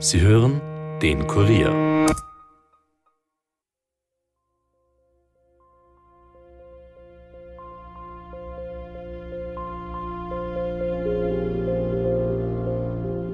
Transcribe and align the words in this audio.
Sie 0.00 0.20
hören 0.20 0.60
den 1.02 1.26
Kurier. 1.26 1.70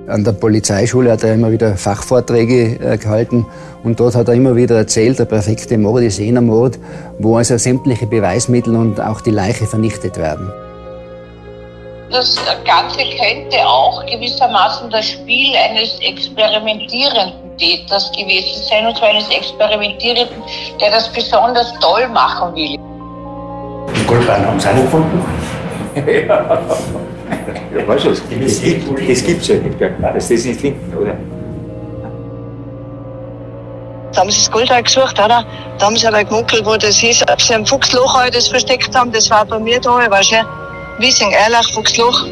An 0.07 0.25
der 0.25 0.33
Polizeischule 0.33 1.13
hat 1.13 1.23
er 1.23 1.35
immer 1.35 1.53
wieder 1.53 1.77
Fachvorträge 1.77 2.79
äh, 2.81 2.97
gehalten 2.97 3.45
und 3.83 4.01
dort 4.01 4.15
hat 4.15 4.29
er 4.29 4.35
immer 4.35 4.57
wieder 4.57 4.77
erzählt, 4.77 5.19
der 5.19 5.27
perfekte 5.27 5.77
Mord 5.77 6.03
ist 6.03 6.19
jener 6.19 6.41
Mord, 6.41 6.79
wo 7.19 7.37
also 7.37 7.59
sämtliche 7.59 8.07
Beweismittel 8.07 8.75
und 8.75 9.01
auch 9.01 9.21
die 9.21 9.33
Leiche 9.33 9.67
vernichtet 9.67 10.17
werden. 10.17 10.51
Das 12.15 12.37
Ganze 12.65 12.99
könnte 12.99 13.67
auch 13.67 14.07
gewissermaßen 14.07 14.89
das 14.89 15.05
Spiel 15.05 15.53
eines 15.57 15.99
experimentierenden 15.99 17.59
Täters 17.59 18.13
gewesen 18.13 18.63
sein, 18.71 18.87
und 18.87 18.97
zwar 18.97 19.09
eines 19.09 19.29
Experimentierenden, 19.31 20.41
der 20.81 20.93
das 20.93 21.13
besonders 21.13 21.75
toll 21.81 22.07
machen 22.07 22.55
will. 22.55 22.79
Den 22.79 24.07
Goldbahn 24.07 24.47
haben 24.47 24.61
Sie 24.61 24.69
auch 24.69 24.75
nicht 24.75 24.85
gefunden? 24.85 25.25
ja. 26.07 26.59
Ja, 27.77 27.89
weißt 27.89 28.05
du, 28.05 28.11
das, 28.11 28.21
das, 28.21 29.25
gibt 29.25 29.43
es 29.43 29.49
ja 29.49 29.57
nicht, 29.57 29.81
dass 29.81 30.29
das 30.29 30.45
nicht 30.45 30.61
finden, 30.61 30.97
oder? 30.97 31.17
Da 34.13 34.21
haben 34.21 34.31
sie 34.31 34.39
das 34.39 34.51
Gold 34.53 34.71
auch 34.71 34.85
gesucht, 34.85 35.19
oder? 35.19 35.45
Da 35.79 35.87
haben 35.87 35.97
sie 35.97 36.07
aber 36.07 36.23
gemunkelt, 36.23 36.65
wo 36.65 36.77
das 36.77 37.03
ist, 37.03 37.29
ob 37.29 37.43
sie 37.43 37.57
am 37.57 37.67
Fuchsloch 37.67 38.15
auch 38.15 38.31
das 38.31 38.47
versteckt 38.47 38.95
haben, 38.95 39.11
das 39.11 39.29
war 39.31 39.45
bei 39.45 39.59
mir 39.59 39.81
da, 39.81 40.09
weißt 40.09 40.31
du? 40.31 40.64
Wiesing, 40.97 41.33
Erlach, 41.33 41.73
Fuchsloch. 41.73 42.25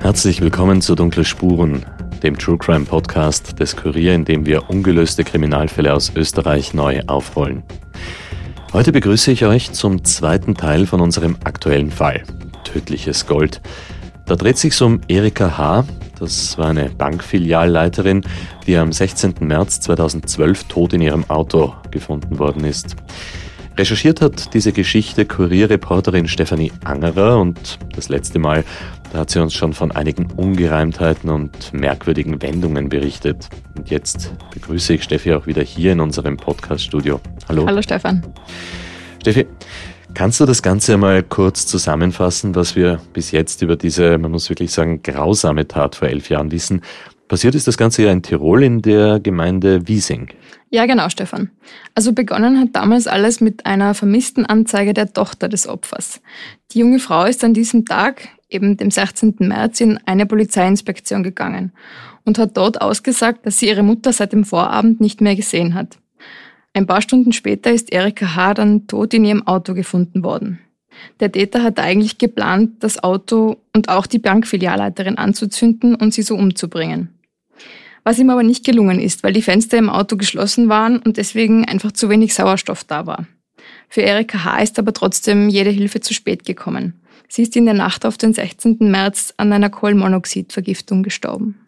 Herzlich 0.00 0.40
willkommen 0.40 0.82
zu 0.82 0.96
Dunkle 0.96 1.24
Spuren, 1.24 1.86
dem 2.24 2.36
True 2.36 2.58
Crime 2.58 2.84
Podcast 2.84 3.60
des 3.60 3.76
Kurier, 3.76 4.14
in 4.16 4.24
dem 4.24 4.44
wir 4.44 4.68
ungelöste 4.68 5.22
Kriminalfälle 5.22 5.94
aus 5.94 6.10
Österreich 6.16 6.74
neu 6.74 7.02
aufrollen. 7.06 7.62
Heute 8.72 8.90
begrüße 8.90 9.30
ich 9.30 9.44
euch 9.44 9.70
zum 9.70 10.04
zweiten 10.04 10.56
Teil 10.56 10.86
von 10.86 11.00
unserem 11.00 11.36
aktuellen 11.44 11.92
Fall, 11.92 12.24
Tödliches 12.64 13.28
Gold. 13.28 13.60
Da 14.30 14.36
dreht 14.36 14.58
sich 14.58 14.80
um 14.80 15.00
Erika 15.08 15.58
H., 15.58 15.84
das 16.20 16.56
war 16.56 16.68
eine 16.68 16.88
Bankfilialleiterin, 16.88 18.22
die 18.64 18.76
am 18.76 18.92
16. 18.92 19.34
März 19.40 19.80
2012 19.80 20.68
tot 20.68 20.92
in 20.92 21.00
ihrem 21.00 21.28
Auto 21.28 21.74
gefunden 21.90 22.38
worden 22.38 22.62
ist. 22.62 22.94
Recherchiert 23.76 24.20
hat 24.20 24.54
diese 24.54 24.70
Geschichte 24.70 25.24
Kurierreporterin 25.24 26.28
Stefanie 26.28 26.70
Angerer 26.84 27.40
und 27.40 27.80
das 27.96 28.08
letzte 28.08 28.38
Mal 28.38 28.62
da 29.12 29.18
hat 29.18 29.30
sie 29.30 29.42
uns 29.42 29.52
schon 29.52 29.72
von 29.72 29.90
einigen 29.90 30.26
Ungereimtheiten 30.26 31.28
und 31.28 31.72
merkwürdigen 31.72 32.40
Wendungen 32.40 32.88
berichtet. 32.88 33.48
Und 33.76 33.90
jetzt 33.90 34.32
begrüße 34.54 34.94
ich 34.94 35.02
Steffi 35.02 35.34
auch 35.34 35.48
wieder 35.48 35.64
hier 35.64 35.90
in 35.90 35.98
unserem 35.98 36.36
Podcast-Studio. 36.36 37.20
Hallo. 37.48 37.66
Hallo 37.66 37.82
Stefan. 37.82 38.22
Steffi, 39.22 39.48
kannst 40.14 40.40
du 40.40 40.46
das 40.46 40.62
Ganze 40.62 40.94
einmal 40.94 41.22
kurz 41.22 41.66
zusammenfassen, 41.66 42.54
was 42.54 42.76
wir 42.76 43.00
bis 43.12 43.30
jetzt 43.30 43.62
über 43.62 43.76
diese, 43.76 44.18
man 44.18 44.30
muss 44.30 44.48
wirklich 44.48 44.72
sagen, 44.72 45.02
grausame 45.02 45.66
Tat 45.68 45.94
vor 45.94 46.08
elf 46.08 46.28
Jahren 46.28 46.50
wissen? 46.50 46.82
Passiert 47.28 47.54
ist 47.54 47.68
das 47.68 47.78
Ganze 47.78 48.02
ja 48.02 48.12
in 48.12 48.22
Tirol 48.22 48.62
in 48.64 48.82
der 48.82 49.20
Gemeinde 49.20 49.86
Wiesing. 49.86 50.30
Ja, 50.70 50.86
genau, 50.86 51.08
Stefan. 51.08 51.50
Also 51.94 52.12
begonnen 52.12 52.58
hat 52.58 52.68
damals 52.72 53.06
alles 53.06 53.40
mit 53.40 53.66
einer 53.66 53.94
vermissten 53.94 54.46
Anzeige 54.46 54.94
der 54.94 55.12
Tochter 55.12 55.48
des 55.48 55.68
Opfers. 55.68 56.20
Die 56.72 56.80
junge 56.80 56.98
Frau 56.98 57.24
ist 57.24 57.42
an 57.44 57.54
diesem 57.54 57.84
Tag 57.84 58.28
eben 58.48 58.76
dem 58.76 58.90
16. 58.90 59.36
März, 59.38 59.80
in 59.80 59.98
eine 60.06 60.26
Polizeiinspektion 60.26 61.22
gegangen 61.22 61.72
und 62.24 62.38
hat 62.38 62.56
dort 62.56 62.80
ausgesagt, 62.80 63.46
dass 63.46 63.58
sie 63.58 63.68
ihre 63.68 63.82
Mutter 63.82 64.12
seit 64.12 64.32
dem 64.32 64.44
Vorabend 64.44 65.00
nicht 65.00 65.20
mehr 65.20 65.36
gesehen 65.36 65.74
hat. 65.74 65.98
Ein 66.72 66.86
paar 66.86 67.02
Stunden 67.02 67.32
später 67.32 67.72
ist 67.72 67.92
Erika 67.92 68.34
H. 68.36 68.54
dann 68.54 68.86
tot 68.86 69.12
in 69.12 69.24
ihrem 69.24 69.46
Auto 69.46 69.74
gefunden 69.74 70.22
worden. 70.22 70.60
Der 71.20 71.32
Täter 71.32 71.62
hat 71.62 71.78
eigentlich 71.78 72.18
geplant, 72.18 72.82
das 72.82 73.02
Auto 73.02 73.56
und 73.74 73.88
auch 73.88 74.06
die 74.06 74.18
Bankfilialleiterin 74.18 75.18
anzuzünden 75.18 75.94
und 75.94 76.14
sie 76.14 76.22
so 76.22 76.36
umzubringen. 76.36 77.08
Was 78.04 78.18
ihm 78.18 78.30
aber 78.30 78.42
nicht 78.42 78.64
gelungen 78.64 79.00
ist, 79.00 79.22
weil 79.22 79.32
die 79.32 79.42
Fenster 79.42 79.78
im 79.78 79.90
Auto 79.90 80.16
geschlossen 80.16 80.68
waren 80.68 80.98
und 80.98 81.16
deswegen 81.16 81.64
einfach 81.66 81.92
zu 81.92 82.08
wenig 82.08 82.34
Sauerstoff 82.34 82.84
da 82.84 83.06
war. 83.06 83.26
Für 83.88 84.02
Erika 84.02 84.44
H. 84.44 84.62
ist 84.62 84.78
aber 84.78 84.92
trotzdem 84.92 85.48
jede 85.48 85.70
Hilfe 85.70 86.00
zu 86.00 86.14
spät 86.14 86.44
gekommen. 86.44 87.00
Sie 87.28 87.42
ist 87.42 87.56
in 87.56 87.64
der 87.64 87.74
Nacht 87.74 88.06
auf 88.06 88.16
den 88.16 88.32
16. 88.32 88.78
März 88.90 89.34
an 89.36 89.52
einer 89.52 89.70
Kohlenmonoxidvergiftung 89.70 91.02
gestorben. 91.02 91.60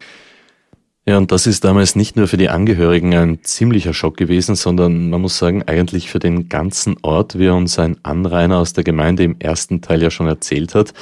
Ja, 1.05 1.17
und 1.17 1.33
das 1.33 1.47
ist 1.47 1.65
damals 1.65 1.97
nicht 1.97 2.15
nur 2.15 2.29
für 2.29 2.37
die 2.37 2.47
Angehörigen 2.47 3.13
ein 3.13 3.43
ziemlicher 3.43 3.93
Schock 3.93 4.15
gewesen, 4.15 4.55
sondern 4.55 5.09
man 5.09 5.19
muss 5.19 5.37
sagen, 5.37 5.63
eigentlich 5.63 6.09
für 6.09 6.19
den 6.19 6.47
ganzen 6.47 6.95
Ort, 7.01 7.37
wie 7.37 7.49
uns 7.49 7.77
ein 7.77 7.97
Anrainer 8.03 8.59
aus 8.59 8.71
der 8.71 8.85
Gemeinde 8.85 9.23
im 9.23 9.35
ersten 9.39 9.81
Teil 9.81 10.01
ja 10.01 10.09
schon 10.09 10.27
erzählt 10.27 10.75
hat. 10.75 10.93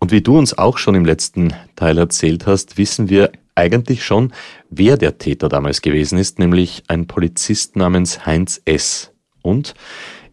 Und 0.00 0.10
wie 0.10 0.22
du 0.22 0.38
uns 0.38 0.56
auch 0.56 0.78
schon 0.78 0.94
im 0.94 1.04
letzten 1.04 1.52
Teil 1.76 1.98
erzählt 1.98 2.46
hast, 2.46 2.78
wissen 2.78 3.10
wir 3.10 3.30
eigentlich 3.54 4.02
schon, 4.04 4.32
wer 4.70 4.96
der 4.96 5.18
Täter 5.18 5.50
damals 5.50 5.82
gewesen 5.82 6.16
ist, 6.16 6.38
nämlich 6.38 6.82
ein 6.88 7.06
Polizist 7.06 7.76
namens 7.76 8.24
Heinz 8.24 8.62
S. 8.64 9.12
Und 9.42 9.74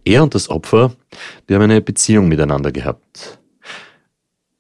er 0.06 0.24
und 0.24 0.34
das 0.34 0.50
Opfer, 0.50 0.94
die 1.50 1.56
haben 1.56 1.64
eine 1.64 1.82
Beziehung 1.82 2.30
miteinander 2.30 2.72
gehabt. 2.72 3.40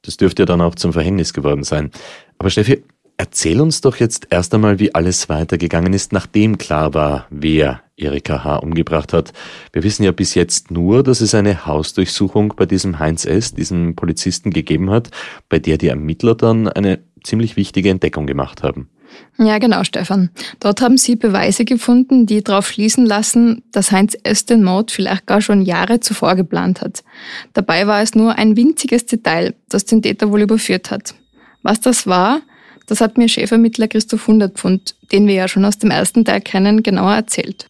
Das 0.02 0.18
dürfte 0.18 0.42
ja 0.42 0.46
dann 0.46 0.60
auch 0.60 0.76
zum 0.76 0.92
Verhängnis 0.92 1.34
geworden 1.34 1.64
sein. 1.64 1.92
Aber 2.38 2.50
Steffi, 2.50 2.84
erzähl 3.20 3.60
uns 3.60 3.82
doch 3.82 3.98
jetzt 3.98 4.28
erst 4.30 4.54
einmal, 4.54 4.80
wie 4.80 4.96
alles 4.96 5.28
weitergegangen 5.28 5.92
ist, 5.92 6.14
nachdem 6.14 6.58
klar 6.58 6.94
war, 6.94 7.28
wer 7.30 7.82
Erika 7.98 8.46
H. 8.46 8.56
umgebracht 8.56 9.12
hat. 9.12 9.34
Wir 9.74 9.84
wissen 9.84 10.04
ja 10.04 10.14
bis 10.14 10.36
jetzt 10.36 10.72
nur, 10.72 11.04
dass 11.04 11.20
es 11.20 11.36
eine 11.36 11.66
Hausdurchsuchung 11.66 12.54
bei 12.56 12.66
diesem 12.66 12.98
Heinz 12.98 13.26
S., 13.26 13.54
diesem 13.54 13.98
Polizisten, 13.98 14.52
gegeben 14.52 14.90
hat, 14.90 15.12
bei 15.50 15.60
der 15.60 15.78
die 15.78 15.90
Ermittler 15.90 16.34
dann 16.34 16.70
eine 16.70 17.00
ziemlich 17.22 17.58
wichtige 17.58 17.90
Entdeckung 17.90 18.26
gemacht 18.26 18.64
haben. 18.64 18.90
Ja, 19.38 19.58
genau, 19.58 19.84
Stefan. 19.84 20.30
Dort 20.62 20.80
haben 20.82 20.98
Sie 20.98 21.18
Beweise 21.18 21.66
gefunden, 21.66 22.26
die 22.26 22.42
darauf 22.42 22.70
schließen 22.70 23.06
lassen, 23.06 23.64
dass 23.74 23.92
Heinz 23.92 24.16
S. 24.24 24.46
den 24.46 24.64
Mord 24.64 24.92
vielleicht 24.92 25.26
gar 25.26 25.42
schon 25.42 25.62
Jahre 25.62 26.00
zuvor 26.00 26.36
geplant 26.36 26.80
hat. 26.80 27.04
Dabei 27.52 27.86
war 27.86 28.02
es 28.02 28.16
nur 28.16 28.38
ein 28.38 28.56
winziges 28.56 29.08
Detail, 29.08 29.56
das 29.68 29.84
den 29.84 30.02
Täter 30.02 30.32
wohl 30.32 30.44
überführt 30.44 30.90
hat. 30.90 31.16
Was 31.64 31.82
das 31.82 32.08
war, 32.08 32.42
das 32.90 33.02
hat 33.02 33.18
mir 33.18 33.28
Chefermittler 33.28 33.88
Christoph 33.88 34.28
Hundertpfund, 34.28 34.96
den 35.12 35.28
wir 35.28 35.36
ja 35.36 35.48
schon 35.48 35.66
aus 35.66 35.78
dem 35.78 35.92
ersten 35.92 36.26
Teil 36.26 36.42
kennen, 36.42 36.84
genauer 36.84 37.14
erzählt. 37.14 37.68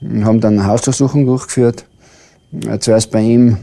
Wir 0.00 0.24
haben 0.24 0.40
dann 0.40 0.58
eine 0.58 0.68
Hausdurchsuchung 0.68 1.26
durchgeführt. 1.26 1.84
Äh, 2.66 2.78
zuerst 2.78 3.10
bei 3.10 3.22
ihm 3.22 3.58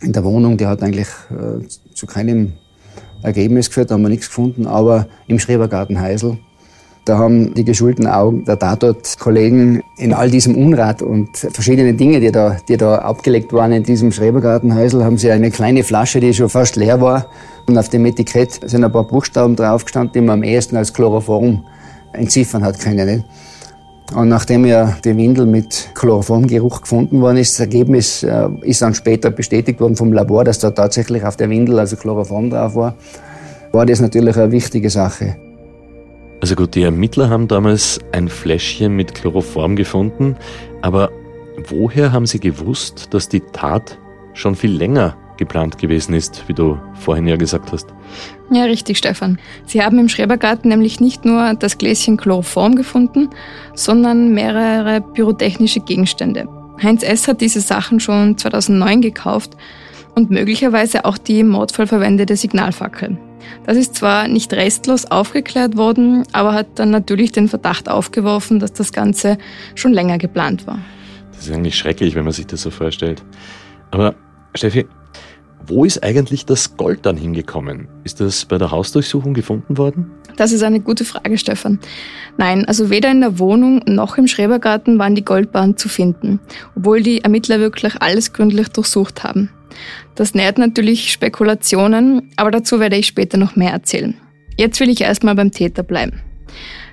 in 0.00 0.12
der 0.12 0.24
Wohnung, 0.24 0.56
der 0.56 0.68
hat 0.68 0.82
eigentlich 0.82 1.08
äh, 1.30 1.66
zu 1.94 2.06
keinem 2.06 2.52
Ergebnis 3.22 3.68
geführt, 3.68 3.90
da 3.90 3.94
haben 3.94 4.02
wir 4.02 4.08
nichts 4.08 4.28
gefunden, 4.28 4.66
aber 4.66 5.08
im 5.26 5.38
Schrebergarten 5.38 5.98
Heisel, 6.00 6.38
da 7.08 7.16
haben 7.16 7.54
die 7.54 7.64
geschulten 7.64 8.06
Augen 8.06 8.44
der 8.44 8.58
Tatort-Kollegen 8.58 9.82
in 9.96 10.12
all 10.12 10.30
diesem 10.30 10.54
Unrat 10.54 11.00
und 11.00 11.36
verschiedene 11.36 11.94
Dinge, 11.94 12.20
die 12.20 12.30
da, 12.30 12.58
die 12.68 12.76
da 12.76 12.96
abgelegt 12.96 13.52
waren 13.52 13.72
in 13.72 13.82
diesem 13.82 14.12
Schrebergarten 14.12 14.74
Heisel, 14.74 15.04
haben 15.04 15.16
sie 15.16 15.30
eine 15.30 15.50
kleine 15.50 15.84
Flasche, 15.84 16.20
die 16.20 16.34
schon 16.34 16.50
fast 16.50 16.76
leer 16.76 17.00
war. 17.00 17.26
Und 17.66 17.78
auf 17.78 17.88
dem 17.88 18.04
Etikett 18.04 18.60
sind 18.66 18.84
ein 18.84 18.92
paar 18.92 19.06
Buchstaben 19.06 19.56
draufgestanden, 19.56 20.12
die 20.12 20.20
man 20.20 20.40
am 20.40 20.42
ehesten 20.42 20.76
als 20.76 20.92
Chloroform 20.92 21.64
entziffern 22.12 22.62
hat 22.62 22.78
können. 22.78 23.24
Und 24.14 24.28
nachdem 24.28 24.66
ja 24.66 24.96
die 25.02 25.16
Windel 25.16 25.46
mit 25.46 25.90
Chloroformgeruch 25.94 26.82
gefunden 26.82 27.20
worden 27.22 27.38
ist, 27.38 27.54
das 27.54 27.60
Ergebnis 27.60 28.22
äh, 28.22 28.48
ist 28.62 28.82
dann 28.82 28.94
später 28.94 29.30
bestätigt 29.30 29.80
worden 29.80 29.96
vom 29.96 30.12
Labor, 30.12 30.44
dass 30.44 30.58
da 30.58 30.70
tatsächlich 30.70 31.24
auf 31.24 31.36
der 31.36 31.48
Windel 31.48 31.78
also 31.78 31.96
Chloroform 31.96 32.50
drauf 32.50 32.74
war, 32.74 32.94
war 33.72 33.86
das 33.86 34.00
natürlich 34.00 34.36
eine 34.36 34.50
wichtige 34.52 34.90
Sache. 34.90 35.47
Also 36.40 36.54
gut, 36.54 36.74
die 36.74 36.82
Ermittler 36.82 37.30
haben 37.30 37.48
damals 37.48 38.00
ein 38.12 38.28
Fläschchen 38.28 38.94
mit 38.94 39.14
Chloroform 39.14 39.74
gefunden, 39.74 40.36
aber 40.82 41.10
woher 41.68 42.12
haben 42.12 42.26
sie 42.26 42.38
gewusst, 42.38 43.12
dass 43.12 43.28
die 43.28 43.40
Tat 43.40 43.98
schon 44.34 44.54
viel 44.54 44.70
länger 44.70 45.16
geplant 45.36 45.78
gewesen 45.78 46.14
ist, 46.14 46.44
wie 46.46 46.54
du 46.54 46.78
vorhin 46.94 47.26
ja 47.26 47.36
gesagt 47.36 47.72
hast. 47.72 47.88
Ja, 48.50 48.64
richtig, 48.64 48.98
Stefan. 48.98 49.38
Sie 49.66 49.82
haben 49.82 49.98
im 49.98 50.08
Schrebergarten 50.08 50.68
nämlich 50.68 51.00
nicht 51.00 51.24
nur 51.24 51.54
das 51.54 51.78
Gläschen 51.78 52.16
Chloroform 52.16 52.74
gefunden, 52.74 53.30
sondern 53.74 54.32
mehrere 54.32 55.00
pyrotechnische 55.00 55.80
Gegenstände. 55.80 56.48
Heinz 56.82 57.02
S. 57.02 57.26
hat 57.26 57.40
diese 57.40 57.60
Sachen 57.60 57.98
schon 58.00 58.38
2009 58.38 59.00
gekauft 59.00 59.56
und 60.14 60.30
möglicherweise 60.30 61.04
auch 61.04 61.18
die 61.18 61.40
im 61.40 61.48
Mordfall 61.48 61.86
verwendete 61.86 62.36
Signalfackel. 62.36 63.18
Das 63.66 63.76
ist 63.76 63.94
zwar 63.94 64.28
nicht 64.28 64.52
restlos 64.52 65.06
aufgeklärt 65.06 65.76
worden, 65.76 66.24
aber 66.32 66.54
hat 66.54 66.78
dann 66.78 66.90
natürlich 66.90 67.32
den 67.32 67.48
Verdacht 67.48 67.88
aufgeworfen, 67.88 68.58
dass 68.60 68.72
das 68.72 68.92
Ganze 68.92 69.38
schon 69.74 69.92
länger 69.92 70.18
geplant 70.18 70.66
war. 70.66 70.78
Das 71.32 71.46
ist 71.46 71.54
eigentlich 71.54 71.76
schrecklich, 71.76 72.14
wenn 72.14 72.24
man 72.24 72.32
sich 72.32 72.46
das 72.46 72.62
so 72.62 72.70
vorstellt. 72.70 73.22
Aber 73.90 74.14
Steffi, 74.54 74.86
wo 75.66 75.84
ist 75.84 76.02
eigentlich 76.02 76.46
das 76.46 76.76
Gold 76.76 77.04
dann 77.04 77.16
hingekommen? 77.16 77.88
Ist 78.04 78.20
das 78.20 78.44
bei 78.46 78.58
der 78.58 78.70
Hausdurchsuchung 78.70 79.34
gefunden 79.34 79.76
worden? 79.76 80.10
Das 80.36 80.52
ist 80.52 80.62
eine 80.62 80.80
gute 80.80 81.04
Frage, 81.04 81.36
Stefan. 81.36 81.78
Nein, 82.36 82.64
also 82.64 82.90
weder 82.90 83.10
in 83.10 83.20
der 83.20 83.38
Wohnung 83.38 83.82
noch 83.86 84.16
im 84.16 84.28
Schrebergarten 84.28 84.98
waren 84.98 85.14
die 85.14 85.24
Goldbahnen 85.24 85.76
zu 85.76 85.88
finden, 85.88 86.40
obwohl 86.76 87.02
die 87.02 87.22
Ermittler 87.22 87.60
wirklich 87.60 88.00
alles 88.00 88.32
gründlich 88.32 88.68
durchsucht 88.68 89.24
haben. 89.24 89.50
Das 90.14 90.34
nährt 90.34 90.58
natürlich 90.58 91.12
Spekulationen, 91.12 92.30
aber 92.36 92.50
dazu 92.50 92.80
werde 92.80 92.96
ich 92.96 93.06
später 93.06 93.38
noch 93.38 93.56
mehr 93.56 93.72
erzählen. 93.72 94.14
Jetzt 94.56 94.80
will 94.80 94.90
ich 94.90 95.00
erstmal 95.00 95.34
beim 95.34 95.52
Täter 95.52 95.82
bleiben. 95.82 96.20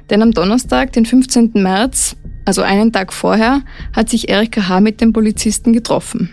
Denn 0.10 0.22
am 0.22 0.32
Donnerstag, 0.32 0.94
den 0.94 1.06
15. 1.06 1.54
März, 1.56 2.16
also 2.46 2.62
einen 2.62 2.92
Tag 2.92 3.12
vorher, 3.12 3.62
hat 3.94 4.10
sich 4.10 4.30
Erika 4.30 4.70
H. 4.70 4.80
mit 4.82 5.02
dem 5.02 5.14
Polizisten 5.14 5.74
getroffen. 5.74 6.30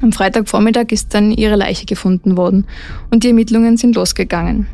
Am 0.00 0.12
Freitagvormittag 0.12 0.86
ist 0.90 1.12
dann 1.14 1.32
ihre 1.32 1.56
Leiche 1.56 1.86
gefunden 1.86 2.36
worden 2.36 2.66
und 3.10 3.24
die 3.24 3.28
Ermittlungen 3.28 3.76
sind 3.76 3.96
losgegangen. 3.96 4.68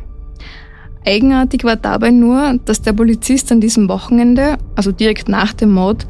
Eigenartig 1.05 1.63
war 1.63 1.77
dabei 1.77 2.11
nur, 2.11 2.59
dass 2.65 2.83
der 2.83 2.93
Polizist 2.93 3.51
an 3.51 3.59
diesem 3.59 3.89
Wochenende, 3.89 4.57
also 4.75 4.91
direkt 4.91 5.29
nach 5.29 5.53
dem 5.53 5.71
Mord, 5.71 6.05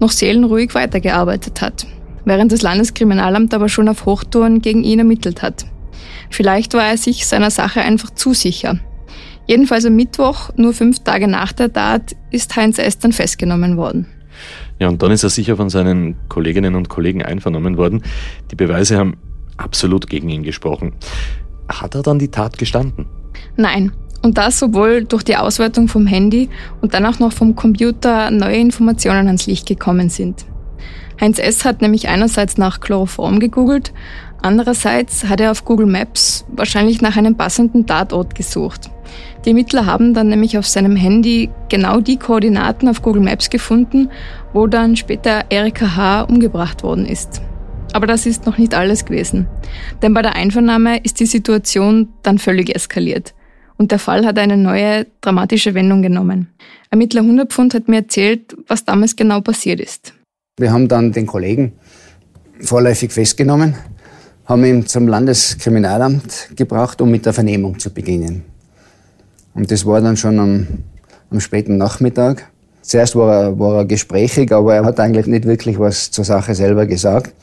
noch 0.00 0.10
seelenruhig 0.10 0.74
weitergearbeitet 0.74 1.62
hat 1.62 1.86
während 2.24 2.52
das 2.52 2.62
Landeskriminalamt 2.62 3.54
aber 3.54 3.68
schon 3.68 3.88
auf 3.88 4.06
Hochtouren 4.06 4.60
gegen 4.60 4.84
ihn 4.84 4.98
ermittelt 4.98 5.42
hat. 5.42 5.66
Vielleicht 6.30 6.74
war 6.74 6.84
er 6.84 6.96
sich 6.96 7.26
seiner 7.26 7.50
Sache 7.50 7.80
einfach 7.80 8.10
zu 8.10 8.34
sicher. 8.34 8.78
Jedenfalls 9.46 9.84
am 9.84 9.94
Mittwoch, 9.94 10.50
nur 10.56 10.72
fünf 10.72 11.00
Tage 11.00 11.28
nach 11.28 11.52
der 11.52 11.72
Tat, 11.72 12.16
ist 12.30 12.56
Heinz 12.56 12.78
S. 12.78 12.98
dann 12.98 13.12
festgenommen 13.12 13.76
worden. 13.76 14.06
Ja, 14.78 14.88
und 14.88 15.02
dann 15.02 15.12
ist 15.12 15.22
er 15.22 15.30
sicher 15.30 15.56
von 15.56 15.70
seinen 15.70 16.16
Kolleginnen 16.28 16.74
und 16.74 16.88
Kollegen 16.88 17.22
einvernommen 17.22 17.76
worden. 17.76 18.02
Die 18.50 18.56
Beweise 18.56 18.98
haben 18.98 19.16
absolut 19.56 20.08
gegen 20.08 20.28
ihn 20.28 20.42
gesprochen. 20.42 20.94
Hat 21.68 21.94
er 21.94 22.02
dann 22.02 22.18
die 22.18 22.30
Tat 22.30 22.58
gestanden? 22.58 23.06
Nein. 23.56 23.92
Und 24.22 24.38
das 24.38 24.58
sowohl 24.58 25.04
durch 25.04 25.22
die 25.22 25.36
Auswertung 25.36 25.86
vom 25.86 26.06
Handy 26.06 26.48
und 26.80 26.94
dann 26.94 27.04
auch 27.04 27.18
noch 27.18 27.32
vom 27.32 27.54
Computer 27.54 28.30
neue 28.30 28.56
Informationen 28.56 29.26
ans 29.26 29.46
Licht 29.46 29.66
gekommen 29.66 30.08
sind. 30.08 30.46
Heinz 31.20 31.38
S. 31.38 31.64
hat 31.64 31.82
nämlich 31.82 32.08
einerseits 32.08 32.58
nach 32.58 32.80
Chloroform 32.80 33.38
gegoogelt, 33.40 33.92
andererseits 34.42 35.24
hat 35.24 35.40
er 35.40 35.50
auf 35.50 35.64
Google 35.64 35.86
Maps 35.86 36.44
wahrscheinlich 36.48 37.00
nach 37.00 37.16
einem 37.16 37.36
passenden 37.36 37.86
Tatort 37.86 38.34
gesucht. 38.34 38.90
Die 39.44 39.50
Ermittler 39.50 39.86
haben 39.86 40.14
dann 40.14 40.28
nämlich 40.28 40.58
auf 40.58 40.66
seinem 40.66 40.96
Handy 40.96 41.50
genau 41.68 42.00
die 42.00 42.16
Koordinaten 42.16 42.88
auf 42.88 43.02
Google 43.02 43.22
Maps 43.22 43.50
gefunden, 43.50 44.10
wo 44.52 44.66
dann 44.66 44.96
später 44.96 45.44
Erika 45.50 45.96
H. 45.96 46.22
umgebracht 46.22 46.82
worden 46.82 47.06
ist. 47.06 47.42
Aber 47.92 48.06
das 48.06 48.26
ist 48.26 48.44
noch 48.44 48.58
nicht 48.58 48.74
alles 48.74 49.04
gewesen. 49.04 49.46
Denn 50.02 50.14
bei 50.14 50.22
der 50.22 50.34
Einvernahme 50.34 50.98
ist 50.98 51.20
die 51.20 51.26
Situation 51.26 52.08
dann 52.22 52.38
völlig 52.38 52.74
eskaliert. 52.74 53.34
Und 53.76 53.92
der 53.92 53.98
Fall 53.98 54.26
hat 54.26 54.38
eine 54.38 54.56
neue 54.56 55.06
dramatische 55.20 55.74
Wendung 55.74 56.02
genommen. 56.02 56.48
Ermittler 56.90 57.22
Hundertpfund 57.22 57.74
hat 57.74 57.88
mir 57.88 57.98
erzählt, 57.98 58.56
was 58.66 58.84
damals 58.84 59.14
genau 59.14 59.40
passiert 59.40 59.80
ist. 59.80 60.14
Wir 60.56 60.72
haben 60.72 60.86
dann 60.86 61.10
den 61.10 61.26
Kollegen 61.26 61.72
vorläufig 62.60 63.10
festgenommen, 63.10 63.74
haben 64.44 64.64
ihn 64.64 64.86
zum 64.86 65.08
Landeskriminalamt 65.08 66.50
gebracht, 66.54 67.00
um 67.00 67.10
mit 67.10 67.26
der 67.26 67.32
Vernehmung 67.32 67.80
zu 67.80 67.92
beginnen. 67.92 68.44
Und 69.54 69.72
das 69.72 69.84
war 69.84 70.00
dann 70.00 70.16
schon 70.16 70.38
am, 70.38 70.68
am 71.30 71.40
späten 71.40 71.76
Nachmittag. 71.76 72.52
Zuerst 72.82 73.16
war 73.16 73.34
er, 73.34 73.58
war 73.58 73.78
er 73.78 73.84
gesprächig, 73.84 74.52
aber 74.52 74.76
er 74.76 74.84
hat 74.84 75.00
eigentlich 75.00 75.26
nicht 75.26 75.44
wirklich 75.44 75.76
was 75.80 76.12
zur 76.12 76.24
Sache 76.24 76.54
selber 76.54 76.86
gesagt. 76.86 77.34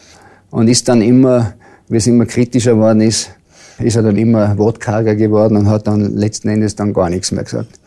Und 0.49 0.69
ist 0.69 0.87
dann 0.87 1.01
immer, 1.01 1.55
wie 1.89 1.97
es 1.97 2.07
immer 2.07 2.25
kritischer 2.25 2.75
geworden 2.75 3.01
ist, 3.01 3.31
ist 3.79 3.97
er 3.97 4.03
dann 4.03 4.15
immer 4.15 4.57
wortkarger 4.57 5.15
geworden 5.15 5.57
und 5.57 5.69
hat 5.69 5.85
dann 5.85 6.15
letzten 6.15 6.47
Endes 6.47 6.77
dann 6.77 6.93
gar 6.93 7.09
nichts 7.09 7.33
mehr 7.33 7.43
gesagt. 7.43 7.80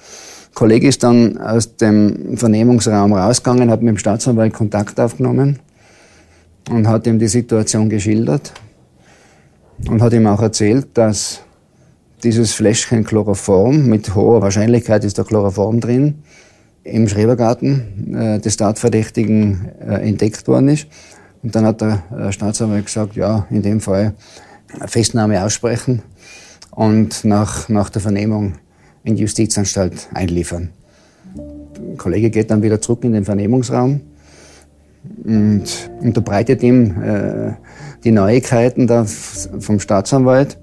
Kollege 0.54 0.88
ist 0.88 1.02
dann 1.02 1.36
aus 1.38 1.76
dem 1.76 2.36
Vernehmungsraum 2.36 3.12
rausgegangen, 3.12 3.70
hat 3.70 3.82
mit 3.82 3.90
dem 3.90 3.98
Staatsanwalt 3.98 4.52
Kontakt 4.52 5.00
aufgenommen 5.00 5.58
und 6.70 6.86
hat 6.86 7.06
ihm 7.06 7.18
die 7.18 7.28
Situation 7.28 7.88
geschildert 7.88 8.52
und 9.88 10.00
hat 10.00 10.12
ihm 10.12 10.26
auch 10.26 10.40
erzählt, 10.40 10.88
dass 10.94 11.40
dieses 12.22 12.52
Fläschchen 12.52 13.04
Chloroform, 13.04 13.86
mit 13.86 14.14
hoher 14.14 14.40
Wahrscheinlichkeit 14.40 15.04
ist 15.04 15.18
da 15.18 15.24
Chloroform 15.24 15.80
drin, 15.80 16.22
im 16.84 17.08
Schrebergarten 17.08 18.14
äh, 18.14 18.38
des 18.38 18.56
Tatverdächtigen 18.56 19.70
äh, 19.80 20.08
entdeckt 20.08 20.46
worden 20.46 20.68
ist. 20.68 20.86
Und 21.42 21.54
dann 21.54 21.66
hat 21.66 21.80
der 21.80 22.02
äh, 22.16 22.32
Staatsanwalt 22.32 22.86
gesagt, 22.86 23.16
ja, 23.16 23.46
in 23.50 23.62
dem 23.62 23.80
Fall 23.80 24.14
Festnahme 24.86 25.42
aussprechen 25.44 26.02
und 26.70 27.24
nach, 27.24 27.68
nach 27.68 27.90
der 27.90 28.02
Vernehmung 28.02 28.54
in 29.04 29.16
die 29.16 29.22
Justizanstalt 29.22 30.08
einliefern. 30.14 30.70
Der 31.36 31.96
Kollege 31.96 32.30
geht 32.30 32.50
dann 32.50 32.62
wieder 32.62 32.80
zurück 32.80 33.04
in 33.04 33.12
den 33.12 33.24
Vernehmungsraum 33.24 34.00
und 35.24 35.90
unterbreitet 36.00 36.62
ihm 36.62 37.02
äh, 37.02 37.52
die 38.02 38.10
Neuigkeiten 38.10 38.86
da 38.86 39.04
vom 39.04 39.78
Staatsanwalt. 39.78 40.58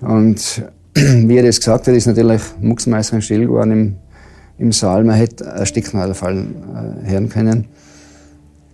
Und 0.00 0.62
wie 0.94 1.36
er 1.36 1.42
das 1.42 1.58
gesagt 1.58 1.88
hat, 1.88 1.94
ist 1.94 2.06
natürlich 2.06 2.42
mucksmeißend 2.60 3.24
still 3.24 3.46
geworden 3.46 3.72
im, 3.72 3.96
im 4.58 4.72
Saal. 4.72 5.04
Man 5.04 5.16
hätte 5.16 5.50
einen 5.52 5.66
Stecknadelfall 5.66 6.38
äh, 6.38 7.10
hören 7.10 7.28
können. 7.28 7.66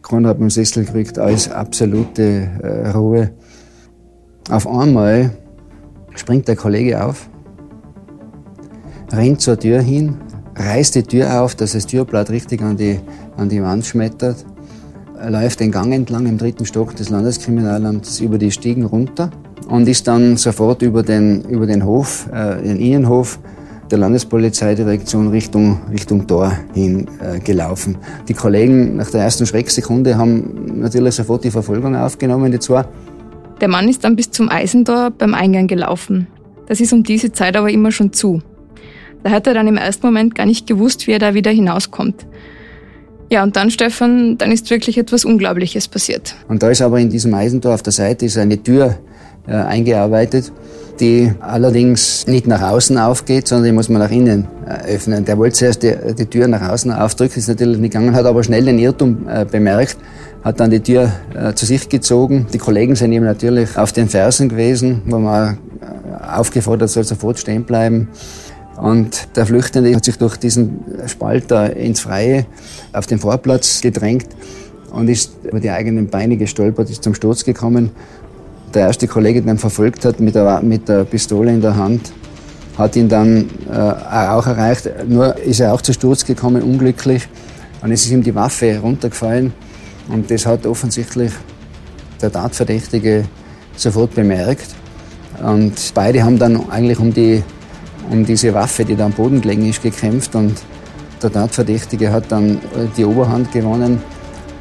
Konrad 0.03 0.31
hat 0.31 0.41
dem 0.41 0.51
Sessel 0.51 0.85
gekriegt, 0.85 1.19
alles 1.19 1.51
absolute 1.51 2.49
äh, 2.63 2.89
Ruhe. 2.91 3.31
Auf 4.49 4.67
einmal 4.67 5.33
springt 6.15 6.49
der 6.49 6.57
Kollege 6.57 7.05
auf 7.05 7.29
rennt 9.13 9.41
zur 9.41 9.59
Tür 9.59 9.81
hin, 9.81 10.17
reißt 10.57 10.95
die 10.95 11.03
Tür 11.03 11.43
auf, 11.43 11.55
dass 11.55 11.73
das 11.73 11.87
Türblatt 11.87 12.31
richtig 12.31 12.63
an 12.63 12.77
die, 12.77 13.01
an 13.37 13.49
die 13.49 13.63
Wand 13.63 13.87
schmettert, 13.87 14.45
läuft 15.27 15.61
den 15.61 15.73
Gang 15.73 15.93
entlang 15.93 16.27
im 16.27 16.39
dritten 16.39 16.65
Stock 16.65 16.95
des 16.97 17.11
Landeskriminalamts 17.11 18.21
über 18.21 18.39
die 18.39 18.51
Stiegen 18.51 18.85
runter 18.85 19.31
und 19.69 19.89
ist 19.89 20.07
dann 20.07 20.37
sofort 20.37 20.83
über 20.83 21.03
den, 21.03 21.43
über 21.45 21.67
den 21.67 21.85
Hof, 21.85 22.29
äh, 22.33 22.63
den 22.63 22.79
Innenhof 22.79 23.39
der 23.91 23.99
Landespolizeidirektion 23.99 25.29
Richtung, 25.29 25.81
Richtung 25.91 26.27
Tor 26.27 26.53
hin 26.75 27.07
äh, 27.21 27.41
gelaufen. 27.41 27.97
Die 28.29 28.35
Kollegen 28.35 28.97
nach 28.97 29.11
der 29.11 29.23
ersten 29.23 29.47
Schrecksekunde 29.47 30.19
haben 30.19 30.81
natürlich 30.81 31.15
sofort 31.15 31.45
die 31.45 31.51
Verfolgung 31.51 31.97
aufgenommen, 31.97 32.53
die 32.53 32.59
zwei. 32.59 32.85
Der 33.61 33.69
Mann 33.69 33.89
ist 33.89 34.05
dann 34.05 34.15
bis 34.15 34.31
zum 34.31 34.49
Eisentor 34.51 35.11
beim 35.11 35.35
Eingang 35.35 35.67
gelaufen. 35.67 36.27
Das 36.67 36.81
ist 36.81 36.93
um 36.93 37.03
diese 37.03 37.33
Zeit 37.33 37.57
aber 37.57 37.71
immer 37.71 37.91
schon 37.91 38.13
zu. 38.13 38.43
Da 39.29 39.35
hat 39.35 39.47
er 39.47 39.53
dann 39.53 39.67
im 39.67 39.77
ersten 39.77 40.07
Moment 40.07 40.35
gar 40.35 40.47
nicht 40.47 40.67
gewusst, 40.67 41.07
wie 41.07 41.13
er 41.13 41.19
da 41.19 41.35
wieder 41.35 41.51
hinauskommt. 41.51 42.25
Ja, 43.31 43.43
und 43.43 43.57
dann, 43.57 43.71
Stefan, 43.71 44.39
dann 44.39 44.51
ist 44.51 44.71
wirklich 44.71 44.97
etwas 44.97 45.27
Unglaubliches 45.27 45.87
passiert. 45.87 46.35
Und 46.49 46.63
da 46.63 46.71
ist 46.71 46.81
aber 46.81 46.99
in 46.99 47.11
diesem 47.11 47.35
Eisentor 47.35 47.75
auf 47.75 47.83
der 47.83 47.93
Seite 47.93 48.25
ist 48.25 48.39
eine 48.39 48.63
Tür 48.63 48.99
äh, 49.47 49.53
eingearbeitet, 49.53 50.51
die 50.99 51.31
allerdings 51.41 52.27
nicht 52.27 52.47
nach 52.47 52.63
außen 52.63 52.97
aufgeht, 52.97 53.49
sondern 53.49 53.67
die 53.67 53.73
muss 53.73 53.91
man 53.91 54.01
nach 54.01 54.11
innen 54.11 54.49
äh, 54.67 54.95
öffnen. 54.95 55.27
Der 55.27 55.37
wollte 55.37 55.57
zuerst 55.57 55.83
die, 55.83 55.93
die, 56.19 56.25
Tür 56.25 56.49
nach 56.49 56.67
außen 56.67 56.91
aufdrücken, 56.91 57.39
ist 57.39 57.49
natürlich 57.49 57.77
nicht 57.77 57.93
gegangen, 57.93 58.15
hat 58.15 58.25
aber 58.25 58.43
schnell 58.43 58.65
den 58.65 58.79
Irrtum 58.79 59.29
äh, 59.29 59.45
bemerkt, 59.45 59.99
hat 60.43 60.59
dann 60.59 60.71
die 60.71 60.81
Tür 60.81 61.13
äh, 61.35 61.53
zu 61.53 61.67
sich 61.67 61.87
gezogen. 61.91 62.47
Die 62.55 62.59
Kollegen 62.59 62.97
sind 62.97 63.13
ihm 63.13 63.25
natürlich 63.25 63.77
auf 63.77 63.93
den 63.93 64.09
Fersen 64.09 64.49
gewesen, 64.49 65.03
wo 65.05 65.19
man 65.19 65.59
äh, 65.83 66.35
aufgefordert 66.35 66.89
soll, 66.89 67.05
sofort 67.05 67.39
stehen 67.39 67.65
bleiben. 67.65 68.09
Und 68.81 69.37
der 69.37 69.45
Flüchtende 69.45 69.95
hat 69.95 70.05
sich 70.05 70.19
durch 70.19 70.37
diesen 70.37 70.85
Spalt 71.07 71.51
da 71.51 71.67
ins 71.67 72.01
Freie 72.01 72.47
auf 72.93 73.07
den 73.07 73.19
Vorplatz 73.19 73.81
gedrängt 73.81 74.29
und 74.93 75.09
ist 75.09 75.33
über 75.45 75.59
die 75.59 75.71
eigenen 75.71 76.09
Beine 76.09 76.37
gestolpert, 76.37 76.89
ist 76.89 77.03
zum 77.03 77.15
Sturz 77.15 77.45
gekommen. 77.45 77.91
Der 78.75 78.83
erste 78.83 79.09
Kollege, 79.09 79.43
der 79.43 79.55
ihn 79.55 79.59
verfolgt 79.59 80.05
hat, 80.05 80.21
mit 80.21 80.35
der, 80.35 80.63
mit 80.63 80.89
der 80.89 81.05
Pistole 81.05 81.53
in 81.53 81.61
der 81.61 81.77
Hand, 81.77 82.13
hat 82.77 82.95
ihn 82.95 83.09
dann 83.09 83.51
äh, 83.69 83.75
auch 83.75 84.47
erreicht. 84.47 84.89
Nur 85.09 85.37
ist 85.39 85.59
er 85.59 85.75
auch 85.75 85.83
zu 85.83 85.93
Sturz 85.93 86.25
gekommen, 86.25 86.63
unglücklich. 86.63 87.27
Und 87.83 87.91
es 87.91 88.05
ist 88.05 88.13
ihm 88.13 88.23
die 88.23 88.35
Waffe 88.35 88.79
runtergefallen. 88.79 89.53
Und 90.09 90.31
das 90.31 90.47
hat 90.47 90.67
offensichtlich 90.67 91.33
der 92.23 92.31
Tatverdächtige 92.31 93.25
sofort 93.77 94.15
bemerkt. 94.15 94.67
Und 95.43 95.75
beide 95.95 96.23
haben 96.23 96.39
dann 96.39 96.71
eigentlich 96.71 96.99
um 96.99 97.13
die 97.13 97.43
um 98.11 98.25
diese 98.25 98.53
Waffe, 98.55 98.85
die 98.85 98.97
da 98.97 99.07
am 99.07 99.13
Boden 99.13 99.41
gelegen 99.41 99.69
ist, 99.69 99.83
gekämpft 99.83 100.35
und 100.35 100.55
der 101.23 101.33
Tatverdächtige 101.33 102.13
hat 102.13 102.31
dann 102.31 102.61
die 102.97 103.05
Oberhand 103.05 103.53
gewonnen, 103.53 104.01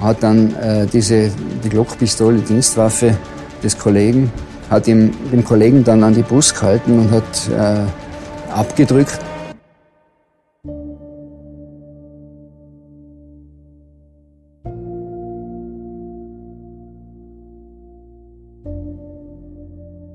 hat 0.01 0.23
dann 0.23 0.55
äh, 0.55 0.85
diese, 0.87 1.31
die 1.63 1.69
Glockpistole, 1.69 2.39
Dienstwaffe 2.39 3.15
des 3.63 3.77
Kollegen 3.77 4.31
hat 4.69 4.87
ihm, 4.87 5.11
dem 5.31 5.43
Kollegen 5.43 5.83
dann 5.83 6.03
an 6.03 6.13
die 6.13 6.21
Brust 6.21 6.55
gehalten 6.55 6.99
und 6.99 7.11
hat 7.11 7.49
äh, 7.49 8.51
abgedrückt. 8.51 9.19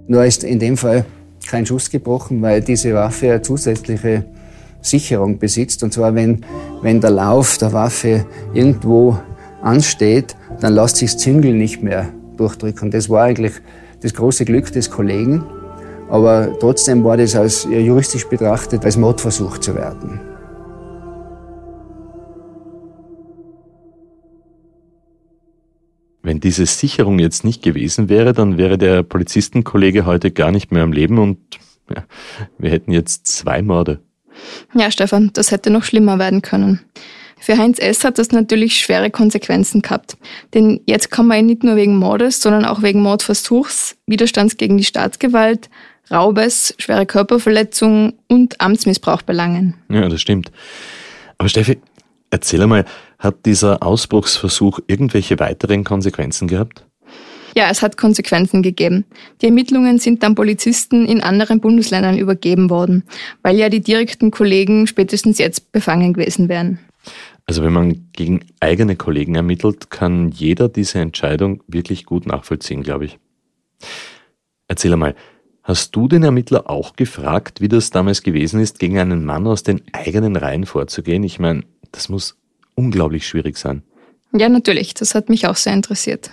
Nur 0.06 0.24
ist 0.26 0.44
in 0.44 0.58
dem 0.58 0.76
Fall 0.76 1.06
kein 1.48 1.66
Schuss 1.66 1.90
gebrochen, 1.90 2.42
weil 2.42 2.60
diese 2.60 2.94
Waffe 2.94 3.30
eine 3.30 3.42
zusätzliche 3.42 4.24
Sicherung 4.80 5.38
besitzt. 5.38 5.82
Und 5.82 5.92
zwar, 5.92 6.14
wenn, 6.14 6.44
wenn 6.82 7.00
der 7.00 7.10
Lauf 7.10 7.58
der 7.58 7.72
Waffe 7.72 8.26
irgendwo 8.52 9.18
ansteht, 9.62 10.36
dann 10.60 10.74
lässt 10.74 10.96
sich 10.96 11.12
das 11.12 11.22
Züngel 11.22 11.54
nicht 11.54 11.82
mehr 11.82 12.08
durchdrücken. 12.36 12.90
Das 12.90 13.08
war 13.08 13.24
eigentlich 13.24 13.52
das 14.00 14.14
große 14.14 14.44
Glück 14.44 14.72
des 14.72 14.90
Kollegen. 14.90 15.44
Aber 16.10 16.48
trotzdem 16.58 17.04
war 17.04 17.16
das 17.16 17.34
als 17.34 17.64
juristisch 17.64 18.26
betrachtet 18.28 18.84
als 18.84 18.96
Mordversuch 18.96 19.58
zu 19.58 19.74
werten. 19.74 20.20
Wenn 26.22 26.40
diese 26.40 26.66
Sicherung 26.66 27.18
jetzt 27.18 27.44
nicht 27.44 27.62
gewesen 27.62 28.08
wäre, 28.08 28.32
dann 28.32 28.56
wäre 28.56 28.78
der 28.78 29.02
Polizistenkollege 29.02 30.06
heute 30.06 30.30
gar 30.30 30.52
nicht 30.52 30.70
mehr 30.70 30.84
am 30.84 30.92
Leben 30.92 31.18
und 31.18 31.38
ja, 31.94 32.04
wir 32.58 32.70
hätten 32.70 32.92
jetzt 32.92 33.26
zwei 33.26 33.60
Morde. 33.60 34.00
Ja, 34.74 34.90
Stefan, 34.90 35.30
das 35.32 35.50
hätte 35.50 35.70
noch 35.70 35.84
schlimmer 35.84 36.18
werden 36.18 36.42
können. 36.42 36.80
Für 37.38 37.58
Heinz 37.58 37.80
S. 37.80 38.04
hat 38.04 38.18
das 38.18 38.30
natürlich 38.30 38.78
schwere 38.78 39.10
Konsequenzen 39.10 39.82
gehabt. 39.82 40.16
Denn 40.54 40.80
jetzt 40.86 41.10
kann 41.10 41.26
man 41.26 41.40
ihn 41.40 41.46
nicht 41.46 41.64
nur 41.64 41.74
wegen 41.74 41.96
Mordes, 41.96 42.40
sondern 42.40 42.64
auch 42.64 42.82
wegen 42.82 43.02
Mordversuchs, 43.02 43.96
Widerstands 44.06 44.56
gegen 44.56 44.78
die 44.78 44.84
Staatsgewalt, 44.84 45.68
Raubes, 46.08 46.74
schwere 46.78 47.04
Körperverletzung 47.04 48.12
und 48.28 48.60
Amtsmissbrauch 48.60 49.22
belangen. 49.22 49.74
Ja, 49.88 50.08
das 50.08 50.20
stimmt. 50.20 50.52
Aber 51.36 51.48
Steffi, 51.48 51.80
erzähl 52.30 52.62
einmal, 52.62 52.84
hat 53.22 53.46
dieser 53.46 53.84
Ausbruchsversuch 53.84 54.80
irgendwelche 54.88 55.38
weiteren 55.38 55.84
Konsequenzen 55.84 56.48
gehabt? 56.48 56.84
Ja, 57.54 57.70
es 57.70 57.82
hat 57.82 57.96
Konsequenzen 57.96 58.62
gegeben. 58.62 59.04
Die 59.40 59.46
Ermittlungen 59.46 59.98
sind 59.98 60.22
dann 60.22 60.34
Polizisten 60.34 61.06
in 61.06 61.22
anderen 61.22 61.60
Bundesländern 61.60 62.18
übergeben 62.18 62.68
worden, 62.68 63.04
weil 63.42 63.56
ja 63.56 63.68
die 63.68 63.80
direkten 63.80 64.30
Kollegen 64.32 64.86
spätestens 64.86 65.38
jetzt 65.38 65.70
befangen 65.70 66.14
gewesen 66.14 66.48
wären. 66.48 66.80
Also 67.46 67.62
wenn 67.62 67.72
man 67.72 68.08
gegen 68.12 68.44
eigene 68.58 68.96
Kollegen 68.96 69.36
ermittelt, 69.36 69.90
kann 69.90 70.30
jeder 70.30 70.68
diese 70.68 70.98
Entscheidung 70.98 71.62
wirklich 71.68 72.06
gut 72.06 72.26
nachvollziehen, 72.26 72.82
glaube 72.82 73.04
ich. 73.04 73.18
Erzähl 74.66 74.92
einmal, 74.92 75.14
hast 75.62 75.94
du 75.94 76.08
den 76.08 76.24
Ermittler 76.24 76.70
auch 76.70 76.96
gefragt, 76.96 77.60
wie 77.60 77.68
das 77.68 77.90
damals 77.90 78.22
gewesen 78.22 78.58
ist, 78.60 78.78
gegen 78.78 78.98
einen 78.98 79.24
Mann 79.24 79.46
aus 79.46 79.62
den 79.62 79.82
eigenen 79.92 80.34
Reihen 80.34 80.66
vorzugehen? 80.66 81.22
Ich 81.22 81.38
meine, 81.38 81.64
das 81.92 82.08
muss 82.08 82.41
unglaublich 82.74 83.26
schwierig 83.26 83.56
sein. 83.56 83.82
Ja, 84.34 84.48
natürlich. 84.48 84.94
Das 84.94 85.14
hat 85.14 85.28
mich 85.28 85.46
auch 85.46 85.56
sehr 85.56 85.74
interessiert. 85.74 86.30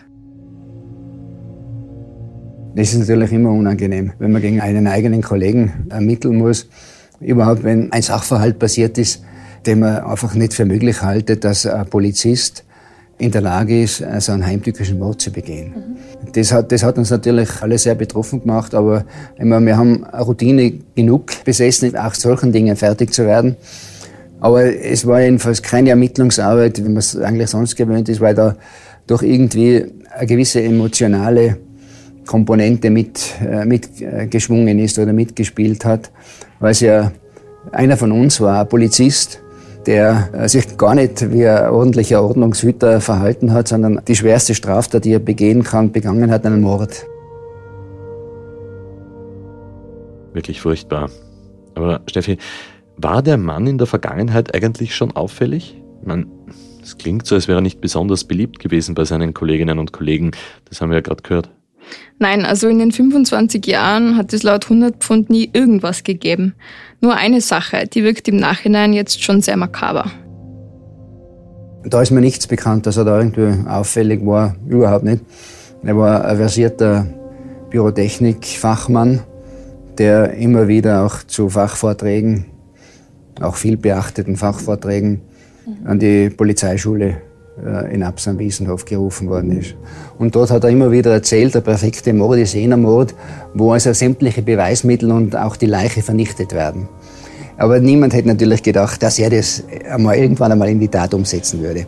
Das 2.76 2.94
ist 2.94 3.00
natürlich 3.00 3.32
immer 3.32 3.52
unangenehm, 3.52 4.14
wenn 4.20 4.32
man 4.32 4.42
gegen 4.42 4.62
einen 4.62 4.88
eigenen 4.88 5.22
Kollegen 5.22 5.88
ermitteln 5.90 6.38
muss. 6.38 6.70
Überhaupt, 7.20 7.64
wenn 7.64 7.92
ein 7.92 8.02
Sachverhalt 8.02 8.60
passiert 8.60 8.98
ist, 8.98 9.24
den 9.66 9.80
man 9.80 9.98
einfach 9.98 10.34
nicht 10.36 10.54
für 10.54 10.66
möglich 10.66 11.02
haltet, 11.02 11.44
dass 11.44 11.66
ein 11.66 11.90
Polizist 11.90 12.64
in 13.18 13.32
der 13.32 13.42
Lage 13.42 13.84
ist, 13.84 14.02
so 14.20 14.32
einen 14.32 14.46
heimtückischen 14.46 14.98
Mord 14.98 15.20
zu 15.20 15.32
begehen. 15.32 15.74
Mhm. 16.24 16.32
Das, 16.32 16.54
hat, 16.54 16.72
das 16.72 16.84
hat 16.84 16.98
uns 16.98 17.10
natürlich 17.10 17.50
alle 17.62 17.78
sehr 17.78 17.96
betroffen 17.96 18.40
gemacht, 18.40 18.74
aber 18.74 19.04
ich 19.38 19.44
meine, 19.44 19.66
wir 19.66 19.78
haben 19.78 20.06
Routine 20.06 20.72
genug 20.96 21.44
besessen, 21.44 21.98
auch 21.98 22.14
solchen 22.14 22.54
Dingen 22.54 22.78
fertig 22.78 23.14
zu 23.14 23.26
werden. 23.26 23.58
Aber 24.42 24.64
es 24.64 25.06
war 25.06 25.22
jedenfalls 25.22 25.62
keine 25.62 25.90
Ermittlungsarbeit, 25.90 26.78
wie 26.80 26.84
man 26.84 26.98
es 26.98 27.18
eigentlich 27.18 27.50
sonst 27.50 27.76
gewöhnt 27.76 28.08
ist, 28.10 28.22
weil 28.22 28.36
da 28.36 28.56
doch 29.08 29.22
irgendwie 29.22 29.86
eine 30.16 30.28
gewisse 30.28 30.62
emotionale 30.62 31.58
Komponente 32.26 32.90
mit, 32.90 33.36
äh, 33.42 33.66
mitgeschwungen 33.66 34.78
ist 34.80 35.00
oder 35.00 35.14
mitgespielt 35.14 35.84
hat, 35.84 36.12
weil 36.60 36.72
es 36.72 36.80
ja 36.80 37.12
einer 37.72 37.98
von 37.98 38.12
uns 38.12 38.40
war, 38.40 38.62
ein 38.62 38.70
Polizist, 38.70 39.42
der 39.86 40.30
äh, 40.34 40.48
sich 40.48 40.78
gar 40.78 40.94
nicht 40.96 41.32
wie 41.34 41.48
ein 41.48 41.70
ordentlicher 41.70 42.22
Ordnungshüter 42.24 43.02
verhalten 43.02 43.52
hat, 43.52 43.68
sondern 43.68 44.02
die 44.08 44.16
schwerste 44.16 44.54
Straftat, 44.54 45.06
die 45.06 45.14
er 45.14 45.20
begehen 45.20 45.64
kann, 45.64 45.92
begangen 45.92 46.30
hat, 46.30 46.46
einen 46.46 46.62
Mord. 46.62 47.06
Wirklich 50.34 50.62
furchtbar. 50.62 51.10
Aber 51.74 52.02
Steffi, 52.08 52.38
war 53.02 53.22
der 53.22 53.38
Mann 53.38 53.68
in 53.68 53.78
der 53.78 53.88
Vergangenheit 53.88 54.54
eigentlich 54.54 54.96
schon 54.96 55.12
auffällig? 55.16 55.82
Man, 56.04 56.28
es 56.82 56.98
klingt 56.98 57.26
so, 57.26 57.36
als 57.36 57.48
wäre 57.48 57.60
er 57.60 57.62
nicht 57.62 57.82
besonders 57.82 58.24
beliebt 58.24 58.60
gewesen 58.60 58.96
bei 58.96 59.06
seinen 59.06 59.34
Kolleginnen 59.34 59.80
und 59.80 59.94
Kollegen. 59.94 60.32
Das 60.66 60.82
haben 60.82 60.90
wir 60.90 60.98
ja 60.98 61.02
gerade 61.02 61.24
gehört. 61.24 61.50
Nein, 62.20 62.46
also 62.46 62.68
in 62.68 62.80
den 62.80 62.92
25 62.92 63.66
Jahren 63.66 64.18
hat 64.18 64.34
es 64.34 64.44
laut 64.44 64.66
100 64.66 64.98
Pfund 64.98 65.30
nie 65.30 65.50
irgendwas 65.54 66.04
gegeben. 66.04 66.54
Nur 67.02 67.16
eine 67.16 67.42
Sache, 67.42 67.88
die 67.88 68.04
wirkt 68.04 68.28
im 68.28 68.36
Nachhinein 68.36 68.94
jetzt 68.94 69.24
schon 69.24 69.42
sehr 69.42 69.58
makaber. 69.58 70.12
Da 71.86 72.02
ist 72.02 72.12
mir 72.12 72.22
nichts 72.22 72.46
bekannt, 72.46 72.86
dass 72.86 72.98
er 72.98 73.06
da 73.06 73.18
irgendwie 73.18 73.68
auffällig 73.68 74.26
war. 74.26 74.56
Überhaupt 74.68 75.06
nicht. 75.06 75.24
Er 75.82 75.98
war 75.98 76.26
ein 76.26 76.38
versierter 76.38 77.08
Pyrotechnik-Fachmann, 77.70 79.22
der 79.98 80.34
immer 80.34 80.68
wieder 80.68 81.06
auch 81.06 81.24
zu 81.24 81.50
Fachvorträgen, 81.50 82.46
auch 83.42 83.56
viel 83.56 83.78
beachteten 83.78 84.36
Fachvorträgen 84.36 85.22
an 85.86 86.00
die 86.00 86.30
Polizeischule 86.30 87.18
äh, 87.64 87.94
in 87.94 88.04
Absam-Wiesenhof 88.04 88.86
gerufen 88.86 89.30
worden 89.30 89.60
ist. 89.60 89.76
Und 90.18 90.36
dort 90.36 90.52
hat 90.52 90.64
er 90.64 90.70
immer 90.70 90.92
wieder 90.92 91.12
erzählt, 91.12 91.56
der 91.56 91.62
perfekte 91.62 92.14
Mord 92.14 92.40
ist 92.40 92.54
jener 92.54 92.78
Mord, 92.78 93.14
wo 93.54 93.72
also 93.72 93.94
sämtliche 93.94 94.42
Beweismittel 94.42 95.12
und 95.12 95.36
auch 95.36 95.56
die 95.56 95.66
Leiche 95.66 96.02
vernichtet 96.02 96.54
werden. 96.54 96.88
Aber 97.58 97.80
niemand 97.80 98.14
hätte 98.14 98.30
natürlich 98.30 98.64
gedacht, 98.64 99.04
dass 99.04 99.20
er 99.20 99.30
das 99.30 99.64
einmal 99.90 100.18
irgendwann 100.18 100.52
einmal 100.52 100.70
in 100.70 100.80
die 100.80 100.88
Tat 100.88 101.14
umsetzen 101.14 101.62
würde. 101.62 101.86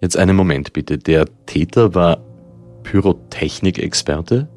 Jetzt 0.00 0.16
einen 0.16 0.36
Moment 0.36 0.72
bitte. 0.72 0.98
Der 0.98 1.26
Täter 1.46 1.94
war 1.94 2.18
Pyrotechnikexperte 2.84 4.48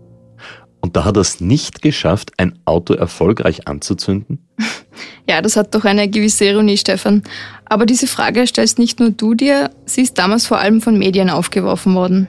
und 0.81 0.95
da 0.95 1.05
hat 1.05 1.17
er 1.17 1.21
es 1.21 1.39
nicht 1.39 1.81
geschafft, 1.81 2.31
ein 2.37 2.59
Auto 2.65 2.93
erfolgreich 2.93 3.67
anzuzünden? 3.67 4.39
Ja, 5.29 5.41
das 5.41 5.55
hat 5.55 5.73
doch 5.73 5.85
eine 5.85 6.09
gewisse 6.09 6.45
Ironie, 6.45 6.77
Stefan. 6.77 7.23
Aber 7.65 7.85
diese 7.85 8.07
Frage 8.07 8.45
stellst 8.45 8.79
nicht 8.79 8.99
nur 8.99 9.11
du 9.11 9.33
dir, 9.33 9.69
sie 9.85 10.01
ist 10.01 10.17
damals 10.17 10.45
vor 10.45 10.57
allem 10.57 10.81
von 10.81 10.97
Medien 10.97 11.29
aufgeworfen 11.29 11.95
worden. 11.95 12.27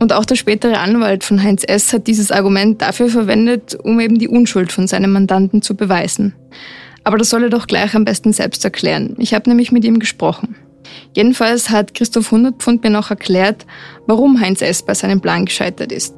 Und 0.00 0.12
auch 0.12 0.24
der 0.24 0.34
spätere 0.34 0.78
Anwalt 0.78 1.24
von 1.24 1.42
Heinz 1.42 1.62
S. 1.66 1.92
hat 1.92 2.06
dieses 2.06 2.32
Argument 2.32 2.82
dafür 2.82 3.08
verwendet, 3.08 3.76
um 3.80 4.00
eben 4.00 4.18
die 4.18 4.28
Unschuld 4.28 4.72
von 4.72 4.86
seinem 4.86 5.12
Mandanten 5.12 5.62
zu 5.62 5.76
beweisen. 5.76 6.34
Aber 7.04 7.16
das 7.16 7.30
soll 7.30 7.44
er 7.44 7.50
doch 7.50 7.66
gleich 7.66 7.94
am 7.94 8.04
besten 8.04 8.32
selbst 8.32 8.64
erklären. 8.64 9.14
Ich 9.18 9.32
habe 9.32 9.48
nämlich 9.48 9.70
mit 9.70 9.84
ihm 9.84 9.98
gesprochen. 9.98 10.56
Jedenfalls 11.14 11.70
hat 11.70 11.94
Christoph 11.94 12.30
Hundertpfund 12.30 12.82
mir 12.82 12.90
noch 12.90 13.10
erklärt, 13.10 13.66
warum 14.06 14.40
Heinz 14.40 14.62
S. 14.62 14.82
bei 14.82 14.94
seinem 14.94 15.20
Plan 15.20 15.44
gescheitert 15.44 15.92
ist. 15.92 16.14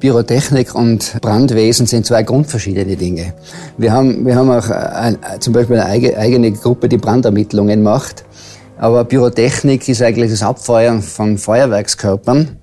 Pyrotechnik 0.00 0.74
und 0.74 1.20
Brandwesen 1.20 1.86
sind 1.86 2.06
zwei 2.06 2.22
grundverschiedene 2.22 2.96
Dinge. 2.96 3.34
Wir 3.76 3.92
haben, 3.92 4.24
wir 4.24 4.34
haben 4.34 4.50
auch 4.50 4.70
ein, 4.70 5.18
zum 5.40 5.52
Beispiel 5.52 5.78
eine 5.78 6.16
eigene 6.16 6.52
Gruppe, 6.52 6.88
die 6.88 6.96
Brandermittlungen 6.96 7.82
macht. 7.82 8.24
Aber 8.78 9.04
Pyrotechnik 9.04 9.86
ist 9.90 10.00
eigentlich 10.00 10.30
das 10.30 10.42
Abfeuern 10.42 11.02
von 11.02 11.36
Feuerwerkskörpern. 11.36 12.56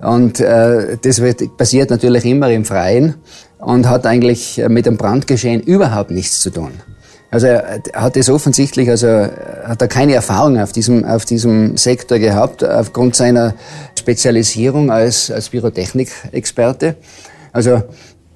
Und 0.00 0.38
äh, 0.38 0.96
das 1.02 1.20
wird, 1.20 1.56
passiert 1.56 1.90
natürlich 1.90 2.24
immer 2.24 2.48
im 2.50 2.64
Freien 2.64 3.16
und 3.58 3.88
hat 3.88 4.06
eigentlich 4.06 4.62
mit 4.68 4.86
dem 4.86 4.96
Brandgeschehen 4.96 5.60
überhaupt 5.60 6.12
nichts 6.12 6.40
zu 6.40 6.50
tun. 6.50 6.70
Also 7.30 7.46
er 7.46 7.82
hat 7.92 8.16
es 8.16 8.30
offensichtlich, 8.30 8.88
also 8.88 9.06
hat 9.06 9.82
er 9.82 9.88
keine 9.88 10.14
Erfahrung 10.14 10.58
auf 10.58 10.72
diesem, 10.72 11.04
auf 11.04 11.26
diesem 11.26 11.76
Sektor 11.76 12.18
gehabt, 12.18 12.64
aufgrund 12.64 13.16
seiner 13.16 13.54
Spezialisierung 13.98 14.90
als, 14.90 15.30
als 15.30 15.50
Pyrotechnikexperte. 15.50 16.96
Also 17.52 17.82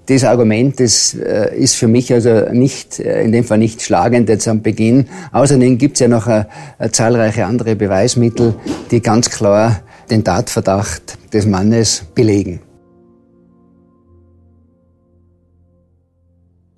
das 0.06 0.24
Argument 0.24 0.78
das, 0.78 1.14
äh, 1.14 1.56
ist 1.56 1.76
für 1.76 1.88
mich 1.88 2.12
also 2.12 2.52
nicht, 2.52 2.98
äh, 2.98 3.22
in 3.22 3.32
dem 3.32 3.44
Fall 3.44 3.58
nicht 3.58 3.80
schlagend 3.80 4.28
jetzt 4.28 4.46
am 4.48 4.60
Beginn. 4.60 5.08
Außerdem 5.30 5.78
gibt 5.78 5.96
es 5.96 6.00
ja 6.00 6.08
noch 6.08 6.26
a 6.26 6.46
zahlreiche 6.90 7.46
andere 7.46 7.76
Beweismittel, 7.76 8.54
die 8.90 9.00
ganz 9.00 9.30
klar 9.30 9.80
den 10.10 10.24
Tatverdacht 10.24 11.18
des 11.32 11.46
Mannes 11.46 12.02
belegen. 12.14 12.60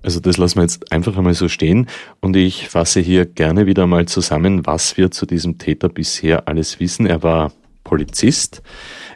Also 0.05 0.21
das 0.21 0.37
lassen 0.37 0.57
wir 0.57 0.63
jetzt 0.63 0.93
einfach 0.93 1.17
einmal 1.17 1.33
so 1.33 1.49
stehen 1.49 1.87
und 2.21 2.37
ich 2.37 2.69
fasse 2.69 3.01
hier 3.01 3.25
gerne 3.25 3.65
wieder 3.65 3.87
mal 3.87 4.07
zusammen, 4.07 4.67
was 4.67 4.99
wir 4.99 5.11
zu 5.11 5.25
diesem 5.25 5.57
Täter 5.57 5.89
bisher 5.89 6.47
alles 6.47 6.79
wissen. 6.79 7.07
Er 7.07 7.23
war 7.23 7.53
Polizist. 7.85 8.63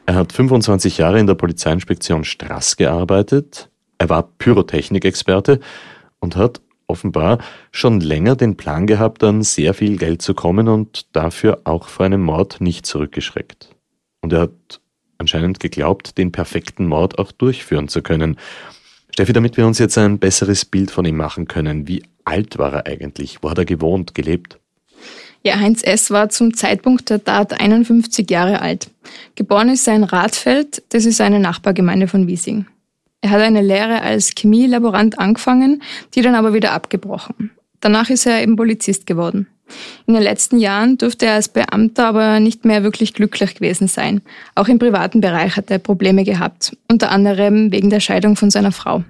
Er 0.06 0.14
hat 0.14 0.32
25 0.32 0.96
Jahre 0.96 1.20
in 1.20 1.26
der 1.26 1.34
Polizeiinspektion 1.34 2.24
Straß 2.24 2.78
gearbeitet. 2.78 3.68
Er 3.98 4.08
war 4.08 4.22
Pyrotechnikexperte 4.38 5.60
und 6.20 6.36
hat 6.36 6.62
offenbar 6.86 7.38
schon 7.70 8.00
länger 8.00 8.34
den 8.34 8.56
Plan 8.56 8.86
gehabt, 8.86 9.22
an 9.22 9.42
sehr 9.42 9.74
viel 9.74 9.98
Geld 9.98 10.22
zu 10.22 10.32
kommen 10.32 10.68
und 10.68 11.14
dafür 11.14 11.60
auch 11.64 11.88
vor 11.88 12.06
einem 12.06 12.22
Mord 12.22 12.62
nicht 12.62 12.86
zurückgeschreckt. 12.86 13.76
Und 14.22 14.32
er 14.32 14.40
hat 14.40 14.80
anscheinend 15.18 15.60
geglaubt, 15.60 16.16
den 16.16 16.32
perfekten 16.32 16.86
Mord 16.86 17.18
auch 17.18 17.30
durchführen 17.30 17.88
zu 17.88 18.00
können. 18.00 18.38
Steffi, 19.18 19.32
damit 19.32 19.56
wir 19.56 19.66
uns 19.66 19.80
jetzt 19.80 19.98
ein 19.98 20.20
besseres 20.20 20.64
Bild 20.64 20.92
von 20.92 21.04
ihm 21.04 21.16
machen 21.16 21.48
können, 21.48 21.88
wie 21.88 22.04
alt 22.24 22.56
war 22.56 22.72
er 22.72 22.86
eigentlich? 22.86 23.38
Wo 23.42 23.50
hat 23.50 23.58
er 23.58 23.64
gewohnt, 23.64 24.14
gelebt? 24.14 24.60
Ja, 25.42 25.58
Heinz 25.58 25.82
S. 25.82 26.12
war 26.12 26.28
zum 26.28 26.54
Zeitpunkt 26.54 27.10
der 27.10 27.24
Tat 27.24 27.60
51 27.60 28.30
Jahre 28.30 28.62
alt. 28.62 28.92
Geboren 29.34 29.70
ist 29.70 29.88
er 29.88 29.96
in 29.96 30.04
Radfeld, 30.04 30.84
das 30.90 31.04
ist 31.04 31.20
eine 31.20 31.40
Nachbargemeinde 31.40 32.06
von 32.06 32.28
Wiesing. 32.28 32.66
Er 33.20 33.30
hat 33.30 33.40
eine 33.40 33.60
Lehre 33.60 34.02
als 34.02 34.34
Chemielaborant 34.38 35.18
angefangen, 35.18 35.82
die 36.14 36.22
dann 36.22 36.36
aber 36.36 36.54
wieder 36.54 36.70
abgebrochen. 36.70 37.50
Danach 37.80 38.10
ist 38.10 38.24
er 38.24 38.40
eben 38.40 38.54
Polizist 38.54 39.04
geworden. 39.04 39.48
In 40.06 40.14
den 40.14 40.22
letzten 40.22 40.58
Jahren 40.58 40.98
durfte 40.98 41.26
er 41.26 41.34
als 41.34 41.48
Beamter 41.48 42.06
aber 42.06 42.40
nicht 42.40 42.64
mehr 42.64 42.82
wirklich 42.82 43.14
glücklich 43.14 43.54
gewesen 43.54 43.88
sein. 43.88 44.22
Auch 44.54 44.68
im 44.68 44.78
privaten 44.78 45.20
Bereich 45.20 45.56
hat 45.56 45.70
er 45.70 45.78
Probleme 45.78 46.24
gehabt, 46.24 46.76
unter 46.90 47.10
anderem 47.10 47.72
wegen 47.72 47.90
der 47.90 48.00
Scheidung 48.00 48.36
von 48.36 48.50
seiner 48.50 48.72
Frau. 48.72 49.04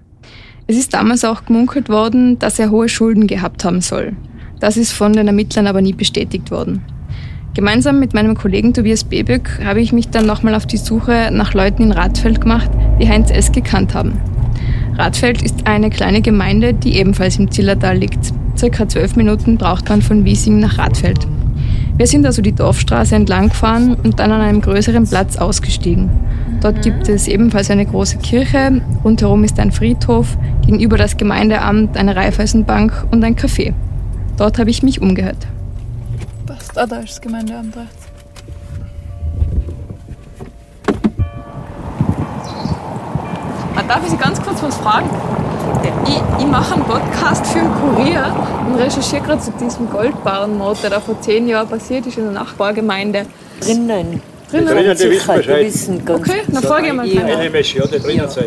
Es 0.66 0.76
ist 0.76 0.92
damals 0.92 1.24
auch 1.24 1.46
gemunkelt 1.46 1.88
worden, 1.88 2.38
dass 2.38 2.58
er 2.58 2.70
hohe 2.70 2.88
Schulden 2.88 3.26
gehabt 3.26 3.64
haben 3.64 3.80
soll. 3.80 4.14
Das 4.60 4.76
ist 4.76 4.92
von 4.92 5.12
den 5.12 5.26
Ermittlern 5.26 5.66
aber 5.66 5.80
nie 5.80 5.92
bestätigt 5.94 6.50
worden. 6.50 6.82
Gemeinsam 7.54 7.98
mit 7.98 8.14
meinem 8.14 8.36
Kollegen 8.36 8.74
Tobias 8.74 9.04
Bebück 9.04 9.60
habe 9.64 9.80
ich 9.80 9.92
mich 9.92 10.10
dann 10.10 10.26
nochmal 10.26 10.54
auf 10.54 10.66
die 10.66 10.76
Suche 10.76 11.30
nach 11.32 11.54
Leuten 11.54 11.82
in 11.82 11.92
Radfeld 11.92 12.40
gemacht, 12.40 12.70
die 13.00 13.08
Heinz 13.08 13.30
S. 13.30 13.50
gekannt 13.50 13.94
haben. 13.94 14.20
Radfeld 14.98 15.42
ist 15.42 15.64
eine 15.64 15.90
kleine 15.90 16.22
Gemeinde, 16.22 16.74
die 16.74 16.96
ebenfalls 16.96 17.38
im 17.38 17.52
Zillertal 17.52 17.96
liegt. 17.96 18.32
Circa 18.56 18.88
zwölf 18.88 19.14
Minuten 19.14 19.56
braucht 19.56 19.88
man 19.88 20.02
von 20.02 20.24
Wiesing 20.24 20.58
nach 20.58 20.76
Radfeld. 20.76 21.20
Wir 21.96 22.08
sind 22.08 22.26
also 22.26 22.42
die 22.42 22.52
Dorfstraße 22.52 23.14
entlang 23.14 23.50
gefahren 23.50 23.94
und 23.94 24.18
dann 24.18 24.32
an 24.32 24.40
einem 24.40 24.60
größeren 24.60 25.06
Platz 25.06 25.36
ausgestiegen. 25.36 26.10
Dort 26.60 26.82
gibt 26.82 27.08
es 27.08 27.28
ebenfalls 27.28 27.70
eine 27.70 27.86
große 27.86 28.18
Kirche, 28.18 28.80
rundherum 29.04 29.44
ist 29.44 29.60
ein 29.60 29.70
Friedhof, 29.70 30.36
gegenüber 30.66 30.96
das 30.96 31.16
Gemeindeamt, 31.16 31.96
eine 31.96 32.16
Raiffeisenbank 32.16 33.06
und 33.12 33.22
ein 33.22 33.36
Café. 33.36 33.74
Dort 34.36 34.58
habe 34.58 34.70
ich 34.70 34.82
mich 34.82 35.00
umgehört. 35.00 35.46
Passt, 36.44 36.76
ah, 36.76 36.86
da 36.86 36.96
ist 36.96 37.10
das 37.10 37.20
Gemeindeamt 37.20 37.76
rechts. 37.76 37.97
Darf 43.88 44.00
ich 44.04 44.10
Sie 44.10 44.16
ganz 44.16 44.40
kurz 44.42 44.62
was 44.62 44.76
fragen? 44.76 45.08
Ich, 46.06 46.20
ich 46.38 46.46
mache 46.46 46.74
einen 46.74 46.84
Podcast 46.84 47.46
für 47.46 47.58
den 47.58 47.72
Kurier 47.74 48.34
und 48.66 48.76
recherchiere 48.76 49.22
gerade 49.22 49.40
zu 49.40 49.50
diesem 49.52 49.90
Goldbarrenmord, 49.90 50.82
der 50.82 50.90
da 50.90 51.00
vor 51.00 51.20
zehn 51.20 51.48
Jahren 51.48 51.68
passiert 51.68 52.06
ist 52.06 52.18
in 52.18 52.24
der 52.24 52.32
Nachbargemeinde. 52.32 53.26
Drinnen. 53.60 54.22
Drinnen? 54.50 54.66
drinnen, 54.66 54.96
die 54.96 55.10
wissen 55.10 55.30
die 55.32 55.36
Bescheid. 55.38 55.66
wissen 55.66 56.04
ganz 56.04 56.20
Okay, 56.20 56.42
dann 56.48 56.62
frage 56.62 56.86
ich 56.88 56.92
mal 56.92 57.06
Ja. 57.06 57.52
Wäsche, 57.52 57.78
ja, 57.78 57.86
die 57.86 57.98
drinnen 57.98 58.28
sein. 58.28 58.46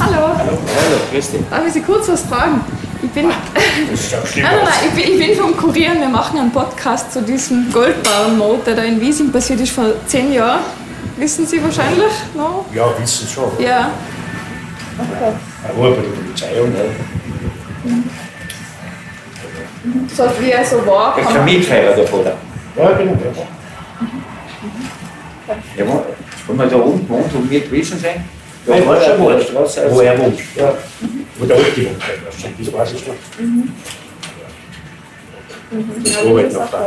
Hallo, 0.00 0.28
Hallo, 0.36 0.58
grüß 1.12 1.30
dich. 1.30 1.40
darf 1.50 1.66
ich 1.66 1.72
Sie 1.72 1.80
kurz 1.80 2.08
was 2.08 2.22
fragen? 2.22 2.60
Ich 3.02 3.10
bin, 3.10 3.28
nein, 3.28 3.34
nein, 4.36 4.42
nein, 4.42 4.72
ich 4.88 5.04
bin, 5.04 5.14
ich 5.14 5.26
bin 5.26 5.36
vom 5.36 5.56
Kurier 5.56 5.92
und 5.92 6.00
wir 6.00 6.08
machen 6.08 6.38
einen 6.38 6.50
Podcast 6.50 7.12
zu 7.12 7.22
diesem 7.22 7.72
Goldbarrenmord, 7.72 8.66
der 8.66 8.74
da 8.74 8.82
in 8.82 9.00
Wiesing 9.00 9.30
passiert 9.30 9.60
ist 9.60 9.72
vor 9.72 9.86
zehn 10.06 10.32
Jahren. 10.32 10.60
Wissen 11.18 11.46
Sie 11.46 11.62
wahrscheinlich 11.62 12.12
noch? 12.34 12.64
Ja, 12.74 12.86
wissen 12.98 13.28
schon. 13.28 13.50
Ja. 13.58 13.90
Aber 15.68 15.90
bei 15.90 15.96
der 15.96 16.02
Polizei 16.10 16.62
und 16.62 16.74
ja. 16.74 16.80
So 20.16 20.24
wie 20.40 20.50
er 20.50 20.64
so 20.64 20.84
war. 20.86 21.14
Der 21.16 21.24
kann 21.24 21.44
man- 21.44 21.96
da 21.96 22.04
vorne. 22.06 22.32
Ja, 22.76 22.92
genau. 22.92 23.12
Ja. 23.12 23.18
Ja, 25.76 25.84
wo 26.46 26.52
wir 26.54 26.66
da 26.66 26.76
unten 26.76 27.08
wohnt, 27.08 27.34
wo 27.34 27.50
wir 27.50 27.60
gewesen 27.60 27.98
sind, 27.98 28.16
da 28.66 28.86
war 28.86 29.00
schon 29.00 29.26
der. 29.28 29.40
Straße 29.40 29.86
aus. 29.86 29.92
Wo 29.94 30.00
er 30.00 30.18
wohnt. 30.18 30.38
Ja. 30.56 30.74
Wo 31.38 31.44
der 31.46 31.56
alte 31.56 31.86
wohnt. 31.86 32.02
Das 32.58 32.72
weiß 32.72 32.92
ich 32.92 33.06
noch. 33.06 33.14
Das 36.04 36.16
Arbeit 36.18 36.52
noch 36.52 36.70
da. 36.70 36.86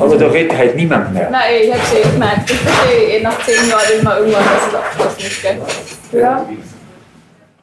Aber 0.00 0.16
da 0.16 0.26
redet 0.28 0.56
halt 0.56 0.76
niemand 0.76 1.12
mehr. 1.12 1.30
Nein, 1.30 1.42
ich 1.64 1.72
hab's 1.72 1.92
eh 1.92 2.10
gemeint. 2.10 2.48
Das 2.48 2.56
ich 2.56 3.14
eh 3.14 3.22
nach 3.22 3.38
zehn 3.44 3.68
Jahren 3.68 4.02
man 4.02 4.18
irgendwann, 4.18 4.44
dass 4.44 4.66
es 4.66 4.74
abgeschlossen 4.74 5.20
ist, 5.20 5.42
gell? 5.42 6.20
Ja. 6.20 6.48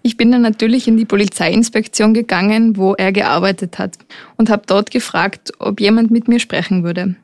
Ich 0.04 0.16
bin 0.16 0.32
dann 0.32 0.44
natürlich 0.44 0.88
in 0.88 0.96
die 0.96 1.06
Polizeiinspektion 1.06 2.14
gegangen, 2.14 2.78
wo 2.78 2.94
er 2.94 3.12
gearbeitet 3.12 3.78
hat, 3.80 3.98
und 4.38 4.50
habe 4.50 4.64
dort 4.66 4.92
gefragt, 4.92 5.52
ob 5.60 5.82
jemand 5.82 6.12
mit 6.12 6.28
mir 6.28 6.40
sprechen 6.40 6.84
würde. 6.84 7.16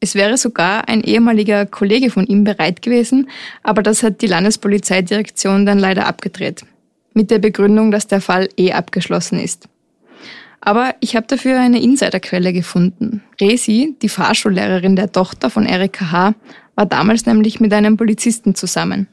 Es 0.00 0.14
wäre 0.14 0.36
sogar 0.36 0.88
ein 0.88 1.02
ehemaliger 1.02 1.64
Kollege 1.64 2.10
von 2.10 2.26
ihm 2.26 2.42
bereit 2.44 2.82
gewesen, 2.82 3.30
aber 3.62 3.82
das 3.82 4.02
hat 4.02 4.20
die 4.20 4.26
Landespolizeidirektion 4.26 5.64
dann 5.64 5.78
leider 5.78 6.06
abgedreht. 6.06 6.64
Mit 7.12 7.30
der 7.30 7.38
Begründung, 7.38 7.90
dass 7.90 8.08
der 8.08 8.20
Fall 8.20 8.48
eh 8.56 8.72
abgeschlossen 8.72 9.38
ist. 9.38 9.68
Aber 10.64 10.94
ich 11.00 11.14
habe 11.14 11.26
dafür 11.26 11.60
eine 11.60 11.82
Insiderquelle 11.82 12.54
gefunden. 12.54 13.22
Resi, 13.38 13.96
die 14.00 14.08
Fahrschullehrerin 14.08 14.96
der 14.96 15.12
Tochter 15.12 15.50
von 15.50 15.66
Erika 15.66 16.10
H., 16.10 16.34
war 16.74 16.86
damals 16.86 17.26
nämlich 17.26 17.60
mit 17.60 17.72
einem 17.72 17.96
Polizisten 17.96 18.54
zusammen 18.54 19.06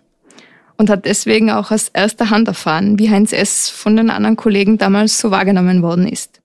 und 0.78 0.90
hat 0.90 1.06
deswegen 1.06 1.52
auch 1.52 1.70
aus 1.70 1.90
erster 1.90 2.32
Hand 2.32 2.48
erfahren, 2.48 2.98
wie 2.98 3.12
Heinz 3.12 3.34
S. 3.34 3.70
von 3.70 3.96
den 3.96 4.10
anderen 4.10 4.36
Kollegen 4.36 4.80
damals 4.80 5.20
so 5.20 5.30
wahrgenommen 5.30 5.84
worden 5.84 6.08
ist. 6.08 6.42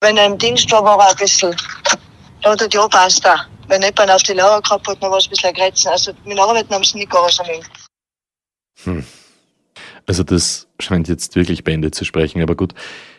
Wenn 0.00 0.16
er 0.16 0.26
im 0.26 0.36
Dienst 0.36 0.70
war, 0.72 0.84
war 0.84 0.98
er 0.98 1.10
ein 1.10 1.16
bisschen, 1.16 1.56
da 2.42 2.50
hat 2.50 2.60
er 2.60 2.68
die 2.68 2.78
passt 2.90 3.24
da. 3.24 3.46
Wenn 3.68 3.80
jemand 3.80 4.10
auf 4.10 4.22
die 4.24 4.32
Lauer 4.32 4.60
gehabt 4.60 4.88
hat, 4.88 5.02
dann 5.02 5.10
war 5.10 5.18
ein 5.18 5.30
bisschen 5.30 5.54
ein. 5.54 5.72
Also 5.86 6.12
mit 6.24 6.38
Arbeiten 6.38 6.74
haben 6.74 6.84
sie 6.84 6.98
nicht 6.98 7.10
gar 7.10 7.30
so 7.30 7.42
mögen. 7.44 7.64
Hm. 8.84 9.06
Also 10.08 10.22
das 10.22 10.66
scheint 10.80 11.06
jetzt 11.06 11.36
wirklich 11.36 11.64
Bände 11.64 11.90
zu 11.90 12.06
sprechen, 12.06 12.40
aber 12.40 12.56
gut, 12.56 12.72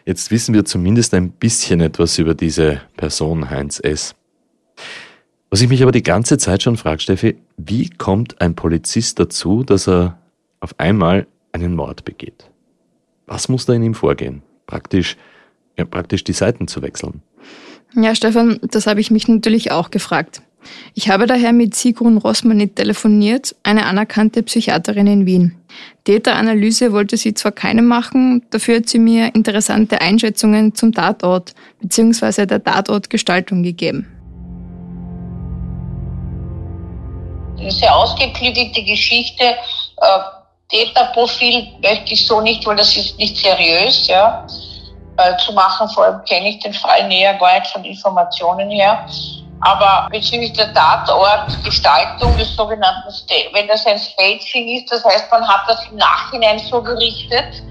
jetzt 0.06 0.32
wissen 0.32 0.56
wir 0.56 0.66
zumindest 0.66 1.14
ein 1.14 1.30
bisschen 1.30 1.82
etwas 1.82 2.18
über 2.18 2.34
diese 2.34 2.82
Person 2.98 3.52
Heinz 3.52 3.80
S. 3.80 4.16
Was 5.52 5.62
ich 5.62 5.70
mich 5.70 5.84
aber 5.84 5.92
die 5.92 6.02
ganze 6.02 6.40
Zeit 6.40 6.64
schon 6.64 6.78
frage, 6.78 7.00
Steffi, 7.00 7.38
wie 7.58 7.92
kommt 7.92 8.42
ein 8.42 8.56
Polizist 8.56 9.20
dazu, 9.20 9.64
dass 9.64 9.88
er 9.88 10.18
auf 10.62 10.80
einmal 10.80 11.28
einen 11.52 11.76
Mord 11.76 12.06
begeht? 12.06 12.50
Was 13.28 13.50
muss 13.50 13.68
da 13.68 13.74
in 13.74 13.84
ihm 13.84 13.94
vorgehen? 13.94 14.42
Praktisch, 14.66 15.16
ja, 15.78 15.86
praktisch 15.86 16.24
die 16.24 16.34
Seiten 16.34 16.68
zu 16.68 16.82
wechseln. 16.82 17.22
Ja, 17.94 18.16
Stefan, 18.16 18.60
das 18.64 18.88
habe 18.88 19.00
ich 19.00 19.12
mich 19.12 19.28
natürlich 19.28 19.72
auch 19.72 19.92
gefragt. 19.92 20.42
Ich 20.94 21.10
habe 21.10 21.28
daher 21.28 21.54
mit 21.54 21.76
Sigrun 21.76 22.18
Rossmanit 22.18 22.76
telefoniert, 22.76 23.56
eine 23.64 23.86
anerkannte 23.86 24.44
Psychiaterin 24.44 25.08
in 25.08 25.26
Wien. 25.26 25.56
Täteranalyse 26.04 26.92
wollte 26.92 27.18
sie 27.18 27.34
zwar 27.34 27.52
keine 27.52 27.82
machen, 27.82 28.44
dafür 28.50 28.78
hat 28.78 28.90
sie 28.90 29.00
mir 29.00 29.34
interessante 29.36 30.02
Einschätzungen 30.02 30.76
zum 30.76 30.94
Tatort 30.94 31.54
bzw. 31.82 32.46
der 32.46 32.64
Tatortgestaltung 32.64 33.64
gegeben. 33.64 34.08
Eine 37.60 37.72
sehr 37.72 37.96
ausgeklügelte 37.96 38.84
Geschichte. 38.84 39.44
Äh, 39.44 40.20
Täterprofil 40.70 41.68
möchte 41.82 42.14
ich 42.14 42.26
so 42.26 42.42
nicht, 42.42 42.66
weil 42.66 42.78
das 42.78 42.96
ist 42.96 43.18
nicht 43.18 43.38
seriös, 43.38 44.08
ja, 44.08 44.46
äh, 45.18 45.38
zu 45.38 45.52
machen. 45.54 45.90
Vor 45.90 46.06
allem 46.06 46.24
kenne 46.26 46.50
ich 46.50 46.60
den 46.60 46.74
Fall 46.74 47.08
näher 47.08 47.34
gar 47.36 47.60
nicht 47.60 47.72
von 47.72 47.84
Informationen 47.84 48.70
her. 48.70 49.06
Aber 49.62 50.08
bezüglich 50.10 50.54
der 50.54 50.74
Tatortgestaltung 50.74 52.38
des 52.38 52.56
sogenannten, 52.56 53.14
wenn 53.54 53.68
das 53.68 53.86
ein 53.86 54.00
Staging 54.00 54.68
ist, 54.78 54.92
das 54.92 55.04
heißt, 55.04 55.30
man 55.32 55.46
hat 55.48 55.62
das 55.68 55.86
im 55.90 55.98
Nachhinein 55.98 56.60
so 56.60 56.82
gerichtet, 56.82 57.62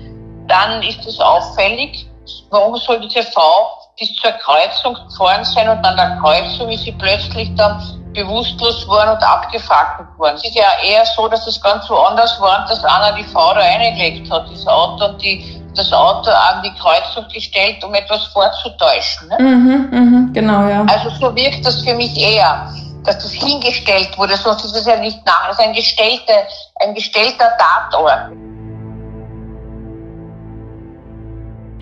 dann 0.46 0.82
ist 0.82 1.04
es 1.06 1.18
auffällig. 1.18 2.06
Warum 2.50 2.76
soll 2.76 3.00
diese 3.00 3.22
Frau 3.22 3.78
bis 3.98 4.14
zur 4.16 4.32
Kreuzung 4.32 4.96
gefahren 5.08 5.44
sein 5.44 5.68
und 5.68 5.84
an 5.84 5.96
der 5.96 6.18
Kreuzung 6.20 6.70
ist 6.70 6.84
sie 6.84 6.92
plötzlich 6.92 7.52
dann 7.56 7.82
bewusstlos 8.12 8.86
worden 8.88 9.10
und 9.10 9.22
abgefackelt 9.22 10.08
worden. 10.18 10.36
Es 10.36 10.44
ist 10.44 10.54
ja 10.54 10.66
eher 10.84 11.04
so, 11.04 11.28
dass 11.28 11.46
es 11.46 11.60
ganz 11.60 11.88
woanders 11.90 12.40
war 12.40 12.62
und 12.62 12.70
dass 12.70 12.84
einer 12.84 13.12
die 13.12 13.24
Frau 13.24 13.54
da 13.54 13.60
reingelegt 13.60 14.30
hat, 14.30 14.50
das 14.50 14.66
Auto, 14.66 15.06
und 15.06 15.22
die, 15.22 15.57
das 15.74 15.92
Auto 15.92 16.30
an 16.30 16.62
die 16.62 16.72
Kreuzung 16.80 17.24
gestellt, 17.32 17.82
um 17.84 17.94
etwas 17.94 18.24
vorzutäuschen. 18.26 19.28
Ne? 19.28 19.36
Mhm, 19.38 19.88
mhm, 19.90 20.32
genau, 20.32 20.68
ja. 20.68 20.84
Also 20.88 21.10
so 21.10 21.34
wirkt 21.34 21.64
das 21.64 21.82
für 21.82 21.94
mich 21.94 22.18
eher, 22.18 22.72
dass 23.04 23.18
das 23.18 23.32
hingestellt 23.32 24.16
wurde, 24.16 24.36
sonst 24.36 24.64
ist 24.64 24.76
es 24.76 24.86
ja 24.86 24.98
nicht 24.98 25.24
nach, 25.24 25.48
das 25.48 25.58
ist 25.58 25.64
ein, 25.64 25.72
gestellte, 25.72 26.32
ein 26.80 26.94
gestellter 26.94 27.50
Tatort. 27.58 28.32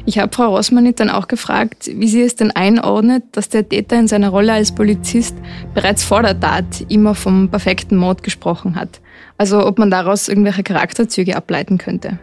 Ich 0.08 0.20
habe 0.20 0.32
Frau 0.32 0.54
Rossmanit 0.54 1.00
dann 1.00 1.10
auch 1.10 1.26
gefragt, 1.26 1.90
wie 1.92 2.06
sie 2.06 2.22
es 2.22 2.36
denn 2.36 2.52
einordnet, 2.52 3.24
dass 3.32 3.48
der 3.48 3.68
Täter 3.68 3.96
in 3.96 4.06
seiner 4.06 4.28
Rolle 4.28 4.52
als 4.52 4.72
Polizist 4.72 5.36
bereits 5.74 6.04
vor 6.04 6.22
der 6.22 6.38
Tat 6.38 6.64
immer 6.88 7.16
vom 7.16 7.50
perfekten 7.50 7.96
Mord 7.96 8.22
gesprochen 8.22 8.76
hat. 8.76 9.00
Also 9.36 9.66
ob 9.66 9.78
man 9.78 9.90
daraus 9.90 10.28
irgendwelche 10.28 10.62
Charakterzüge 10.62 11.36
ableiten 11.36 11.78
könnte. 11.78 12.20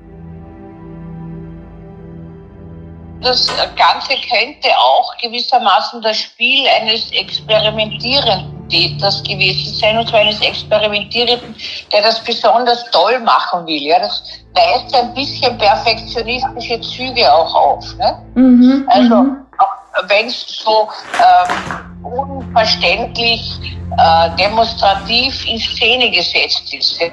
Das 3.23 3.47
Ganze 3.75 4.15
könnte 4.29 4.69
auch 4.77 5.15
gewissermaßen 5.17 6.01
das 6.01 6.17
Spiel 6.17 6.67
eines 6.67 7.11
experimentierenden 7.11 8.67
Täters 8.69 9.23
gewesen 9.23 9.73
sein, 9.75 9.97
und 9.97 10.09
zwar 10.09 10.19
eines 10.19 10.41
Experimentierenden, 10.41 11.55
der 11.91 12.01
das 12.01 12.23
besonders 12.23 12.89
toll 12.91 13.19
machen 13.19 13.65
will. 13.65 13.81
Ja, 13.81 13.99
das 13.99 14.23
weist 14.53 14.95
ein 14.95 15.13
bisschen 15.13 15.57
perfektionistische 15.57 16.81
Züge 16.81 17.31
auch 17.31 17.53
auf. 17.53 17.85
Ne? 17.97 18.21
Mhm, 18.35 18.85
also, 18.87 19.15
mhm. 19.15 19.45
wenn 20.07 20.27
es 20.27 20.41
so 20.63 20.89
ähm, 21.19 22.03
unverständlich 22.03 23.59
äh, 23.97 24.29
demonstrativ 24.37 25.47
in 25.47 25.59
Szene 25.59 26.11
gesetzt 26.11 26.73
ist. 26.73 26.99
Ja? 26.99 27.09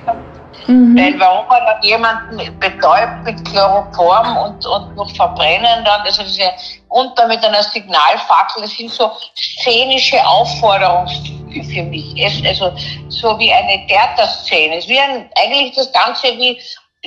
Mhm. 0.67 0.97
Weil 0.97 1.19
warum 1.19 1.47
man 1.49 1.65
dann 1.67 1.83
jemanden 1.83 2.59
betäubt 2.59 3.25
mit 3.25 3.45
Chloroform 3.45 4.37
und, 4.37 4.67
und 4.67 4.97
noch 4.97 5.11
verbrennen 5.15 5.85
dann, 5.85 6.01
also 6.03 6.23
diese 6.23 6.51
unter 6.89 7.27
mit 7.27 7.45
einer 7.45 7.63
Signalfackel, 7.63 8.63
das 8.63 8.73
sind 8.73 8.91
so 8.91 9.11
szenische 9.37 10.25
Aufforderungszüge 10.27 11.65
für 11.65 11.83
mich. 11.85 12.15
Es, 12.17 12.45
also 12.45 12.73
so 13.09 13.39
wie 13.39 13.53
eine 13.53 13.87
Theaterszene. 13.87 14.77
Es 14.77 14.85
ist 14.85 14.91
wie 14.91 15.01
ein, 15.01 15.29
eigentlich 15.37 15.75
das 15.75 15.93
Ganze 15.93 16.29
wie, 16.29 16.59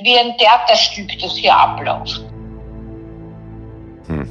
wie 0.01 0.17
ein 0.17 0.37
Theaterstück, 0.37 1.09
das 1.21 1.35
hier 1.35 1.55
abläuft. 1.55 2.21
Hm. 4.07 4.27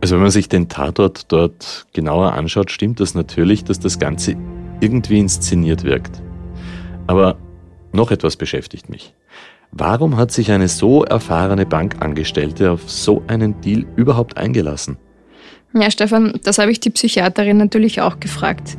Also 0.00 0.16
wenn 0.16 0.22
man 0.22 0.30
sich 0.32 0.48
den 0.48 0.68
Tatort 0.68 1.30
dort 1.30 1.86
genauer 1.92 2.32
anschaut, 2.32 2.70
stimmt 2.70 2.98
das 2.98 3.14
natürlich, 3.14 3.64
dass 3.64 3.78
das 3.78 3.98
Ganze 3.98 4.34
irgendwie 4.80 5.20
inszeniert 5.20 5.84
wirkt. 5.84 6.20
Aber 7.06 7.36
noch 7.92 8.10
etwas 8.10 8.36
beschäftigt 8.36 8.88
mich. 8.88 9.14
Warum 9.70 10.16
hat 10.16 10.30
sich 10.30 10.50
eine 10.52 10.68
so 10.68 11.02
erfahrene 11.04 11.64
Bankangestellte 11.64 12.70
auf 12.70 12.90
so 12.90 13.22
einen 13.26 13.60
Deal 13.62 13.86
überhaupt 13.96 14.36
eingelassen? 14.36 14.98
Ja, 15.74 15.90
Stefan, 15.90 16.38
das 16.44 16.58
habe 16.58 16.70
ich 16.70 16.80
die 16.80 16.90
Psychiaterin 16.90 17.56
natürlich 17.56 18.02
auch 18.02 18.20
gefragt. 18.20 18.76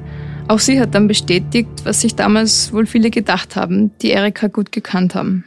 Auch 0.47 0.60
sie 0.60 0.80
hat 0.80 0.93
dann 0.93 1.08
bestätigt, 1.08 1.69
was 1.84 2.02
sich 2.02 2.15
damals 2.15 2.71
wohl 2.73 2.86
viele 2.86 3.10
gedacht 3.10 3.56
haben, 3.56 3.91
die 4.02 4.12
Erika 4.12 4.47
gut 4.47 4.71
gekannt 4.71 5.15
haben. 5.15 5.45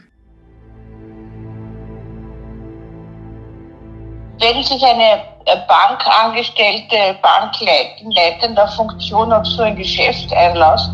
Wenn 4.40 4.62
sich 4.62 4.82
eine 4.82 5.22
Bankangestellte, 5.68 7.16
Bankleiterin 7.22 8.10
leitender 8.10 8.68
Funktion 8.68 9.32
auf 9.32 9.46
so 9.46 9.62
ein 9.62 9.76
Geschäft 9.76 10.32
einlässt, 10.32 10.90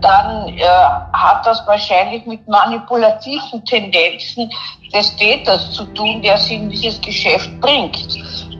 dann 0.00 0.48
äh, 0.48 0.64
hat 1.12 1.46
das 1.46 1.66
wahrscheinlich 1.66 2.26
mit 2.26 2.46
manipulativen 2.48 3.64
Tendenzen 3.64 4.50
des 4.92 5.14
Täters 5.16 5.72
zu 5.72 5.84
tun, 5.86 6.22
der 6.22 6.36
sie 6.38 6.56
in 6.56 6.70
dieses 6.70 7.00
Geschäft 7.00 7.50
bringt. 7.60 7.98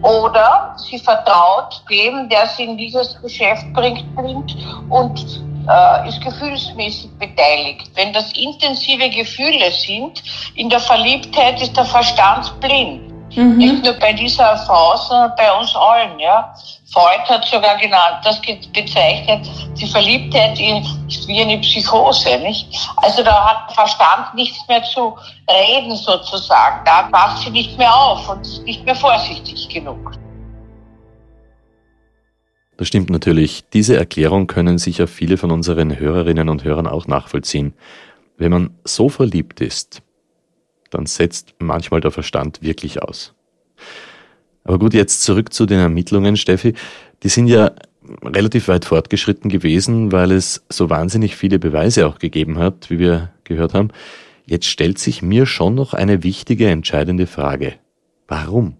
Oder 0.02 0.74
sie 0.76 0.98
vertraut 0.98 1.82
dem, 1.90 2.28
der 2.28 2.46
sie 2.46 2.64
in 2.64 2.76
dieses 2.76 3.20
Geschäft 3.20 3.72
bringt, 3.72 4.14
bringt 4.14 4.56
und 4.90 5.42
äh, 5.68 6.08
ist 6.08 6.20
gefühlsmäßig 6.22 7.10
beteiligt. 7.18 7.90
Wenn 7.94 8.12
das 8.12 8.32
intensive 8.32 9.10
Gefühle 9.10 9.70
sind, 9.72 10.22
in 10.54 10.68
der 10.68 10.80
Verliebtheit 10.80 11.60
ist 11.60 11.76
der 11.76 11.84
Verstand 11.84 12.58
blind. 12.60 13.07
Mhm. 13.36 13.56
Nicht 13.56 13.84
nur 13.84 13.94
bei 13.94 14.12
dieser 14.12 14.56
Frau, 14.58 14.96
sondern 14.96 15.32
bei 15.36 15.52
uns 15.58 15.74
allen. 15.74 16.18
Ja. 16.18 16.54
Freud 16.92 17.20
hat 17.28 17.44
sogar 17.44 17.76
genannt, 17.76 18.24
das 18.24 18.40
bezeichnet, 18.72 19.46
die 19.78 19.86
Verliebtheit 19.86 20.58
ist 20.58 21.28
wie 21.28 21.40
eine 21.40 21.58
Psychose. 21.58 22.38
Nicht? 22.38 22.66
Also 22.96 23.22
da 23.22 23.44
hat 23.44 23.72
Verstand 23.72 24.34
nichts 24.34 24.66
mehr 24.68 24.82
zu 24.82 25.16
reden 25.50 25.94
sozusagen. 25.96 26.84
Da 26.84 27.02
passt 27.12 27.44
sie 27.44 27.50
nicht 27.50 27.76
mehr 27.76 27.94
auf 27.94 28.28
und 28.28 28.40
ist 28.40 28.62
nicht 28.64 28.84
mehr 28.84 28.94
vorsichtig 28.94 29.68
genug. 29.68 30.12
Das 32.78 32.88
stimmt 32.88 33.10
natürlich. 33.10 33.64
Diese 33.72 33.96
Erklärung 33.96 34.46
können 34.46 34.78
sicher 34.78 35.08
viele 35.08 35.36
von 35.36 35.50
unseren 35.50 35.98
Hörerinnen 35.98 36.48
und 36.48 36.64
Hörern 36.64 36.86
auch 36.86 37.06
nachvollziehen. 37.06 37.74
Wenn 38.38 38.52
man 38.52 38.78
so 38.84 39.08
verliebt 39.08 39.60
ist, 39.60 40.00
dann 40.90 41.06
setzt 41.06 41.54
manchmal 41.58 42.00
der 42.00 42.10
Verstand 42.10 42.62
wirklich 42.62 43.02
aus. 43.02 43.34
Aber 44.64 44.78
gut, 44.78 44.94
jetzt 44.94 45.22
zurück 45.22 45.52
zu 45.52 45.66
den 45.66 45.78
Ermittlungen, 45.78 46.36
Steffi. 46.36 46.74
Die 47.22 47.28
sind 47.28 47.46
ja 47.46 47.72
relativ 48.22 48.68
weit 48.68 48.84
fortgeschritten 48.84 49.50
gewesen, 49.50 50.12
weil 50.12 50.32
es 50.32 50.64
so 50.68 50.90
wahnsinnig 50.90 51.36
viele 51.36 51.58
Beweise 51.58 52.06
auch 52.06 52.18
gegeben 52.18 52.58
hat, 52.58 52.90
wie 52.90 52.98
wir 52.98 53.30
gehört 53.44 53.74
haben. 53.74 53.88
Jetzt 54.46 54.66
stellt 54.66 54.98
sich 54.98 55.22
mir 55.22 55.46
schon 55.46 55.74
noch 55.74 55.94
eine 55.94 56.22
wichtige, 56.22 56.68
entscheidende 56.68 57.26
Frage. 57.26 57.74
Warum? 58.26 58.76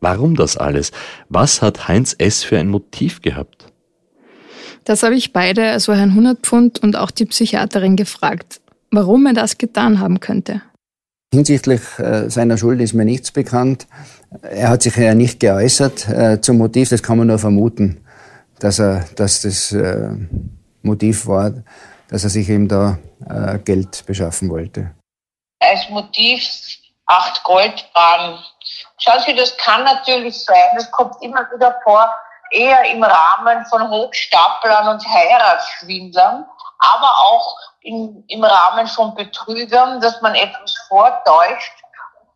Warum 0.00 0.34
das 0.34 0.56
alles? 0.56 0.92
Was 1.28 1.62
hat 1.62 1.88
Heinz 1.88 2.14
S. 2.18 2.42
für 2.42 2.58
ein 2.58 2.68
Motiv 2.68 3.20
gehabt? 3.20 3.66
Das 4.84 5.02
habe 5.02 5.14
ich 5.14 5.32
beide, 5.32 5.70
also 5.70 5.92
Herrn 5.92 6.14
Hundertpfund 6.14 6.82
und 6.82 6.96
auch 6.96 7.10
die 7.10 7.26
Psychiaterin 7.26 7.96
gefragt, 7.96 8.60
warum 8.90 9.26
er 9.26 9.34
das 9.34 9.58
getan 9.58 10.00
haben 10.00 10.20
könnte. 10.20 10.62
Hinsichtlich 11.32 11.80
äh, 11.98 12.28
seiner 12.28 12.58
Schuld 12.58 12.80
ist 12.80 12.92
mir 12.92 13.04
nichts 13.04 13.30
bekannt. 13.30 13.86
Er 14.42 14.68
hat 14.68 14.82
sich 14.82 14.96
ja 14.96 15.14
nicht 15.14 15.38
geäußert 15.38 16.08
äh, 16.08 16.40
zum 16.40 16.58
Motiv, 16.58 16.88
das 16.88 17.04
kann 17.04 17.18
man 17.18 17.28
nur 17.28 17.38
vermuten, 17.38 18.04
dass, 18.58 18.80
er, 18.80 19.04
dass 19.14 19.42
das 19.42 19.70
äh, 19.70 20.08
Motiv 20.82 21.28
war, 21.28 21.52
dass 22.08 22.24
er 22.24 22.30
sich 22.30 22.48
eben 22.48 22.66
da 22.66 22.98
Geld 23.66 24.06
beschaffen 24.06 24.48
wollte. 24.48 24.92
Als 25.60 25.88
Motiv 25.90 26.42
acht 27.10 27.42
Goldbahnen. 27.44 28.38
Schauen 28.98 29.20
Sie, 29.26 29.34
das 29.34 29.56
kann 29.58 29.84
natürlich 29.84 30.42
sein, 30.44 30.70
das 30.74 30.90
kommt 30.90 31.16
immer 31.20 31.46
wieder 31.52 31.78
vor, 31.84 32.08
eher 32.50 32.84
im 32.90 33.02
Rahmen 33.02 33.64
von 33.66 33.88
Hochstaplern 33.88 34.88
und 34.88 35.06
Heiratsschwindlern, 35.06 36.46
aber 36.80 37.08
auch 37.08 37.56
in, 37.82 38.24
im 38.28 38.44
Rahmen 38.44 38.86
von 38.86 39.14
Betrügern, 39.14 40.00
dass 40.00 40.20
man 40.22 40.34
etwas 40.34 40.74
vortäuscht, 40.88 41.72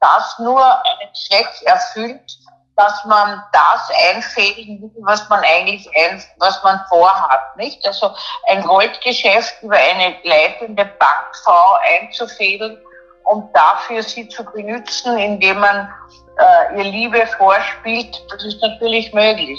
das 0.00 0.38
nur 0.38 0.62
einen 0.62 1.14
Zweck 1.14 1.50
erfüllt, 1.64 2.38
dass 2.76 3.04
man 3.04 3.42
das 3.52 3.90
einfädeln 4.10 4.82
will, 4.82 4.90
was 5.02 5.28
man 5.28 5.40
eigentlich 5.44 5.88
ein, 5.96 6.22
was 6.38 6.62
man 6.62 6.80
vorhat, 6.88 7.56
nicht? 7.56 7.86
Also 7.86 8.10
ein 8.48 8.62
Goldgeschäft 8.62 9.62
über 9.62 9.76
eine 9.76 10.16
leitende 10.24 10.84
Bankfrau 10.84 11.78
einzufädeln 12.00 12.78
und 13.24 13.54
dafür 13.54 14.02
sie 14.02 14.28
zu 14.28 14.44
benutzen, 14.44 15.16
indem 15.16 15.60
man 15.60 15.88
äh, 16.36 16.76
ihr 16.76 16.84
Liebe 16.84 17.26
vorspielt, 17.38 18.22
das 18.30 18.44
ist 18.44 18.60
natürlich 18.60 19.12
möglich. 19.14 19.58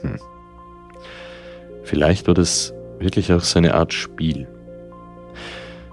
Hm. 0.00 0.20
Vielleicht 1.84 2.26
war 2.26 2.34
das 2.34 2.72
wirklich 3.04 3.32
auch 3.32 3.42
so 3.42 3.58
eine 3.58 3.74
Art 3.74 3.92
Spiel. 3.92 4.48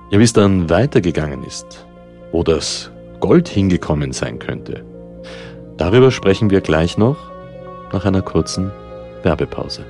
Ja, 0.09 0.19
wie 0.19 0.23
es 0.23 0.33
dann 0.33 0.69
weitergegangen 0.69 1.43
ist, 1.43 1.85
wo 2.31 2.43
das 2.43 2.91
Gold 3.19 3.47
hingekommen 3.47 4.11
sein 4.13 4.39
könnte, 4.39 4.83
darüber 5.77 6.11
sprechen 6.11 6.49
wir 6.49 6.61
gleich 6.61 6.97
noch 6.97 7.17
nach 7.93 8.05
einer 8.05 8.21
kurzen 8.21 8.71
Werbepause. 9.23 9.85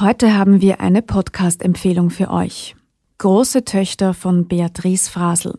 Heute 0.00 0.36
haben 0.36 0.60
wir 0.60 0.80
eine 0.80 1.02
Podcast-Empfehlung 1.02 2.10
für 2.10 2.30
euch. 2.30 2.76
Große 3.18 3.64
Töchter 3.64 4.14
von 4.14 4.46
Beatrice 4.46 5.10
Frasel. 5.10 5.58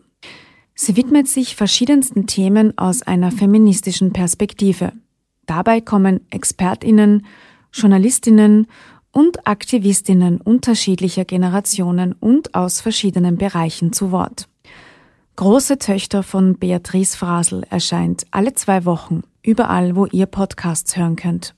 Sie 0.82 0.96
widmet 0.96 1.28
sich 1.28 1.56
verschiedensten 1.56 2.26
Themen 2.26 2.78
aus 2.78 3.02
einer 3.02 3.30
feministischen 3.30 4.14
Perspektive. 4.14 4.94
Dabei 5.44 5.82
kommen 5.82 6.20
Expertinnen, 6.30 7.26
Journalistinnen 7.70 8.66
und 9.12 9.46
Aktivistinnen 9.46 10.40
unterschiedlicher 10.40 11.26
Generationen 11.26 12.14
und 12.14 12.54
aus 12.54 12.80
verschiedenen 12.80 13.36
Bereichen 13.36 13.92
zu 13.92 14.10
Wort. 14.10 14.48
Große 15.36 15.76
Töchter 15.76 16.22
von 16.22 16.56
Beatrice 16.56 17.14
Frasel 17.14 17.66
erscheint 17.68 18.24
alle 18.30 18.54
zwei 18.54 18.86
Wochen 18.86 19.20
überall, 19.42 19.96
wo 19.96 20.06
ihr 20.06 20.24
Podcasts 20.24 20.96
hören 20.96 21.16
könnt. 21.16 21.54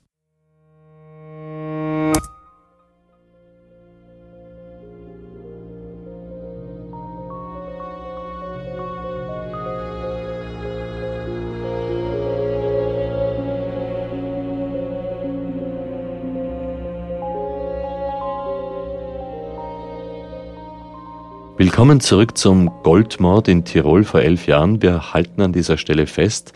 Willkommen 21.64 22.00
zurück 22.00 22.36
zum 22.36 22.82
Goldmord 22.82 23.46
in 23.46 23.64
Tirol 23.64 24.02
vor 24.02 24.20
elf 24.20 24.48
Jahren. 24.48 24.82
Wir 24.82 25.14
halten 25.14 25.40
an 25.42 25.52
dieser 25.52 25.78
Stelle 25.78 26.08
fest, 26.08 26.52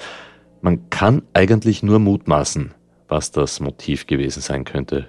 man 0.63 0.91
kann 0.91 1.23
eigentlich 1.33 1.85
nur 1.85 2.01
mutmaßen, 2.01 2.75
was 3.07 3.31
das 3.31 3.61
Motiv 3.61 4.09
gewesen 4.09 4.43
sein 4.43 4.65
könnte, 4.65 5.07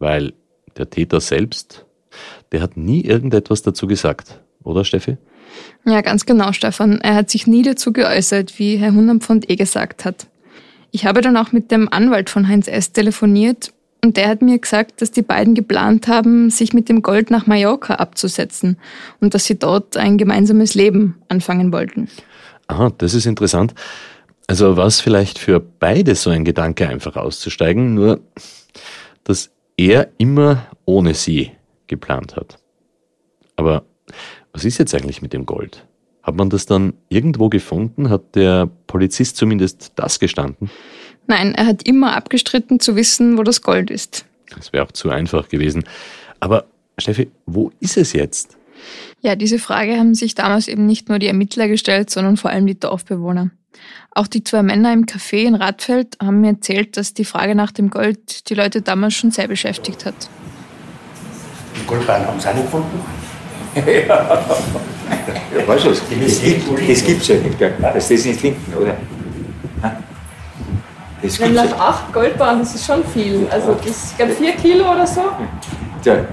weil 0.00 0.32
der 0.76 0.90
Täter 0.90 1.20
selbst, 1.20 1.86
der 2.50 2.60
hat 2.60 2.76
nie 2.76 3.02
irgendetwas 3.02 3.62
dazu 3.62 3.86
gesagt, 3.86 4.40
oder 4.64 4.84
Steffi? 4.84 5.16
Ja, 5.84 6.00
ganz 6.00 6.26
genau, 6.26 6.50
Stefan. 6.50 7.00
Er 7.00 7.14
hat 7.14 7.30
sich 7.30 7.46
nie 7.46 7.62
dazu 7.62 7.92
geäußert, 7.92 8.58
wie 8.58 8.78
Herr 8.78 8.94
Hunderpfund 8.94 9.48
eh 9.48 9.54
gesagt 9.54 10.04
hat. 10.04 10.26
Ich 10.90 11.06
habe 11.06 11.20
dann 11.20 11.36
auch 11.36 11.52
mit 11.52 11.70
dem 11.70 11.88
Anwalt 11.88 12.30
von 12.30 12.48
Heinz 12.48 12.66
S. 12.66 12.90
telefoniert 12.90 13.72
und 14.06 14.16
der 14.16 14.28
hat 14.28 14.40
mir 14.40 14.56
gesagt, 14.58 15.02
dass 15.02 15.10
die 15.10 15.22
beiden 15.22 15.54
geplant 15.54 16.06
haben, 16.06 16.48
sich 16.48 16.72
mit 16.72 16.88
dem 16.88 17.02
Gold 17.02 17.32
nach 17.32 17.48
Mallorca 17.48 17.94
abzusetzen 17.94 18.78
und 19.20 19.34
dass 19.34 19.46
sie 19.46 19.58
dort 19.58 19.96
ein 19.96 20.16
gemeinsames 20.16 20.74
Leben 20.74 21.16
anfangen 21.28 21.72
wollten. 21.72 22.08
Aha, 22.68 22.92
das 22.98 23.14
ist 23.14 23.26
interessant. 23.26 23.74
Also 24.46 24.76
war 24.76 24.86
es 24.86 25.00
vielleicht 25.00 25.40
für 25.40 25.58
beide 25.58 26.14
so 26.14 26.30
ein 26.30 26.44
Gedanke, 26.44 26.88
einfach 26.88 27.16
auszusteigen, 27.16 27.94
nur 27.94 28.20
dass 29.24 29.50
er 29.76 30.08
immer 30.18 30.66
ohne 30.84 31.14
sie 31.14 31.50
geplant 31.88 32.36
hat. 32.36 32.60
Aber 33.56 33.82
was 34.52 34.64
ist 34.64 34.78
jetzt 34.78 34.94
eigentlich 34.94 35.20
mit 35.20 35.32
dem 35.32 35.46
Gold? 35.46 35.84
Hat 36.22 36.36
man 36.36 36.48
das 36.48 36.66
dann 36.66 36.94
irgendwo 37.08 37.48
gefunden? 37.48 38.08
Hat 38.08 38.36
der 38.36 38.70
Polizist 38.86 39.36
zumindest 39.36 39.94
das 39.96 40.20
gestanden? 40.20 40.70
Nein, 41.26 41.54
er 41.54 41.66
hat 41.66 41.82
immer 41.82 42.16
abgestritten 42.16 42.80
zu 42.80 42.96
wissen, 42.96 43.36
wo 43.36 43.42
das 43.42 43.62
Gold 43.62 43.90
ist. 43.90 44.24
Das 44.54 44.72
wäre 44.72 44.84
auch 44.84 44.92
zu 44.92 45.10
einfach 45.10 45.48
gewesen. 45.48 45.84
Aber 46.40 46.66
Steffi, 46.98 47.30
wo 47.46 47.72
ist 47.80 47.96
es 47.96 48.12
jetzt? 48.12 48.56
Ja, 49.20 49.34
diese 49.34 49.58
Frage 49.58 49.96
haben 49.98 50.14
sich 50.14 50.34
damals 50.34 50.68
eben 50.68 50.86
nicht 50.86 51.08
nur 51.08 51.18
die 51.18 51.26
Ermittler 51.26 51.68
gestellt, 51.68 52.10
sondern 52.10 52.36
vor 52.36 52.50
allem 52.50 52.66
die 52.66 52.78
Dorfbewohner. 52.78 53.50
Auch 54.12 54.26
die 54.26 54.44
zwei 54.44 54.62
Männer 54.62 54.92
im 54.92 55.04
Café 55.04 55.44
in 55.44 55.54
Radfeld 55.54 56.16
haben 56.22 56.40
mir 56.40 56.50
erzählt, 56.50 56.96
dass 56.96 57.12
die 57.12 57.24
Frage 57.24 57.54
nach 57.54 57.72
dem 57.72 57.90
Gold 57.90 58.48
die 58.48 58.54
Leute 58.54 58.82
damals 58.82 59.14
schon 59.14 59.30
sehr 59.30 59.48
beschäftigt 59.48 60.06
hat. 60.06 60.14
Die 61.78 61.86
Goldbahn 61.86 62.26
haben 62.26 62.40
sie 62.40 62.48
auch 62.48 62.54
nicht 62.54 62.64
gefunden. 62.64 63.00
ja, 63.76 65.68
weißt 65.68 65.84
du, 65.84 65.88
das, 65.90 66.00
das 66.00 67.04
gibt 67.04 67.22
es 67.22 67.28
ja 67.28 67.36
nicht, 67.36 67.58
gell? 67.58 67.74
dass 67.80 68.08
das 68.08 68.24
nicht 68.24 68.40
finden, 68.40 68.72
oder? 68.74 68.96
Das 71.22 71.40
Wenn 71.40 71.58
auf 71.58 71.80
8 71.80 72.12
Goldbahnen, 72.12 72.60
das 72.60 72.74
ist 72.74 72.86
schon 72.86 73.04
viel. 73.04 73.46
Also 73.50 73.74
das, 73.74 74.10
ich 74.10 74.16
glaube 74.16 74.32
4 74.32 74.52
Kilo 74.56 74.92
oder 74.92 75.06
so. 75.06 75.22
Ja, 76.04 76.24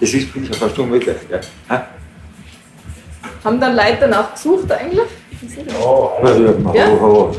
das 0.00 0.14
ist 0.14 0.32
bin 0.32 0.44
ich 0.44 0.56
fast 0.56 0.78
unmöglich. 0.78 1.16
Ja. 1.30 1.40
Haben 3.44 3.60
dann 3.60 3.76
Leute 3.76 3.98
danach 4.00 4.32
gesucht 4.32 4.70
eigentlich? 4.70 5.08
Ja, 5.56 5.72
ja, 6.22 6.36
ja. 6.36 6.74
Ja? 6.74 6.88
Oh, 6.88 7.30
oh. 7.30 7.36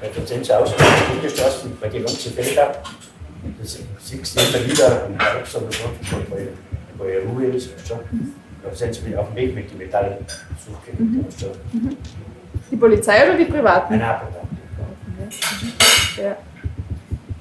Weil 0.00 0.10
da 0.16 0.26
sind 0.26 0.44
sie 0.44 0.52
aus 0.52 0.74
der 0.76 0.84
Bundesstraße, 1.12 1.68
bei 1.80 1.88
den 1.88 2.04
ganzen 2.04 2.32
Feldern. 2.32 2.74
Das 3.60 3.78
siehst 3.98 4.36
du 4.36 4.42
immer 4.42 4.66
wieder 4.66 5.04
am 5.06 5.18
Herbst 5.18 5.56
oder 5.56 5.70
so, 5.70 6.16
weil, 6.30 6.48
weil 6.98 7.22
Ruhe 7.28 7.46
ist. 7.56 7.70
Schon. 7.86 8.00
Da 8.62 8.74
sind 8.74 8.94
sie 8.94 9.16
auf 9.16 9.28
dem 9.28 9.36
Weg 9.36 9.54
mit 9.54 9.70
den 9.70 9.78
Metallsuchgeräten. 9.78 11.26
Mhm. 11.72 11.96
Die 12.70 12.76
Polizei 12.76 13.28
oder 13.28 13.38
die 13.38 13.44
Privaten? 13.44 13.98
Nein, 13.98 14.08
nein, 14.08 14.39
Ja. 16.16 16.36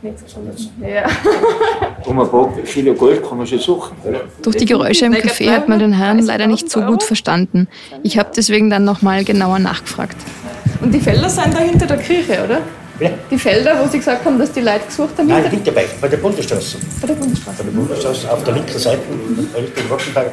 Nichts 0.01 0.31
schon. 0.31 0.49
Ja. 0.81 1.05
Um 2.05 2.19
ein 2.21 2.29
paar 2.29 2.53
Kilo 2.65 2.93
Gold 2.93 3.27
kann 3.27 3.37
man 3.37 3.45
schon 3.45 3.59
suchen. 3.59 3.97
Oder? 4.05 4.21
Durch 4.41 4.55
die 4.55 4.65
Geräusche 4.65 5.05
im 5.05 5.13
Café 5.13 5.51
hat 5.51 5.67
man 5.67 5.79
den 5.79 5.91
Herrn 5.91 6.19
leider 6.19 6.47
nicht 6.47 6.71
so 6.71 6.81
gut 6.81 7.03
verstanden. 7.03 7.67
Ich 8.03 8.17
habe 8.17 8.29
deswegen 8.35 8.69
dann 8.69 8.85
nochmal 8.85 9.25
genauer 9.25 9.59
nachgefragt. 9.59 10.15
Und 10.79 10.93
die 10.93 11.01
Felder 11.01 11.29
sind 11.29 11.53
da 11.53 11.59
hinter 11.59 11.85
der 11.85 11.97
Kirche, 11.97 12.43
oder? 12.45 12.61
Ja. 12.99 13.09
Die 13.31 13.37
Felder, 13.39 13.79
wo 13.81 13.87
Sie 13.87 13.97
gesagt 13.97 14.25
haben, 14.25 14.37
dass 14.37 14.51
die 14.51 14.59
Leute 14.59 14.85
gesucht 14.85 15.17
haben? 15.17 15.27
Nein, 15.27 15.43
dabei, 15.63 15.85
bei 16.01 16.07
der 16.07 16.17
Bundesstraße. 16.17 16.77
bei 16.99 17.07
der 17.07 17.13
Bundesstraße. 17.13 17.57
Bei 17.57 17.63
der 17.63 17.71
Bundesstraße 17.71 18.31
auf 18.31 18.43
der 18.43 18.53
linken 18.53 18.77
Seite, 18.79 19.01
Richtung 19.55 19.83
Rottenberg. 19.89 20.31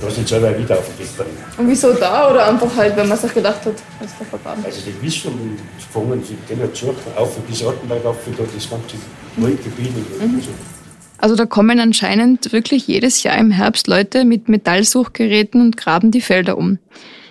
Da 0.00 0.10
sind 0.10 0.28
sie 0.28 0.34
selber 0.34 0.58
wieder 0.58 0.78
auf 0.78 0.86
dem 0.86 0.98
Weg. 0.98 1.26
Und 1.56 1.68
wieso 1.68 1.92
da? 1.94 2.30
Oder 2.30 2.48
einfach 2.48 2.76
halt, 2.76 2.96
wenn 2.96 3.08
man 3.08 3.16
sich 3.16 3.32
gedacht 3.32 3.64
hat, 3.64 3.74
was 4.00 4.10
da 4.18 4.24
vergraben 4.24 4.64
Also 4.64 4.80
die 4.86 5.06
wissen 5.06 5.32
und 5.32 5.58
gefangen, 5.78 6.22
sie 6.22 6.36
gehen 6.46 6.60
halt 6.60 6.76
suchen, 6.76 6.96
auf 7.16 7.36
bis 7.38 7.64
Rottenberg 7.64 8.04
auf, 8.04 8.16
da 8.36 8.44
das 8.54 8.68
ganze 8.70 8.96
Waldgebiet. 9.36 9.92
und 10.20 10.42
so. 10.42 10.50
Also 11.18 11.36
da 11.36 11.46
kommen 11.46 11.80
anscheinend 11.80 12.52
wirklich 12.52 12.86
jedes 12.86 13.22
Jahr 13.22 13.38
im 13.38 13.50
Herbst 13.50 13.86
Leute 13.86 14.26
mit 14.26 14.50
Metallsuchgeräten 14.50 15.60
und 15.62 15.76
graben 15.78 16.10
die 16.10 16.20
Felder 16.20 16.58
um. 16.58 16.78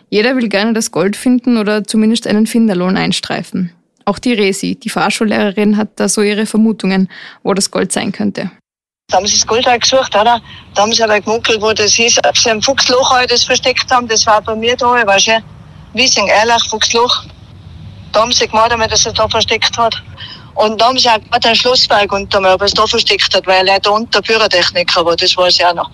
Jeder 0.09 0.35
will 0.35 0.47
gerne 0.47 0.73
das 0.73 0.91
Gold 0.91 1.15
finden 1.15 1.57
oder 1.57 1.83
zumindest 1.83 2.25
einen 2.25 2.47
Finderlohn 2.47 2.97
einstreifen. 2.97 3.71
Auch 4.05 4.19
die 4.19 4.33
Resi, 4.33 4.75
die 4.75 4.89
Fahrschullehrerin, 4.89 5.77
hat 5.77 5.89
da 5.95 6.09
so 6.09 6.21
ihre 6.21 6.45
Vermutungen, 6.45 7.09
wo 7.43 7.53
das 7.53 7.71
Gold 7.71 7.91
sein 7.91 8.11
könnte. 8.11 8.51
Da 9.09 9.17
haben 9.17 9.27
sie 9.27 9.35
das 9.35 9.45
Gold 9.45 9.67
auch 9.67 9.79
gesucht, 9.79 10.15
oder? 10.15 10.41
Da 10.73 10.81
haben 10.81 10.93
sie 10.93 11.03
aber 11.03 11.19
gemunkelt, 11.19 11.61
wo 11.61 11.71
das 11.73 11.93
hieß, 11.93 12.19
ob 12.27 12.37
sie 12.37 12.49
im 12.49 12.61
Fuchsloch 12.61 13.11
auch 13.11 13.25
das 13.25 13.43
versteckt 13.43 13.91
haben. 13.91 14.07
Das 14.07 14.25
war 14.25 14.41
bei 14.41 14.55
mir 14.55 14.75
da, 14.75 15.05
weißt 15.05 15.27
du? 15.27 15.43
Wiesing, 15.93 16.27
Erlach, 16.27 16.67
Fuchsloch. 16.69 17.25
Da 18.11 18.21
haben 18.21 18.31
sie 18.31 18.47
gemacht, 18.47 18.71
damit 18.71 18.89
er 18.89 18.93
es 18.93 19.03
da 19.03 19.27
versteckt 19.27 19.77
hat. 19.77 20.01
Und 20.55 20.79
da 20.79 20.87
haben 20.87 20.97
sie 20.97 21.09
auch 21.09 21.19
gerade 21.31 21.49
ein 21.49 21.55
Schlossberg 21.55 22.11
unter 22.11 22.39
mir, 22.39 22.53
ob 22.53 22.61
er 22.61 22.65
es 22.65 22.73
da 22.73 22.85
versteckt 22.85 23.33
hat, 23.35 23.45
weil 23.47 23.67
er 23.67 23.79
da 23.79 23.89
unter 23.89 24.21
Pyrotechniker 24.21 25.05
war, 25.05 25.15
das 25.15 25.35
weiß 25.35 25.55
ich 25.55 25.65
auch 25.65 25.73
noch. 25.73 25.89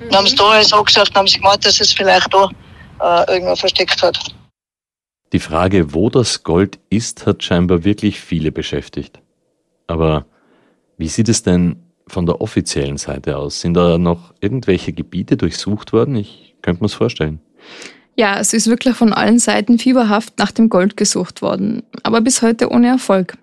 Dann 0.00 0.16
haben 0.16 0.26
sie 0.26 0.36
da 0.36 0.44
alles 0.44 0.72
angesagt, 0.72 1.08
dann 1.08 1.20
haben 1.20 1.28
sie 1.28 1.38
gemacht, 1.38 1.64
dass 1.64 1.80
es 1.80 1.92
vielleicht 1.92 2.32
da 2.32 2.48
äh, 3.00 3.32
irgendwo 3.32 3.56
versteckt 3.56 4.02
hat. 4.02 4.18
Die 5.32 5.40
Frage, 5.40 5.92
wo 5.92 6.08
das 6.08 6.42
Gold 6.42 6.78
ist, 6.88 7.26
hat 7.26 7.42
scheinbar 7.42 7.84
wirklich 7.84 8.20
viele 8.20 8.50
beschäftigt. 8.50 9.20
Aber 9.86 10.26
wie 10.96 11.08
sieht 11.08 11.28
es 11.28 11.42
denn 11.42 11.76
von 12.06 12.24
der 12.24 12.40
offiziellen 12.40 12.96
Seite 12.96 13.36
aus? 13.36 13.60
Sind 13.60 13.74
da 13.74 13.98
noch 13.98 14.32
irgendwelche 14.40 14.92
Gebiete 14.92 15.36
durchsucht 15.36 15.92
worden? 15.92 16.16
Ich 16.16 16.54
könnte 16.62 16.82
mir 16.82 16.86
es 16.86 16.94
vorstellen. 16.94 17.40
Ja, 18.16 18.40
es 18.40 18.52
ist 18.52 18.66
wirklich 18.66 18.96
von 18.96 19.12
allen 19.12 19.38
Seiten 19.38 19.78
fieberhaft 19.78 20.38
nach 20.38 20.50
dem 20.50 20.70
Gold 20.70 20.96
gesucht 20.96 21.40
worden, 21.40 21.84
aber 22.02 22.20
bis 22.20 22.42
heute 22.42 22.70
ohne 22.70 22.88
Erfolg. 22.88 23.38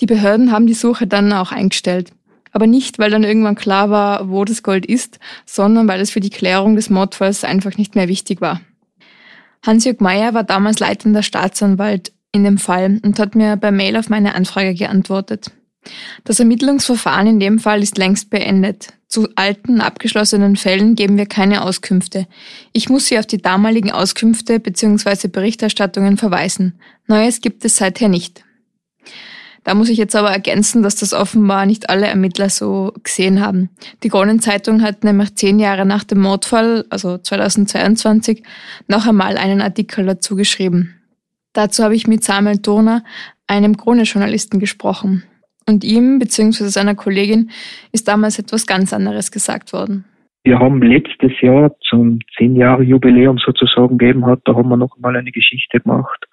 Die 0.00 0.06
Behörden 0.06 0.52
haben 0.52 0.66
die 0.66 0.74
Suche 0.74 1.06
dann 1.06 1.32
auch 1.32 1.50
eingestellt. 1.50 2.12
Aber 2.52 2.66
nicht, 2.66 2.98
weil 2.98 3.10
dann 3.10 3.24
irgendwann 3.24 3.54
klar 3.54 3.90
war, 3.90 4.28
wo 4.28 4.44
das 4.44 4.62
Gold 4.62 4.86
ist, 4.86 5.18
sondern 5.46 5.88
weil 5.88 6.00
es 6.00 6.10
für 6.10 6.20
die 6.20 6.30
Klärung 6.30 6.76
des 6.76 6.90
Mordfalls 6.90 7.44
einfach 7.44 7.76
nicht 7.76 7.94
mehr 7.94 8.08
wichtig 8.08 8.40
war. 8.40 8.60
Hans-Jörg 9.64 10.00
Meyer 10.00 10.34
war 10.34 10.44
damals 10.44 10.78
leitender 10.78 11.22
Staatsanwalt 11.22 12.12
in 12.32 12.44
dem 12.44 12.58
Fall 12.58 13.00
und 13.02 13.18
hat 13.18 13.34
mir 13.34 13.56
per 13.56 13.72
Mail 13.72 13.96
auf 13.96 14.08
meine 14.08 14.34
Anfrage 14.34 14.74
geantwortet. 14.74 15.50
Das 16.24 16.40
Ermittlungsverfahren 16.40 17.26
in 17.26 17.40
dem 17.40 17.58
Fall 17.58 17.82
ist 17.82 17.98
längst 17.98 18.30
beendet. 18.30 18.92
Zu 19.08 19.28
alten, 19.36 19.80
abgeschlossenen 19.80 20.56
Fällen 20.56 20.96
geben 20.96 21.16
wir 21.16 21.26
keine 21.26 21.62
Auskünfte. 21.62 22.26
Ich 22.72 22.88
muss 22.88 23.06
Sie 23.06 23.18
auf 23.18 23.26
die 23.26 23.40
damaligen 23.40 23.92
Auskünfte 23.92 24.58
bzw. 24.58 25.28
Berichterstattungen 25.28 26.16
verweisen. 26.16 26.80
Neues 27.06 27.40
gibt 27.40 27.64
es 27.64 27.76
seither 27.76 28.08
nicht. 28.08 28.44
Da 29.66 29.74
muss 29.74 29.88
ich 29.88 29.98
jetzt 29.98 30.14
aber 30.14 30.30
ergänzen, 30.30 30.84
dass 30.84 30.94
das 30.94 31.12
offenbar 31.12 31.66
nicht 31.66 31.90
alle 31.90 32.06
Ermittler 32.06 32.50
so 32.50 32.92
gesehen 33.02 33.44
haben. 33.44 33.68
Die 34.04 34.10
Kronenzeitung 34.10 34.80
hat 34.80 35.02
nämlich 35.02 35.34
zehn 35.34 35.58
Jahre 35.58 35.84
nach 35.84 36.04
dem 36.04 36.20
Mordfall, 36.20 36.84
also 36.88 37.18
2022, 37.18 38.44
noch 38.86 39.08
einmal 39.08 39.36
einen 39.36 39.60
Artikel 39.60 40.06
dazu 40.06 40.36
geschrieben. 40.36 40.94
Dazu 41.52 41.82
habe 41.82 41.96
ich 41.96 42.06
mit 42.06 42.22
Samuel 42.22 42.58
Turner, 42.58 43.02
einem 43.48 43.76
Krone-Journalisten, 43.76 44.60
gesprochen. 44.60 45.24
Und 45.68 45.82
ihm 45.82 46.20
bzw. 46.20 46.68
seiner 46.68 46.94
Kollegin 46.94 47.50
ist 47.90 48.06
damals 48.06 48.38
etwas 48.38 48.68
ganz 48.68 48.92
anderes 48.92 49.32
gesagt 49.32 49.72
worden. 49.72 50.04
Wir 50.44 50.60
haben 50.60 50.80
letztes 50.80 51.32
Jahr 51.40 51.74
zum 51.88 52.20
10 52.38 52.54
Jahre 52.54 52.84
Jubiläum 52.84 53.38
sozusagen 53.38 53.98
gegeben 53.98 54.26
hat, 54.26 54.42
da 54.44 54.54
haben 54.54 54.68
wir 54.68 54.76
noch 54.76 54.96
mal 54.98 55.16
eine 55.16 55.32
Geschichte 55.32 55.80
gemacht. 55.80 56.24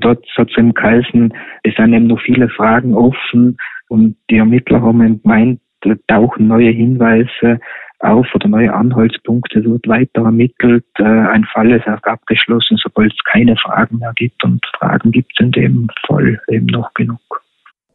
Dort 0.00 0.24
hat 0.36 0.50
es 0.50 0.56
eben 0.56 0.74
geheißen, 0.74 1.34
es 1.64 1.74
sind 1.74 1.92
eben 1.92 2.06
noch 2.06 2.20
viele 2.20 2.48
Fragen 2.48 2.94
offen 2.94 3.56
und 3.88 4.16
die 4.30 4.38
Ermittler 4.38 4.82
haben 4.82 5.20
gemeint, 5.22 5.60
da 5.80 5.94
tauchen 6.06 6.48
neue 6.48 6.70
Hinweise 6.70 7.60
auf 8.00 8.26
oder 8.34 8.48
neue 8.48 8.72
Anhaltspunkte, 8.72 9.58
es 9.58 9.64
wird 9.64 9.88
weiter 9.88 10.22
ermittelt, 10.22 10.86
äh, 10.98 11.02
ein 11.02 11.44
Fall 11.44 11.72
ist 11.72 11.88
auch 11.88 12.02
abgeschlossen, 12.02 12.76
sobald 12.80 13.12
es 13.12 13.24
keine 13.24 13.56
Fragen 13.56 13.98
mehr 13.98 14.12
gibt 14.14 14.42
und 14.44 14.64
Fragen 14.78 15.10
gibt 15.10 15.32
es 15.36 15.44
in 15.44 15.52
dem 15.52 15.88
Fall 16.06 16.40
eben 16.48 16.66
noch 16.66 16.94
genug. 16.94 17.20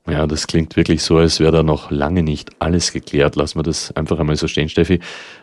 Ja, 0.10 0.28
das 0.28 0.48
klingt 0.48 0.76
wirklich 0.76 1.02
so, 1.02 1.18
als 1.18 1.40
wäre 1.40 1.54
da 1.54 1.64
noch 1.64 1.90
lange 1.90 2.24
nicht 2.24 2.52
alles 2.60 2.92
geklärt. 2.92 3.38
Lassen 3.38 3.60
wir 3.60 3.64
das 3.64 3.96
einfach 3.96 4.20
einmal 4.20 4.36
so 4.36 4.50
stehen, 4.50 4.68
Steffi. 4.68 5.00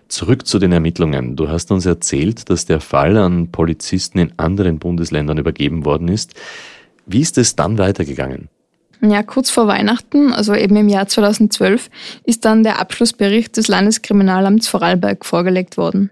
Zurück 0.09 0.46
zu 0.46 0.59
den 0.59 0.73
Ermittlungen. 0.73 1.35
Du 1.35 1.49
hast 1.49 1.70
uns 1.70 1.87
erzählt, 1.87 2.51
dass 2.51 2.66
der 2.66 2.81
Fall 2.81 3.16
an 3.16 3.51
Polizisten 3.51 4.18
in 4.18 4.33
anderen 4.38 4.79
Bundesländern 4.79 5.38
übergeben 5.38 5.87
worden 5.87 6.09
ist. 6.09 6.35
Wie 7.07 7.20
ist 7.20 7.38
es 7.38 7.57
dann 7.57 7.79
weitergegangen? 7.79 8.49
Ja, 9.03 9.23
kurz 9.23 9.49
vor 9.49 9.66
Weihnachten, 9.66 10.31
also 10.31 10.55
eben 10.55 10.77
im 10.77 10.90
Jahr 10.90 11.09
2012, 11.09 11.88
ist 12.25 12.44
dann 12.44 12.62
der 12.62 12.81
Abschlussbericht 12.81 13.57
des 13.57 13.66
Landeskriminalamts 13.66 14.68
Vorarlberg 14.68 15.25
vorgelegt 15.25 15.79
worden. 15.79 16.11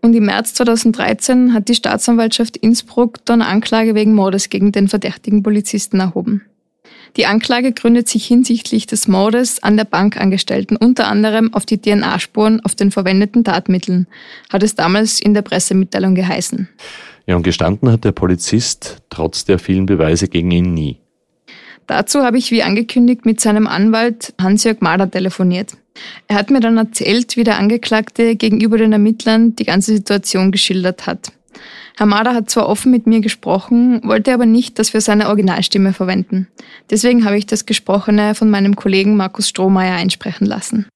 Und 0.00 0.14
im 0.14 0.24
März 0.24 0.54
2013 0.54 1.52
hat 1.52 1.68
die 1.68 1.74
Staatsanwaltschaft 1.74 2.56
Innsbruck 2.56 3.18
dann 3.26 3.42
Anklage 3.42 3.94
wegen 3.94 4.14
Mordes 4.14 4.48
gegen 4.48 4.72
den 4.72 4.88
verdächtigen 4.88 5.42
Polizisten 5.42 6.00
erhoben. 6.00 6.46
Die 7.16 7.26
Anklage 7.26 7.72
gründet 7.72 8.08
sich 8.08 8.26
hinsichtlich 8.26 8.86
des 8.86 9.08
Mordes 9.08 9.62
an 9.62 9.76
der 9.76 9.84
Bankangestellten 9.84 10.76
unter 10.76 11.08
anderem 11.08 11.52
auf 11.52 11.66
die 11.66 11.80
DNA-Spuren 11.80 12.60
auf 12.60 12.74
den 12.74 12.90
verwendeten 12.90 13.44
Tatmitteln, 13.44 14.06
hat 14.50 14.62
es 14.62 14.74
damals 14.74 15.20
in 15.20 15.34
der 15.34 15.42
Pressemitteilung 15.42 16.14
geheißen. 16.14 16.68
Ja, 17.26 17.36
und 17.36 17.42
gestanden 17.42 17.90
hat 17.90 18.04
der 18.04 18.12
Polizist 18.12 19.02
trotz 19.10 19.44
der 19.44 19.58
vielen 19.58 19.86
Beweise 19.86 20.28
gegen 20.28 20.50
ihn 20.50 20.74
nie. 20.74 20.98
Dazu 21.86 22.22
habe 22.22 22.38
ich 22.38 22.52
wie 22.52 22.62
angekündigt 22.62 23.26
mit 23.26 23.40
seinem 23.40 23.66
Anwalt 23.66 24.32
Hans-Jörg 24.40 24.80
Mader 24.80 25.10
telefoniert. 25.10 25.76
Er 26.28 26.36
hat 26.36 26.50
mir 26.50 26.60
dann 26.60 26.76
erzählt, 26.76 27.36
wie 27.36 27.42
der 27.42 27.58
Angeklagte 27.58 28.36
gegenüber 28.36 28.78
den 28.78 28.92
Ermittlern 28.92 29.56
die 29.56 29.64
ganze 29.64 29.94
Situation 29.94 30.52
geschildert 30.52 31.06
hat. 31.06 31.32
Herr 31.96 32.06
Mader 32.06 32.34
hat 32.34 32.48
zwar 32.50 32.68
offen 32.68 32.90
mit 32.90 33.06
mir 33.06 33.20
gesprochen, 33.20 34.00
wollte 34.04 34.32
aber 34.32 34.46
nicht, 34.46 34.78
dass 34.78 34.94
wir 34.94 35.00
seine 35.00 35.28
Originalstimme 35.28 35.92
verwenden. 35.92 36.48
Deswegen 36.90 37.24
habe 37.24 37.36
ich 37.36 37.46
das 37.46 37.66
Gesprochene 37.66 38.34
von 38.34 38.50
meinem 38.50 38.76
Kollegen 38.76 39.16
Markus 39.16 39.48
Strohmeier 39.48 39.96
einsprechen 39.96 40.46
lassen. 40.46 40.86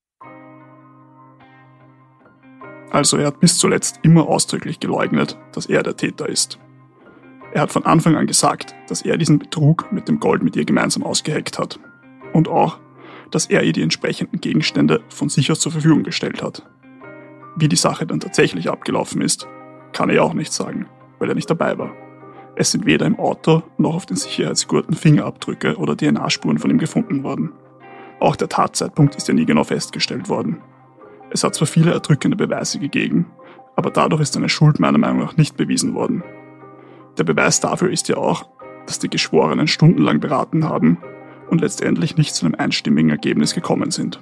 Also 2.91 3.17
er 3.17 3.27
hat 3.27 3.41
bis 3.41 3.59
zuletzt 3.59 3.99
immer 4.03 4.29
ausdrücklich 4.29 4.79
geleugnet, 4.79 5.37
dass 5.53 5.67
er 5.67 5.83
der 5.83 5.97
Täter 5.97 6.29
ist. 6.29 6.59
Er 7.53 7.63
hat 7.63 7.73
von 7.73 7.85
Anfang 7.85 8.17
an 8.17 8.27
gesagt, 8.27 8.75
dass 8.89 9.03
er 9.03 9.17
diesen 9.17 9.39
Betrug 9.39 9.91
mit 9.93 10.09
dem 10.09 10.21
Gold 10.21 10.43
mit 10.43 10.57
ihr 10.57 10.65
gemeinsam 10.65 11.03
ausgeheckt 11.03 11.59
hat. 11.59 11.79
Und 12.33 12.49
auch, 12.49 12.79
dass 13.31 13.47
er 13.47 13.63
ihr 13.63 13.73
die 13.73 13.83
entsprechenden 13.83 14.41
Gegenstände 14.41 15.03
von 15.09 15.29
sich 15.29 15.51
aus 15.51 15.61
zur 15.61 15.73
Verfügung 15.73 16.05
gestellt 16.05 16.43
hat. 16.43 16.63
Wie 17.57 17.69
die 17.69 17.77
Sache 17.77 18.07
dann 18.07 18.21
tatsächlich 18.21 18.71
abgelaufen 18.71 19.21
ist, 19.23 19.49
kann 19.95 20.11
er 20.11 20.23
auch 20.23 20.35
nicht 20.35 20.53
sagen, 20.53 20.87
weil 21.19 21.31
er 21.31 21.35
nicht 21.35 21.49
dabei 21.49 21.79
war. 21.79 21.93
Es 22.57 22.71
sind 22.71 22.87
weder 22.87 23.07
im 23.07 23.19
Auto 23.19 23.63
noch 23.79 23.95
auf 23.95 24.07
den 24.07 24.17
Sicherheitsgurten 24.17 24.95
Fingerabdrücke 24.95 25.77
oder 25.77 25.97
DNA-Spuren 25.97 26.59
von 26.59 26.71
ihm 26.71 26.79
gefunden 26.79 27.25
worden. 27.25 27.53
Auch 28.21 28.37
der 28.37 28.49
Tatzeitpunkt 28.49 29.17
ist 29.17 29.27
ja 29.27 29.35
nie 29.35 29.47
genau 29.47 29.65
festgestellt 29.65 30.29
worden. 30.29 30.61
Es 31.31 31.43
hat 31.43 31.55
zwar 31.55 31.67
viele 31.67 31.93
erdrückende 31.93 32.37
Beweise 32.37 32.79
gegeben, 32.79 33.27
aber 33.75 33.91
dadurch 33.91 34.23
ist 34.23 34.35
seine 34.35 34.49
Schuld 34.49 34.79
meiner 34.79 34.99
Meinung 34.99 35.21
nach 35.21 35.37
nicht 35.37 35.57
bewiesen 35.57 35.95
worden. 35.95 36.23
Der 37.19 37.25
Beweis 37.25 37.61
dafür 37.61 37.91
ist 37.91 38.09
ja 38.09 38.17
auch, 38.17 38.49
dass 38.87 38.99
die 38.99 39.11
Geschworenen 39.11 39.67
stundenlang 39.67 40.21
beraten 40.21 40.69
haben 40.69 40.99
und 41.51 41.61
letztendlich 41.61 42.17
nicht 42.17 42.35
zu 42.35 42.47
einem 42.47 42.55
einstimmigen 42.55 43.11
Ergebnis 43.11 43.55
gekommen 43.55 43.91
sind. 43.91 44.21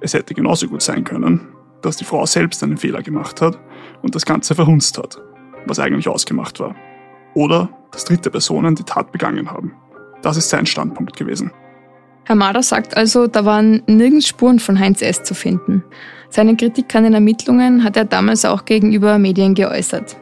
Es 0.00 0.14
hätte 0.14 0.34
genauso 0.34 0.68
gut 0.68 0.82
sein 0.82 1.04
können, 1.04 1.48
dass 1.82 1.96
die 1.96 2.04
Frau 2.04 2.26
selbst 2.26 2.62
einen 2.62 2.76
Fehler 2.76 3.02
gemacht 3.02 3.40
hat 3.40 3.58
und 4.02 4.14
das 4.14 4.24
Ganze 4.24 4.54
verhunzt 4.54 4.98
hat, 4.98 5.20
was 5.66 5.78
eigentlich 5.78 6.08
ausgemacht 6.08 6.60
war. 6.60 6.74
Oder 7.34 7.68
dass 7.90 8.04
dritte 8.04 8.30
Personen 8.30 8.74
die 8.74 8.84
Tat 8.84 9.12
begangen 9.12 9.50
haben. 9.50 9.74
Das 10.22 10.36
ist 10.36 10.50
sein 10.50 10.66
Standpunkt 10.66 11.16
gewesen. 11.16 11.52
Herr 12.24 12.36
Mader 12.36 12.62
sagt 12.62 12.96
also, 12.96 13.26
da 13.26 13.44
waren 13.44 13.82
nirgends 13.86 14.28
Spuren 14.28 14.58
von 14.58 14.78
Heinz 14.78 15.00
S. 15.00 15.22
zu 15.22 15.34
finden. 15.34 15.82
Seine 16.28 16.56
Kritik 16.56 16.94
an 16.94 17.04
den 17.04 17.14
Ermittlungen 17.14 17.84
hat 17.84 17.96
er 17.96 18.04
damals 18.04 18.44
auch 18.44 18.66
gegenüber 18.66 19.18
Medien 19.18 19.54
geäußert. 19.54 20.16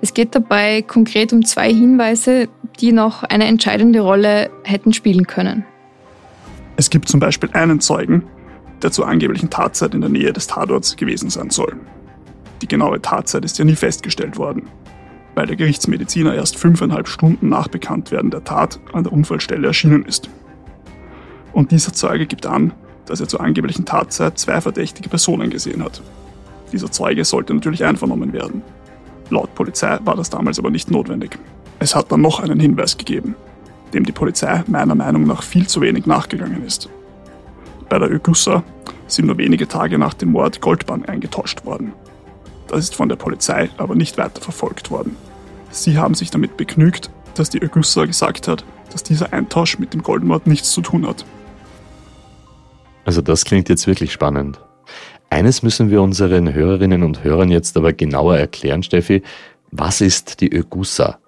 Es 0.00 0.14
geht 0.14 0.34
dabei 0.34 0.80
konkret 0.80 1.34
um 1.34 1.44
zwei 1.44 1.70
Hinweise, 1.70 2.48
die 2.80 2.92
noch 2.92 3.24
eine 3.24 3.44
entscheidende 3.44 4.00
Rolle 4.00 4.50
hätten 4.64 4.94
spielen 4.94 5.26
können. 5.26 5.64
Es 6.76 6.88
gibt 6.88 7.08
zum 7.08 7.20
Beispiel 7.20 7.50
einen 7.52 7.80
Zeugen, 7.80 8.24
der 8.82 8.92
zur 8.92 9.06
angeblichen 9.06 9.50
Tatzeit 9.50 9.94
in 9.94 10.00
der 10.00 10.10
Nähe 10.10 10.32
des 10.32 10.46
Tatorts 10.46 10.96
gewesen 10.96 11.30
sein 11.30 11.50
soll. 11.50 11.76
Die 12.62 12.68
genaue 12.68 13.00
Tatzeit 13.00 13.44
ist 13.44 13.58
ja 13.58 13.64
nie 13.64 13.76
festgestellt 13.76 14.36
worden, 14.36 14.68
weil 15.34 15.46
der 15.46 15.56
Gerichtsmediziner 15.56 16.34
erst 16.34 16.58
fünfeinhalb 16.58 17.08
Stunden 17.08 17.48
nach 17.48 17.68
Bekanntwerden 17.68 18.30
der 18.30 18.44
Tat 18.44 18.78
an 18.92 19.04
der 19.04 19.12
Unfallstelle 19.12 19.66
erschienen 19.66 20.04
ist. 20.04 20.28
Und 21.52 21.70
dieser 21.70 21.92
Zeuge 21.92 22.26
gibt 22.26 22.46
an, 22.46 22.72
dass 23.06 23.20
er 23.20 23.28
zur 23.28 23.40
angeblichen 23.40 23.84
Tatzeit 23.84 24.38
zwei 24.38 24.60
verdächtige 24.60 25.08
Personen 25.08 25.50
gesehen 25.50 25.82
hat. 25.82 26.02
Dieser 26.72 26.90
Zeuge 26.92 27.24
sollte 27.24 27.54
natürlich 27.54 27.84
einvernommen 27.84 28.32
werden. 28.32 28.62
Laut 29.30 29.54
Polizei 29.54 29.98
war 30.04 30.16
das 30.16 30.30
damals 30.30 30.58
aber 30.58 30.70
nicht 30.70 30.90
notwendig. 30.90 31.38
Es 31.78 31.94
hat 31.94 32.12
dann 32.12 32.20
noch 32.20 32.40
einen 32.40 32.60
Hinweis 32.60 32.98
gegeben, 32.98 33.34
dem 33.94 34.04
die 34.04 34.12
Polizei 34.12 34.62
meiner 34.66 34.94
Meinung 34.94 35.24
nach 35.26 35.42
viel 35.42 35.66
zu 35.66 35.80
wenig 35.80 36.06
nachgegangen 36.06 36.64
ist. 36.64 36.88
Bei 37.90 37.98
der 37.98 38.10
Ögussa 38.10 38.62
sind 39.08 39.26
nur 39.26 39.36
wenige 39.36 39.66
Tage 39.66 39.98
nach 39.98 40.14
dem 40.14 40.30
Mord 40.30 40.60
Goldbahn 40.60 41.04
eingetauscht 41.04 41.64
worden. 41.66 41.92
Das 42.68 42.78
ist 42.78 42.94
von 42.94 43.08
der 43.08 43.16
Polizei 43.16 43.68
aber 43.78 43.96
nicht 43.96 44.16
weiter 44.16 44.40
verfolgt 44.40 44.92
worden. 44.92 45.16
Sie 45.70 45.98
haben 45.98 46.14
sich 46.14 46.30
damit 46.30 46.56
begnügt, 46.56 47.10
dass 47.34 47.50
die 47.50 47.60
Ögussa 47.60 48.04
gesagt 48.04 48.46
hat, 48.46 48.64
dass 48.92 49.02
dieser 49.02 49.32
Eintausch 49.32 49.80
mit 49.80 49.92
dem 49.92 50.04
Goldmord 50.04 50.46
nichts 50.46 50.70
zu 50.70 50.82
tun 50.82 51.04
hat. 51.04 51.24
Also 53.04 53.22
das 53.22 53.44
klingt 53.44 53.68
jetzt 53.68 53.88
wirklich 53.88 54.12
spannend. 54.12 54.60
Eines 55.28 55.64
müssen 55.64 55.90
wir 55.90 56.00
unseren 56.00 56.54
Hörerinnen 56.54 57.02
und 57.02 57.24
Hörern 57.24 57.50
jetzt 57.50 57.76
aber 57.76 57.92
genauer 57.92 58.36
erklären, 58.36 58.84
Steffi. 58.84 59.22
Was 59.72 60.00
ist 60.00 60.40
die 60.40 60.52
Ögussa? 60.52 61.18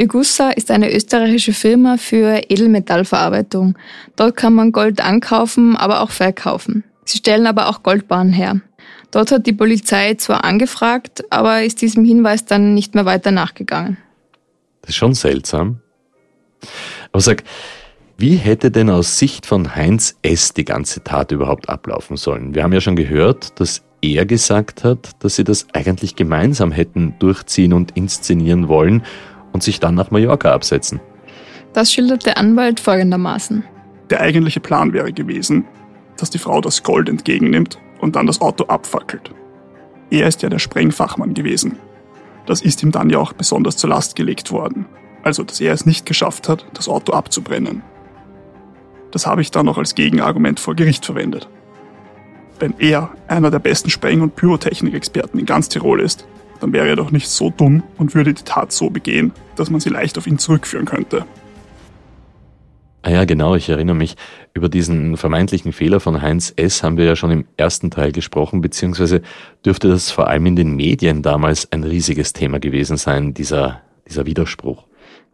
Ögussa 0.00 0.50
ist 0.50 0.70
eine 0.70 0.92
österreichische 0.92 1.52
Firma 1.52 1.96
für 1.96 2.42
Edelmetallverarbeitung. 2.48 3.76
Dort 4.16 4.36
kann 4.36 4.54
man 4.54 4.72
Gold 4.72 5.00
ankaufen, 5.00 5.76
aber 5.76 6.00
auch 6.00 6.10
verkaufen. 6.10 6.84
Sie 7.04 7.18
stellen 7.18 7.46
aber 7.46 7.68
auch 7.68 7.82
Goldbahnen 7.82 8.32
her. 8.32 8.60
Dort 9.10 9.32
hat 9.32 9.46
die 9.46 9.52
Polizei 9.52 10.14
zwar 10.14 10.44
angefragt, 10.44 11.24
aber 11.30 11.62
ist 11.62 11.80
diesem 11.80 12.04
Hinweis 12.04 12.44
dann 12.44 12.74
nicht 12.74 12.94
mehr 12.94 13.06
weiter 13.06 13.30
nachgegangen. 13.30 13.96
Das 14.82 14.90
ist 14.90 14.96
schon 14.96 15.14
seltsam. 15.14 15.80
Aber 17.12 17.20
sag, 17.20 17.44
wie 18.18 18.36
hätte 18.36 18.70
denn 18.70 18.90
aus 18.90 19.18
Sicht 19.18 19.46
von 19.46 19.74
Heinz 19.74 20.18
S. 20.22 20.52
die 20.52 20.64
ganze 20.64 21.02
Tat 21.02 21.32
überhaupt 21.32 21.68
ablaufen 21.68 22.16
sollen? 22.16 22.54
Wir 22.54 22.62
haben 22.62 22.72
ja 22.72 22.80
schon 22.80 22.96
gehört, 22.96 23.58
dass 23.60 23.82
er 24.02 24.26
gesagt 24.26 24.84
hat, 24.84 25.10
dass 25.20 25.36
sie 25.36 25.44
das 25.44 25.66
eigentlich 25.72 26.16
gemeinsam 26.16 26.72
hätten 26.72 27.14
durchziehen 27.18 27.72
und 27.72 27.96
inszenieren 27.96 28.68
wollen 28.68 29.02
und 29.52 29.62
sich 29.62 29.80
dann 29.80 29.94
nach 29.94 30.10
Mallorca 30.10 30.52
absetzen. 30.52 31.00
Das 31.72 31.92
schildert 31.92 32.26
der 32.26 32.38
Anwalt 32.38 32.80
folgendermaßen. 32.80 33.64
Der 34.10 34.20
eigentliche 34.20 34.60
Plan 34.60 34.92
wäre 34.92 35.12
gewesen, 35.12 35.64
dass 36.16 36.30
die 36.30 36.38
Frau 36.38 36.60
das 36.60 36.82
Gold 36.82 37.08
entgegennimmt 37.08 37.78
und 38.00 38.16
dann 38.16 38.26
das 38.26 38.40
Auto 38.40 38.64
abfackelt. 38.64 39.32
Er 40.10 40.26
ist 40.26 40.42
ja 40.42 40.48
der 40.48 40.58
Sprengfachmann 40.58 41.34
gewesen. 41.34 41.78
Das 42.46 42.62
ist 42.62 42.82
ihm 42.82 42.92
dann 42.92 43.10
ja 43.10 43.18
auch 43.18 43.34
besonders 43.34 43.76
zur 43.76 43.90
Last 43.90 44.16
gelegt 44.16 44.50
worden. 44.50 44.86
Also, 45.22 45.42
dass 45.42 45.60
er 45.60 45.74
es 45.74 45.84
nicht 45.84 46.06
geschafft 46.06 46.48
hat, 46.48 46.64
das 46.72 46.88
Auto 46.88 47.12
abzubrennen. 47.12 47.82
Das 49.10 49.26
habe 49.26 49.42
ich 49.42 49.50
dann 49.50 49.66
noch 49.66 49.78
als 49.78 49.94
Gegenargument 49.94 50.60
vor 50.60 50.74
Gericht 50.74 51.04
verwendet. 51.04 51.48
Wenn 52.58 52.74
er 52.78 53.10
einer 53.26 53.50
der 53.50 53.58
besten 53.58 53.90
Spreng- 53.90 54.22
und 54.22 54.34
Pyrotechnik-Experten 54.36 55.38
in 55.38 55.46
ganz 55.46 55.68
Tirol 55.68 56.00
ist, 56.00 56.26
dann 56.60 56.72
wäre 56.72 56.88
er 56.88 56.96
doch 56.96 57.10
nicht 57.10 57.28
so 57.28 57.50
dumm 57.50 57.82
und 57.96 58.14
würde 58.14 58.34
die 58.34 58.42
Tat 58.42 58.72
so 58.72 58.90
begehen, 58.90 59.32
dass 59.56 59.70
man 59.70 59.80
sie 59.80 59.90
leicht 59.90 60.18
auf 60.18 60.26
ihn 60.26 60.38
zurückführen 60.38 60.86
könnte. 60.86 61.24
Ah 63.02 63.10
ja, 63.10 63.24
genau, 63.24 63.54
ich 63.54 63.68
erinnere 63.68 63.96
mich. 63.96 64.16
Über 64.54 64.68
diesen 64.68 65.16
vermeintlichen 65.16 65.72
Fehler 65.72 66.00
von 66.00 66.20
Heinz 66.20 66.52
S. 66.56 66.82
haben 66.82 66.96
wir 66.96 67.04
ja 67.04 67.16
schon 67.16 67.30
im 67.30 67.44
ersten 67.56 67.90
Teil 67.90 68.12
gesprochen, 68.12 68.60
beziehungsweise 68.60 69.22
dürfte 69.64 69.88
das 69.88 70.10
vor 70.10 70.26
allem 70.26 70.46
in 70.46 70.56
den 70.56 70.74
Medien 70.74 71.22
damals 71.22 71.70
ein 71.72 71.84
riesiges 71.84 72.32
Thema 72.32 72.58
gewesen 72.58 72.96
sein, 72.96 73.34
dieser, 73.34 73.82
dieser 74.08 74.26
Widerspruch. 74.26 74.84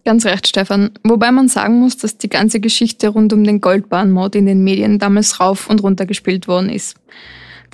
Ganz 0.04 0.26
recht, 0.26 0.46
Stefan. 0.46 0.90
Wobei 1.02 1.32
man 1.32 1.48
sagen 1.48 1.80
muss, 1.80 1.96
dass 1.96 2.18
die 2.18 2.28
ganze 2.28 2.60
Geschichte 2.60 3.08
rund 3.08 3.32
um 3.32 3.42
den 3.42 3.62
Goldbahnmord 3.62 4.36
in 4.36 4.44
den 4.44 4.62
Medien 4.62 4.98
damals 4.98 5.40
rauf 5.40 5.70
und 5.70 5.82
runter 5.82 6.04
gespielt 6.04 6.46
worden 6.46 6.68
ist. 6.68 6.96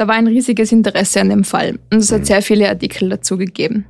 Da 0.01 0.09
war 0.09 0.15
ein 0.15 0.29
riesiges 0.29 0.73
Interesse 0.73 1.21
an 1.21 1.29
dem 1.29 1.45
Fall 1.45 1.79
und 1.93 1.99
es 1.99 2.11
hat 2.11 2.21
mhm. 2.21 2.25
sehr 2.25 2.41
viele 2.41 2.71
Artikel 2.71 3.11
dazu 3.11 3.37
gegeben. 3.37 3.85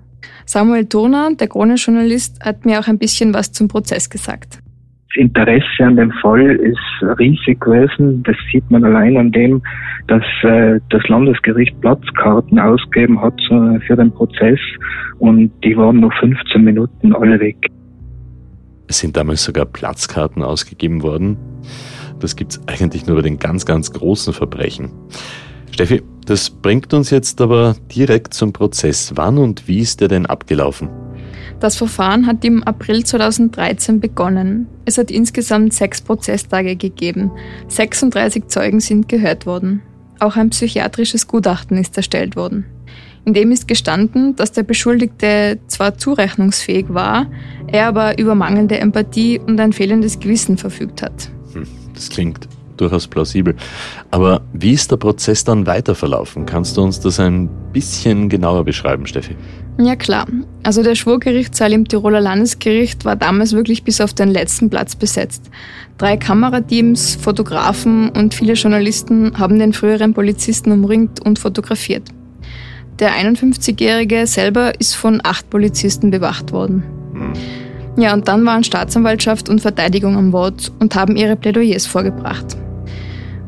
Samuel 0.45 0.87
Turner, 0.87 1.31
der 1.39 1.47
Krone-Journalist, 1.47 2.45
hat 2.45 2.67
mir 2.67 2.81
auch 2.81 2.89
ein 2.89 2.99
bisschen 2.99 3.33
was 3.33 3.53
zum 3.53 3.69
Prozess 3.69 4.11
gesagt. 4.11 4.55
Das 4.55 5.23
Interesse 5.23 5.85
an 5.85 5.95
dem 5.95 6.11
Fall 6.21 6.57
ist 6.57 7.19
riesig 7.21 7.61
gewesen. 7.61 8.25
Das 8.25 8.35
sieht 8.51 8.69
man 8.73 8.83
allein 8.83 9.19
an 9.19 9.31
dem, 9.31 9.63
dass 10.09 10.25
äh, 10.43 10.81
das 10.91 11.01
Landesgericht 11.07 11.81
Platzkarten 11.81 12.59
ausgegeben 12.59 13.23
hat 13.23 13.39
äh, 13.53 13.79
für 13.87 13.95
den 13.95 14.11
Prozess 14.11 14.59
und 15.21 15.53
die 15.63 15.77
waren 15.77 16.01
noch 16.01 16.13
15 16.19 16.65
Minuten 16.65 17.15
alle 17.15 17.39
weg. 17.39 17.69
Es 18.89 18.99
sind 18.99 19.17
damals 19.17 19.45
sogar 19.45 19.65
Platzkarten 19.65 20.43
ausgegeben 20.43 21.05
worden. 21.05 21.37
Das 22.19 22.35
gibt 22.35 22.51
es 22.51 22.61
eigentlich 22.67 23.07
nur 23.07 23.15
bei 23.15 23.23
den 23.23 23.39
ganz, 23.39 23.65
ganz 23.65 23.93
großen 23.93 24.33
Verbrechen. 24.33 24.91
Steffi, 25.73 26.03
das 26.27 26.51
bringt 26.51 26.93
uns 26.95 27.11
jetzt 27.11 27.41
aber 27.41 27.75
direkt 27.95 28.35
zum 28.35 28.53
Prozess. 28.53 29.13
Wann 29.15 29.39
und 29.39 29.67
wie 29.67 29.81
ist 29.81 30.01
der 30.01 30.09
denn 30.09 30.27
abgelaufen? 30.27 30.89
Das 31.59 31.77
Verfahren 31.77 32.27
hat 32.27 32.45
im 32.45 32.63
April 32.63 33.05
2013 33.05 34.01
begonnen. 34.01 34.67
Es 34.85 34.97
hat 34.97 35.11
insgesamt 35.11 35.75
sechs 35.75 36.01
Prozesstage 36.01 36.77
gegeben. 36.77 37.31
36 37.69 38.47
Zeugen 38.49 38.81
sind 38.81 39.09
gehört 39.09 39.45
worden. 39.45 39.83
Auch 40.21 40.37
ein 40.37 40.51
psychiatrisches 40.51 41.27
Gutachten 41.27 41.77
ist 41.77 41.97
erstellt 41.97 42.37
worden. 42.37 42.65
In 43.25 43.35
dem 43.35 43.53
ist 43.53 43.69
gestanden, 43.69 44.37
dass 44.37 44.53
der 44.53 44.63
Beschuldigte 44.63 45.59
zwar 45.67 45.99
zurechnungsfähig 45.99 46.87
war, 46.89 47.27
er 47.67 47.87
aber 47.87 48.19
über 48.19 48.35
mangelnde 48.35 48.79
Empathie 48.79 49.39
und 49.39 49.61
ein 49.61 49.75
fehlendes 49.75 50.21
Gewissen 50.21 50.57
verfügt 50.57 51.03
hat. 51.03 51.31
Hm, 51.53 51.67
das 51.95 52.09
klingt 52.09 52.49
durchaus 52.81 53.07
plausibel. 53.07 53.55
Aber 54.11 54.43
wie 54.53 54.73
ist 54.73 54.91
der 54.91 54.97
Prozess 54.97 55.45
dann 55.45 55.67
weiter 55.67 55.95
verlaufen? 55.95 56.47
Kannst 56.47 56.77
du 56.77 56.83
uns 56.83 57.01
das 57.01 57.21
ein 57.21 57.49
bisschen 57.73 58.29
genauer 58.29 58.65
beschreiben, 58.65 59.07
Steffi? 59.07 59.37
Ja 59.79 59.97
klar. 59.97 60.27
Also 60.63 60.83
der 60.83 60.95
Schwurgerichtssaal 60.95 61.73
im 61.73 61.89
Tiroler 61.89 62.21
Landesgericht 62.21 63.05
war 63.05 63.17
damals 63.17 63.53
wirklich 63.53 63.83
bis 63.83 64.01
auf 64.01 64.13
den 64.13 64.29
letzten 64.31 64.69
Platz 64.69 64.95
besetzt. 64.95 65.51
Drei 65.97 66.17
Kamerateams, 66.17 67.17
Fotografen 67.17 68.11
und 68.11 68.35
viele 68.35 68.55
Journalisten 68.55 69.39
haben 69.39 69.59
den 69.59 69.73
früheren 69.73 70.15
Polizisten 70.15 70.73
umringt 70.73 71.25
und 71.25 71.39
fotografiert. 71.39 72.03
Der 72.99 73.13
51-Jährige 73.13 74.27
selber 74.27 74.79
ist 74.79 74.95
von 74.95 75.21
acht 75.25 75.49
Polizisten 75.49 76.11
bewacht 76.11 76.53
worden. 76.53 76.83
Hm. 77.15 77.33
Ja, 77.97 78.13
und 78.15 78.29
dann 78.29 78.45
waren 78.45 78.65
Staatsanwaltschaft 78.65 79.49
und 79.49 79.61
Verteidigung 79.61 80.17
am 80.17 80.33
Wort 80.33 80.73
und 80.79 80.95
haben 80.95 81.17
ihre 81.17 81.37
Plädoyers 81.37 81.87
vorgebracht. 81.87 82.57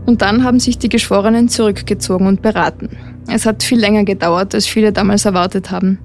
Und 0.06 0.22
dann 0.22 0.44
haben 0.44 0.60
sich 0.60 0.78
die 0.78 0.88
Geschworenen 0.88 1.48
zurückgezogen 1.48 2.26
und 2.26 2.42
beraten. 2.42 2.90
Es 3.28 3.46
hat 3.46 3.62
viel 3.62 3.78
länger 3.78 4.04
gedauert, 4.04 4.54
als 4.54 4.66
viele 4.66 4.92
damals 4.92 5.24
erwartet 5.24 5.70
haben, 5.70 5.98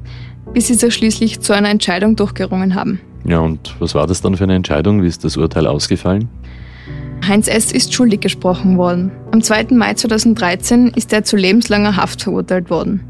bis 0.53 0.67
sie 0.67 0.75
sich 0.75 0.93
schließlich 0.93 1.39
zu 1.39 1.53
einer 1.53 1.69
Entscheidung 1.69 2.15
durchgerungen 2.15 2.75
haben. 2.75 2.99
Ja, 3.25 3.39
und 3.39 3.75
was 3.79 3.95
war 3.95 4.07
das 4.07 4.21
dann 4.21 4.37
für 4.37 4.43
eine 4.43 4.55
Entscheidung? 4.55 5.01
Wie 5.01 5.07
ist 5.07 5.23
das 5.23 5.35
Urteil 5.35 5.67
ausgefallen? 5.67 6.29
Heinz 7.27 7.47
S. 7.47 7.71
ist 7.71 7.93
schuldig 7.93 8.21
gesprochen 8.21 8.77
worden. 8.77 9.11
Am 9.31 9.41
2. 9.41 9.67
Mai 9.71 9.95
2013 9.95 10.89
ist 10.95 11.11
er 11.11 11.23
zu 11.23 11.35
lebenslanger 11.35 11.97
Haft 11.97 12.21
verurteilt 12.21 12.69
worden. 12.69 13.03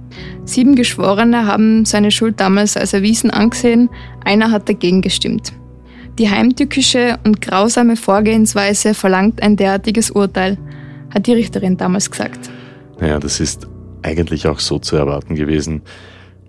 Sieben 0.46 0.76
Geschworene 0.76 1.46
haben 1.46 1.86
seine 1.86 2.10
Schuld 2.10 2.40
damals 2.40 2.78
als 2.78 2.94
erwiesen 2.94 3.30
angesehen, 3.30 3.90
einer 4.24 4.50
hat 4.50 4.70
dagegen 4.70 5.02
gestimmt. 5.02 5.52
Die 6.18 6.32
heimtückische 6.32 7.20
und 7.26 7.42
grausame 7.42 7.96
Vorgehensweise 7.96 8.96
verlangt 8.96 9.44
ein 9.44 9.56
derartiges 9.56 10.10
Urteil, 10.10 10.58
hat 11.14 11.28
die 11.28 11.34
Richterin 11.34 11.78
damals 11.78 12.10
gesagt. 12.10 12.50
Naja, 13.00 13.20
das 13.20 13.40
ist 13.40 13.68
eigentlich 14.02 14.48
auch 14.48 14.60
so 14.60 14.80
zu 14.80 14.96
erwarten 14.96 15.36
gewesen. 15.36 15.84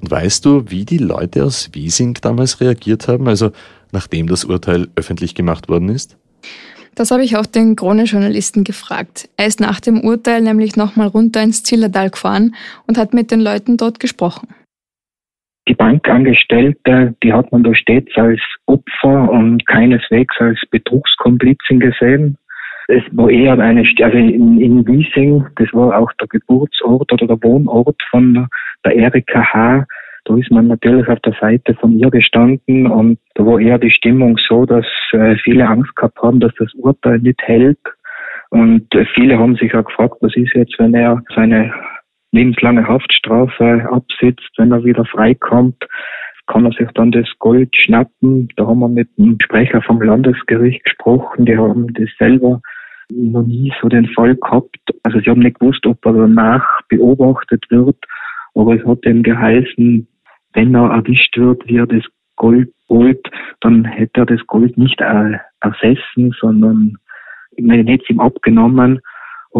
Und 0.00 0.10
weißt 0.10 0.44
du, 0.46 0.64
wie 0.68 0.86
die 0.86 0.96
Leute 0.96 1.44
aus 1.44 1.68
Wiesing 1.74 2.14
damals 2.22 2.62
reagiert 2.62 3.08
haben, 3.08 3.28
also 3.28 3.50
nachdem 3.92 4.26
das 4.26 4.44
Urteil 4.44 4.88
öffentlich 4.94 5.34
gemacht 5.34 5.68
worden 5.68 5.90
ist? 5.90 6.16
Das 6.94 7.10
habe 7.10 7.22
ich 7.22 7.36
auch 7.36 7.46
den 7.46 7.76
Krone-Journalisten 7.76 8.64
gefragt. 8.64 9.28
Er 9.36 9.46
ist 9.46 9.60
nach 9.60 9.80
dem 9.80 10.00
Urteil 10.00 10.40
nämlich 10.40 10.76
nochmal 10.76 11.08
runter 11.08 11.42
ins 11.42 11.62
Zillertal 11.62 12.08
gefahren 12.10 12.54
und 12.86 12.96
hat 12.96 13.12
mit 13.12 13.30
den 13.30 13.40
Leuten 13.40 13.76
dort 13.76 14.00
gesprochen. 14.00 14.48
Die 15.68 15.74
Bankangestellte, 15.74 17.14
die 17.22 17.32
hat 17.32 17.52
man 17.52 17.62
da 17.62 17.74
stets 17.74 18.16
als 18.16 18.40
Opfer 18.64 19.30
und 19.30 19.66
keineswegs 19.66 20.34
als 20.38 20.58
Betrugskomplizin 20.70 21.80
gesehen. 21.80 22.38
Es 22.88 23.02
war 23.12 23.28
eher 23.28 23.58
eine, 23.58 23.80
also 23.80 24.16
in, 24.16 24.58
in 24.58 24.86
Wiesing, 24.86 25.44
das 25.56 25.68
war 25.74 25.98
auch 25.98 26.10
der 26.14 26.28
Geburtsort 26.28 27.12
oder 27.12 27.26
der 27.26 27.42
Wohnort 27.42 28.00
von 28.10 28.48
der 28.82 28.96
Erika 28.96 29.44
H. 29.52 29.84
Da 30.24 30.36
ist 30.36 30.50
man 30.50 30.68
natürlich 30.68 31.06
auf 31.06 31.20
der 31.20 31.34
Seite 31.38 31.74
von 31.74 31.98
ihr 31.98 32.10
gestanden 32.10 32.86
und 32.86 33.18
da 33.34 33.44
war 33.44 33.60
eher 33.60 33.78
die 33.78 33.90
Stimmung 33.90 34.38
so, 34.48 34.64
dass 34.64 34.86
äh, 35.12 35.36
viele 35.36 35.68
Angst 35.68 35.94
gehabt 35.96 36.18
haben, 36.22 36.40
dass 36.40 36.54
das 36.58 36.72
Urteil 36.74 37.18
nicht 37.18 37.42
hält. 37.42 37.78
Und 38.50 38.86
äh, 38.94 39.04
viele 39.14 39.38
haben 39.38 39.56
sich 39.56 39.74
auch 39.74 39.84
gefragt, 39.84 40.16
was 40.22 40.34
ist 40.34 40.54
jetzt, 40.54 40.78
wenn 40.78 40.94
er 40.94 41.22
seine 41.34 41.72
lebenslange 42.32 42.86
Haftstrafe 42.86 43.88
absitzt, 43.90 44.50
wenn 44.56 44.72
er 44.72 44.84
wieder 44.84 45.04
freikommt 45.04 45.84
kann 46.48 46.64
er 46.64 46.72
sich 46.72 46.88
dann 46.94 47.12
das 47.12 47.28
Gold 47.38 47.76
schnappen. 47.76 48.48
Da 48.56 48.66
haben 48.66 48.80
wir 48.80 48.88
mit 48.88 49.08
dem 49.16 49.38
Sprecher 49.40 49.82
vom 49.82 50.00
Landesgericht 50.02 50.82
gesprochen, 50.82 51.44
die 51.44 51.56
haben 51.56 51.92
das 51.94 52.08
selber 52.18 52.60
noch 53.10 53.46
nie 53.46 53.72
so 53.80 53.88
den 53.88 54.08
Fall 54.08 54.34
gehabt. 54.34 54.78
Also 55.02 55.20
sie 55.20 55.30
haben 55.30 55.40
nicht 55.40 55.60
gewusst, 55.60 55.86
ob 55.86 56.04
er 56.04 56.14
danach 56.14 56.80
beobachtet 56.88 57.64
wird, 57.70 57.96
aber 58.54 58.74
es 58.74 58.84
hat 58.84 59.04
ihm 59.06 59.22
geheißen, 59.22 60.08
wenn 60.54 60.74
er 60.74 60.90
erwischt 60.90 61.36
wird, 61.36 61.66
wie 61.68 61.76
er 61.76 61.86
das 61.86 62.04
Gold 62.36 62.72
holt, 62.88 63.28
dann 63.60 63.84
hätte 63.84 64.20
er 64.20 64.26
das 64.26 64.46
Gold 64.46 64.76
nicht 64.78 65.00
ersessen, 65.00 66.34
sondern 66.40 66.96
es 67.56 68.10
ihm 68.10 68.20
abgenommen, 68.20 69.00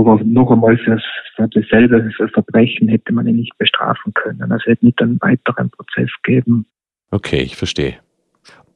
aber 0.01 0.22
noch 0.24 0.51
einmal 0.51 0.76
fürs, 0.78 1.03
für 1.36 1.49
dasselbe 1.49 2.11
Verbrechen 2.32 2.88
hätte 2.88 3.12
man 3.12 3.26
ihn 3.26 3.36
nicht 3.36 3.57
bestrafen 3.59 4.12
können. 4.14 4.42
Also 4.42 4.57
es 4.57 4.66
hätte 4.66 4.86
nicht 4.86 5.01
einen 5.01 5.20
weiteren 5.20 5.70
Prozess 5.70 6.11
geben. 6.22 6.66
Okay, 7.11 7.40
ich 7.40 7.57
verstehe. 7.57 7.96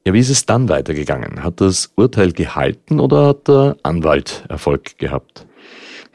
Ja, 0.05 0.13
wie 0.13 0.19
ist 0.19 0.29
es 0.29 0.45
dann 0.45 0.67
weitergegangen? 0.67 1.43
Hat 1.43 1.61
das 1.61 1.93
Urteil 1.95 2.33
gehalten 2.33 2.99
oder 2.99 3.27
hat 3.27 3.47
der 3.47 3.77
Anwalt 3.83 4.43
Erfolg 4.49 4.97
gehabt? 4.97 5.47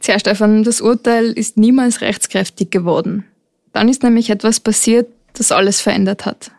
Tja, 0.00 0.18
Stefan, 0.18 0.62
das 0.62 0.80
Urteil 0.80 1.26
ist 1.26 1.56
niemals 1.56 2.02
rechtskräftig 2.02 2.70
geworden. 2.70 3.24
Dann 3.72 3.88
ist 3.88 4.02
nämlich 4.02 4.30
etwas 4.30 4.60
passiert, 4.60 5.08
das 5.34 5.52
alles 5.52 5.80
verändert 5.80 6.26
hat. 6.26 6.50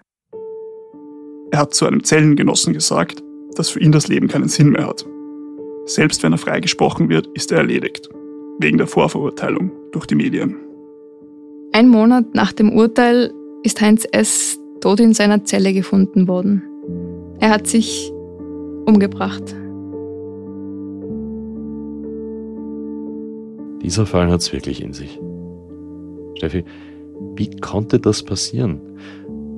Er 1.52 1.60
hat 1.60 1.74
zu 1.74 1.86
einem 1.86 2.04
Zellengenossen 2.04 2.74
gesagt, 2.74 3.24
dass 3.56 3.70
für 3.70 3.80
ihn 3.80 3.92
das 3.92 4.08
Leben 4.08 4.28
keinen 4.28 4.50
Sinn 4.50 4.70
mehr 4.70 4.88
hat. 4.88 5.06
Selbst 5.86 6.22
wenn 6.24 6.34
er 6.34 6.38
freigesprochen 6.38 7.10
wird, 7.10 7.28
ist 7.34 7.52
er 7.52 7.60
erledigt. 7.60 8.10
Wegen 8.62 8.78
der 8.78 8.88
Vorverurteilung 8.88 9.72
durch 9.94 10.06
die 10.06 10.16
Medien. 10.16 10.58
Ein 11.72 11.88
Monat 11.88 12.36
nach 12.36 12.52
dem 12.52 12.74
Urteil 12.74 13.32
ist 13.64 13.80
Heinz 13.80 14.06
S. 14.12 14.60
tot 14.82 15.00
in 15.00 15.14
seiner 15.14 15.46
Zelle 15.46 15.72
gefunden 15.72 16.28
worden. 16.28 16.62
Er 17.40 17.52
hat 17.52 17.68
sich 17.68 18.12
umgebracht. 18.86 19.56
Dieser 23.82 24.06
Fall 24.06 24.30
hat 24.30 24.42
es 24.42 24.52
wirklich 24.52 24.84
in 24.84 24.92
sich. 24.92 25.18
Steffi, 26.36 26.66
wie 27.36 27.50
konnte 27.62 27.98
das 27.98 28.24
passieren? 28.24 28.82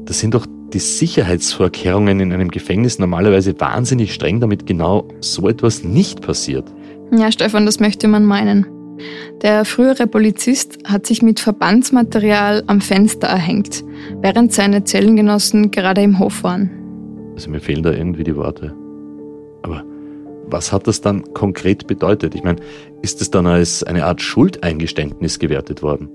Das 0.05 0.19
sind 0.19 0.35
doch 0.35 0.45
die 0.73 0.79
Sicherheitsvorkehrungen 0.79 2.19
in 2.19 2.31
einem 2.31 2.49
Gefängnis 2.49 2.99
normalerweise 2.99 3.59
wahnsinnig 3.59 4.13
streng, 4.13 4.39
damit 4.39 4.67
genau 4.67 5.07
so 5.21 5.49
etwas 5.49 5.83
nicht 5.83 6.21
passiert. 6.21 6.71
Ja, 7.11 7.31
Stefan, 7.31 7.65
das 7.65 7.79
möchte 7.79 8.07
man 8.07 8.25
meinen. 8.25 8.80
Der 9.41 9.65
frühere 9.65 10.07
Polizist 10.07 10.77
hat 10.85 11.05
sich 11.05 11.21
mit 11.21 11.39
Verbandsmaterial 11.39 12.63
am 12.67 12.81
Fenster 12.81 13.27
erhängt, 13.27 13.83
während 14.21 14.53
seine 14.53 14.83
Zellengenossen 14.83 15.71
gerade 15.71 16.01
im 16.01 16.19
Hof 16.19 16.43
waren. 16.43 16.69
Also 17.35 17.49
mir 17.49 17.59
fehlen 17.59 17.83
da 17.83 17.91
irgendwie 17.91 18.23
die 18.23 18.35
Worte. 18.35 18.75
Aber 19.63 19.83
was 20.47 20.71
hat 20.71 20.87
das 20.87 21.01
dann 21.01 21.33
konkret 21.33 21.87
bedeutet? 21.87 22.35
Ich 22.35 22.43
meine, 22.43 22.61
ist 23.01 23.21
es 23.21 23.31
dann 23.31 23.47
als 23.47 23.83
eine 23.83 24.05
Art 24.05 24.21
Schuldeingeständnis 24.21 25.39
gewertet 25.39 25.81
worden? 25.81 26.09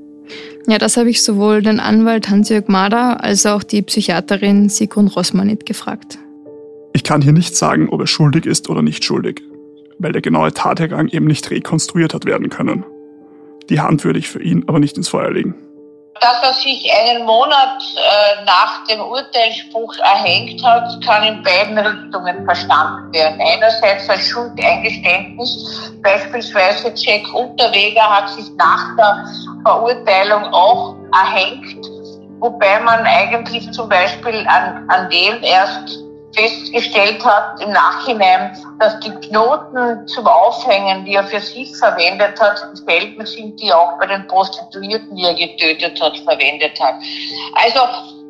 Ja, 0.68 0.78
das 0.78 0.96
habe 0.96 1.10
ich 1.10 1.22
sowohl 1.22 1.62
den 1.62 1.80
Anwalt 1.80 2.28
Hans-Jörg 2.28 2.68
Mader 2.68 3.22
als 3.22 3.46
auch 3.46 3.62
die 3.62 3.82
Psychiaterin 3.82 4.68
Sigrun 4.68 5.08
Rossmanit 5.08 5.66
gefragt. 5.66 6.18
Ich 6.92 7.04
kann 7.04 7.22
hier 7.22 7.32
nicht 7.32 7.56
sagen, 7.56 7.88
ob 7.90 8.00
er 8.00 8.06
schuldig 8.06 8.46
ist 8.46 8.68
oder 8.68 8.82
nicht 8.82 9.04
schuldig, 9.04 9.42
weil 9.98 10.12
der 10.12 10.22
genaue 10.22 10.52
Tathergang 10.52 11.08
eben 11.08 11.26
nicht 11.26 11.50
rekonstruiert 11.50 12.14
hat 12.14 12.24
werden 12.24 12.50
können. 12.50 12.84
Die 13.68 13.80
Hand 13.80 14.04
würde 14.04 14.18
ich 14.18 14.28
für 14.28 14.42
ihn 14.42 14.64
aber 14.66 14.78
nicht 14.78 14.96
ins 14.96 15.08
Feuer 15.08 15.30
legen 15.30 15.54
dass 16.20 16.42
er 16.42 16.54
sich 16.54 16.90
einen 16.92 17.24
Monat 17.24 17.82
äh, 17.96 18.44
nach 18.44 18.84
dem 18.86 19.00
Urteilsspruch 19.00 19.96
erhängt 19.98 20.62
hat, 20.64 20.88
kann 21.04 21.22
in 21.24 21.42
beiden 21.42 21.78
Richtungen 21.78 22.44
verstanden 22.44 23.12
werden. 23.12 23.40
Einerseits 23.40 24.08
als 24.08 24.26
Schuldeingeständnis, 24.28 25.92
beispielsweise 26.02 26.92
Jack 26.94 27.32
Unterweger 27.34 28.02
hat 28.02 28.30
sich 28.30 28.46
nach 28.56 28.96
der 28.96 29.24
Verurteilung 29.64 30.44
auch 30.52 30.96
erhängt, 31.12 31.86
wobei 32.38 32.80
man 32.80 33.04
eigentlich 33.04 33.70
zum 33.72 33.88
Beispiel 33.88 34.46
an, 34.48 34.88
an 34.88 35.10
dem 35.10 35.42
erst 35.42 36.05
festgestellt 36.36 37.24
hat 37.24 37.60
im 37.60 37.72
Nachhinein, 37.72 38.56
dass 38.78 39.00
die 39.00 39.10
Knoten 39.10 40.06
zum 40.06 40.26
Aufhängen, 40.26 41.04
die 41.04 41.14
er 41.14 41.24
für 41.24 41.40
sich 41.40 41.74
verwendet 41.76 42.38
hat, 42.40 42.60
dieselben 42.72 43.24
sind, 43.26 43.60
die 43.60 43.68
er 43.68 43.80
auch 43.80 43.98
bei 43.98 44.06
den 44.06 44.26
Prostituierten, 44.26 45.16
die 45.16 45.24
er 45.24 45.34
getötet 45.34 46.00
hat, 46.00 46.16
verwendet 46.18 46.78
hat. 46.80 46.94
Also 47.54 47.80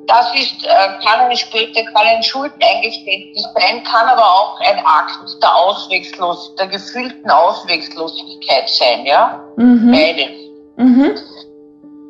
das 0.06 0.32
ist, 0.34 0.64
äh, 0.64 0.68
kann 1.04 1.20
eine 1.20 1.36
später, 1.36 1.82
kann 1.92 2.06
ein 2.06 2.22
Schuldeingeständnis 2.22 3.44
sein, 3.54 3.82
kann 3.82 4.06
aber 4.06 4.22
auch 4.22 4.60
ein 4.60 4.78
Akt 4.78 5.42
der 5.42 5.56
Ausweglos, 5.56 6.54
der 6.56 6.68
gefühlten 6.68 7.28
Ausweglosigkeit 7.28 8.68
sein, 8.68 9.04
ja? 9.04 9.40
Mhm. 9.56 9.90
Beide. 9.90 10.28
Mhm. 10.76 11.18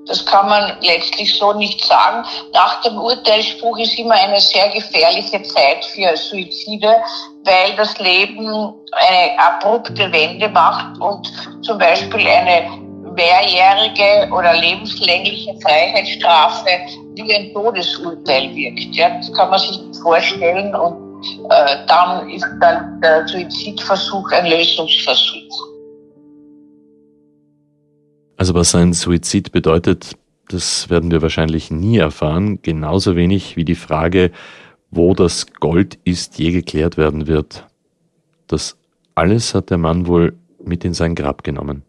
Das 0.07 0.25
kann 0.25 0.49
man 0.49 0.77
letztlich 0.81 1.35
so 1.35 1.53
nicht 1.53 1.85
sagen. 1.85 2.27
Nach 2.53 2.81
dem 2.83 2.97
Urteilsspruch 2.99 3.79
ist 3.79 3.99
immer 3.99 4.15
eine 4.15 4.41
sehr 4.41 4.69
gefährliche 4.69 5.43
Zeit 5.43 5.85
für 5.87 6.17
Suizide, 6.17 6.97
weil 7.45 7.77
das 7.77 7.99
Leben 7.99 8.75
eine 8.93 9.39
abrupte 9.39 10.11
Wende 10.13 10.49
macht 10.49 11.01
und 11.01 11.31
zum 11.63 11.79
Beispiel 11.79 12.27
eine 12.27 12.87
mehrjährige 13.15 14.31
oder 14.33 14.55
lebenslängliche 14.55 15.55
Freiheitsstrafe 15.61 16.71
wie 17.15 17.35
ein 17.35 17.53
Todesurteil 17.53 18.55
wirkt. 18.55 18.95
Ja, 18.95 19.09
das 19.11 19.33
kann 19.33 19.51
man 19.51 19.59
sich 19.59 19.81
vorstellen 20.03 20.75
und 20.75 21.07
äh, 21.51 21.77
dann 21.87 22.29
ist 22.31 22.47
dann 22.61 23.01
der 23.01 23.27
Suizidversuch 23.27 24.31
ein 24.33 24.47
Lösungsversuch. 24.47 25.76
Also 28.37 28.55
was 28.55 28.75
ein 28.75 28.93
Suizid 28.93 29.53
bedeutet, 29.53 30.17
das 30.49 30.91
werden 30.91 31.11
wir 31.11 31.23
wahrscheinlich 31.23 31.71
nie 31.71 31.99
erfahren, 31.99 32.61
genauso 32.63 33.17
wenig 33.17 33.57
wie 33.57 33.65
die 33.65 33.75
Frage, 33.75 34.31
wo 34.91 35.15
das 35.15 35.47
Gold 35.55 35.99
ist, 36.05 36.39
je 36.39 36.53
geklärt 36.53 36.97
werden 36.97 37.27
wird. 37.27 37.67
Das 38.47 38.77
alles 39.15 39.55
hat 39.55 39.71
der 39.71 39.79
Mann 39.79 40.07
wohl 40.07 40.37
mit 40.65 40.85
in 40.85 40.95
sein 40.95 41.15
Grab 41.15 41.43
genommen. 41.43 41.83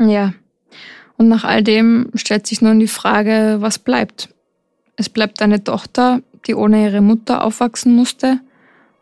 Ja. 0.00 0.32
Und 1.16 1.28
nach 1.28 1.44
all 1.44 1.62
dem 1.62 2.10
stellt 2.14 2.46
sich 2.46 2.62
nun 2.62 2.78
die 2.78 2.86
Frage, 2.86 3.56
was 3.60 3.78
bleibt. 3.78 4.34
Es 4.96 5.08
bleibt 5.08 5.42
eine 5.42 5.62
Tochter, 5.62 6.22
die 6.46 6.54
ohne 6.54 6.84
ihre 6.84 7.00
Mutter 7.00 7.44
aufwachsen 7.44 7.94
musste, 7.94 8.40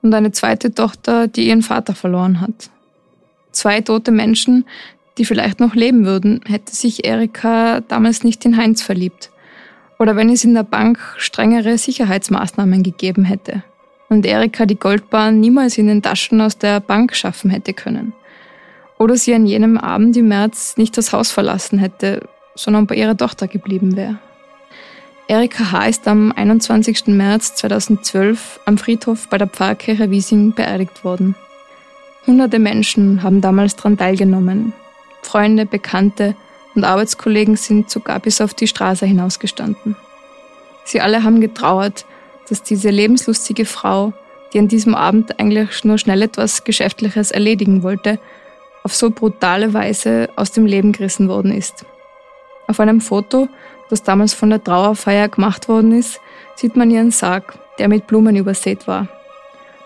und 0.02 0.14
eine 0.14 0.30
zweite 0.30 0.72
Tochter, 0.72 1.26
die 1.26 1.48
ihren 1.48 1.62
Vater 1.62 1.94
verloren 1.94 2.40
hat. 2.40 2.70
Zwei 3.50 3.80
tote 3.80 4.12
Menschen, 4.12 4.64
die 5.18 5.24
vielleicht 5.24 5.60
noch 5.60 5.74
leben 5.74 6.04
würden, 6.04 6.40
hätte 6.46 6.74
sich 6.74 7.06
Erika 7.06 7.80
damals 7.80 8.24
nicht 8.24 8.44
in 8.44 8.56
Heinz 8.56 8.82
verliebt. 8.82 9.30
Oder 9.98 10.16
wenn 10.16 10.28
es 10.28 10.44
in 10.44 10.54
der 10.54 10.62
Bank 10.62 10.98
strengere 11.16 11.78
Sicherheitsmaßnahmen 11.78 12.82
gegeben 12.82 13.24
hätte 13.24 13.62
und 14.08 14.26
Erika 14.26 14.66
die 14.66 14.78
Goldbahn 14.78 15.40
niemals 15.40 15.78
in 15.78 15.86
den 15.86 16.02
Taschen 16.02 16.40
aus 16.40 16.58
der 16.58 16.80
Bank 16.80 17.16
schaffen 17.16 17.50
hätte 17.50 17.72
können. 17.72 18.12
Oder 18.98 19.16
sie 19.16 19.34
an 19.34 19.46
jenem 19.46 19.78
Abend 19.78 20.16
im 20.16 20.28
März 20.28 20.76
nicht 20.76 20.96
das 20.96 21.12
Haus 21.12 21.30
verlassen 21.30 21.78
hätte, 21.78 22.28
sondern 22.54 22.86
bei 22.86 22.94
ihrer 22.94 23.16
Tochter 23.16 23.48
geblieben 23.48 23.96
wäre. 23.96 24.18
Erika 25.28 25.72
H. 25.72 25.86
ist 25.86 26.06
am 26.06 26.32
21. 26.32 27.08
März 27.08 27.56
2012 27.56 28.60
am 28.64 28.78
Friedhof 28.78 29.28
bei 29.28 29.38
der 29.38 29.48
Pfarrkirche 29.48 30.10
Wiesing 30.10 30.54
beerdigt 30.54 31.04
worden. 31.04 31.34
Hunderte 32.26 32.58
Menschen 32.58 33.22
haben 33.22 33.40
damals 33.40 33.76
daran 33.76 33.96
teilgenommen, 33.96 34.72
Freunde, 35.26 35.66
Bekannte 35.66 36.34
und 36.74 36.84
Arbeitskollegen 36.84 37.56
sind 37.56 37.90
sogar 37.90 38.20
bis 38.20 38.40
auf 38.40 38.54
die 38.54 38.68
Straße 38.68 39.06
hinausgestanden. 39.06 39.96
Sie 40.84 41.00
alle 41.00 41.24
haben 41.24 41.40
getrauert, 41.40 42.06
dass 42.48 42.62
diese 42.62 42.90
lebenslustige 42.90 43.64
Frau, 43.64 44.12
die 44.52 44.60
an 44.60 44.68
diesem 44.68 44.94
Abend 44.94 45.40
eigentlich 45.40 45.84
nur 45.84 45.98
schnell 45.98 46.22
etwas 46.22 46.64
Geschäftliches 46.64 47.32
erledigen 47.32 47.82
wollte, 47.82 48.20
auf 48.84 48.94
so 48.94 49.10
brutale 49.10 49.74
Weise 49.74 50.28
aus 50.36 50.52
dem 50.52 50.64
Leben 50.64 50.92
gerissen 50.92 51.28
worden 51.28 51.52
ist. 51.52 51.84
Auf 52.68 52.78
einem 52.78 53.00
Foto, 53.00 53.48
das 53.90 54.04
damals 54.04 54.32
von 54.32 54.50
der 54.50 54.62
Trauerfeier 54.62 55.28
gemacht 55.28 55.68
worden 55.68 55.92
ist, 55.92 56.20
sieht 56.54 56.76
man 56.76 56.90
ihren 56.90 57.10
Sarg, 57.10 57.58
der 57.78 57.88
mit 57.88 58.06
Blumen 58.06 58.36
übersät 58.36 58.86
war. 58.86 59.08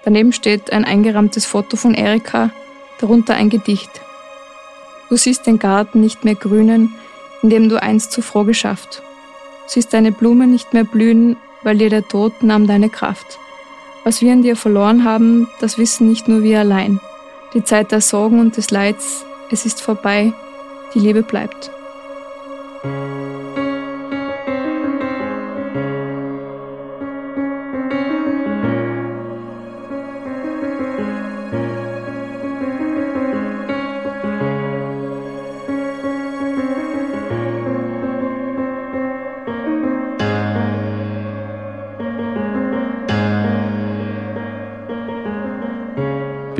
Daneben 0.04 0.32
steht 0.32 0.72
ein 0.72 0.84
eingerahmtes 0.84 1.46
Foto 1.46 1.76
von 1.76 1.94
Erika, 1.94 2.50
darunter 3.00 3.34
ein 3.34 3.48
Gedicht. 3.48 3.90
Du 5.10 5.16
siehst 5.16 5.46
den 5.46 5.58
Garten 5.58 6.00
nicht 6.00 6.24
mehr 6.24 6.36
grünen, 6.36 6.94
in 7.42 7.50
dem 7.50 7.68
du 7.68 7.82
einst 7.82 8.12
zuvor 8.12 8.46
geschafft. 8.46 9.02
Siehst 9.66 9.92
deine 9.92 10.12
Blume 10.12 10.46
nicht 10.46 10.72
mehr 10.72 10.84
blühen, 10.84 11.36
weil 11.62 11.78
dir 11.78 11.90
der 11.90 12.06
Tod 12.06 12.42
nahm 12.42 12.68
deine 12.68 12.88
Kraft. 12.88 13.38
Was 14.04 14.22
wir 14.22 14.32
an 14.32 14.42
dir 14.42 14.56
verloren 14.56 15.04
haben, 15.04 15.48
das 15.60 15.78
wissen 15.78 16.08
nicht 16.08 16.28
nur 16.28 16.42
wir 16.42 16.60
allein. 16.60 17.00
Die 17.54 17.64
Zeit 17.64 17.90
der 17.90 18.00
Sorgen 18.00 18.38
und 18.38 18.56
des 18.56 18.70
Leids, 18.70 19.24
es 19.50 19.66
ist 19.66 19.82
vorbei, 19.82 20.32
die 20.94 21.00
Liebe 21.00 21.22
bleibt. 21.22 21.70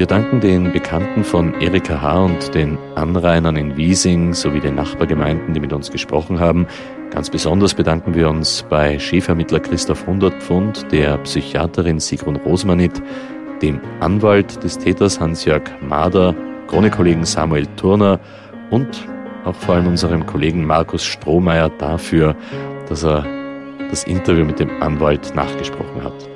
Wir 0.01 0.07
danken 0.07 0.41
den 0.41 0.73
Bekannten 0.73 1.25
von 1.25 1.53
Erika 1.61 2.01
H. 2.01 2.25
und 2.25 2.55
den 2.55 2.79
Anrainern 2.95 3.57
in 3.57 3.77
Wiesing 3.77 4.33
sowie 4.33 4.61
den 4.61 4.75
Nachbargemeinden, 4.75 5.53
die 5.53 5.61
mit 5.61 5.75
uns 5.75 5.91
gesprochen 5.91 6.41
haben. 6.41 6.67
Ganz 7.11 7.29
besonders 7.29 7.75
bedanken 7.75 8.15
wir 8.15 8.31
uns 8.31 8.65
bei 8.71 8.99
Schäfermittler 8.99 9.61
Christoph 9.61 10.07
Hundertpfund, 10.07 10.91
der 10.91 11.19
Psychiaterin 11.19 12.01
Sigrun 12.01 12.37
Rosmanit, 12.37 13.03
dem 13.61 13.79
Anwalt 14.01 14.65
des 14.65 14.79
Täters 14.79 15.21
Hans-Jörg 15.21 15.65
Mader, 15.83 16.35
Chronikkollegen 16.69 17.27
Samuel 17.27 17.67
Turner 17.77 18.21
und 18.71 19.07
auch 19.45 19.55
vor 19.55 19.75
allem 19.75 19.89
unserem 19.89 20.25
Kollegen 20.25 20.65
Markus 20.65 21.05
Strohmeier 21.05 21.69
dafür, 21.77 22.35
dass 22.89 23.05
er 23.05 23.27
das 23.91 24.05
Interview 24.05 24.47
mit 24.47 24.61
dem 24.61 24.83
Anwalt 24.83 25.35
nachgesprochen 25.35 26.03
hat. 26.03 26.30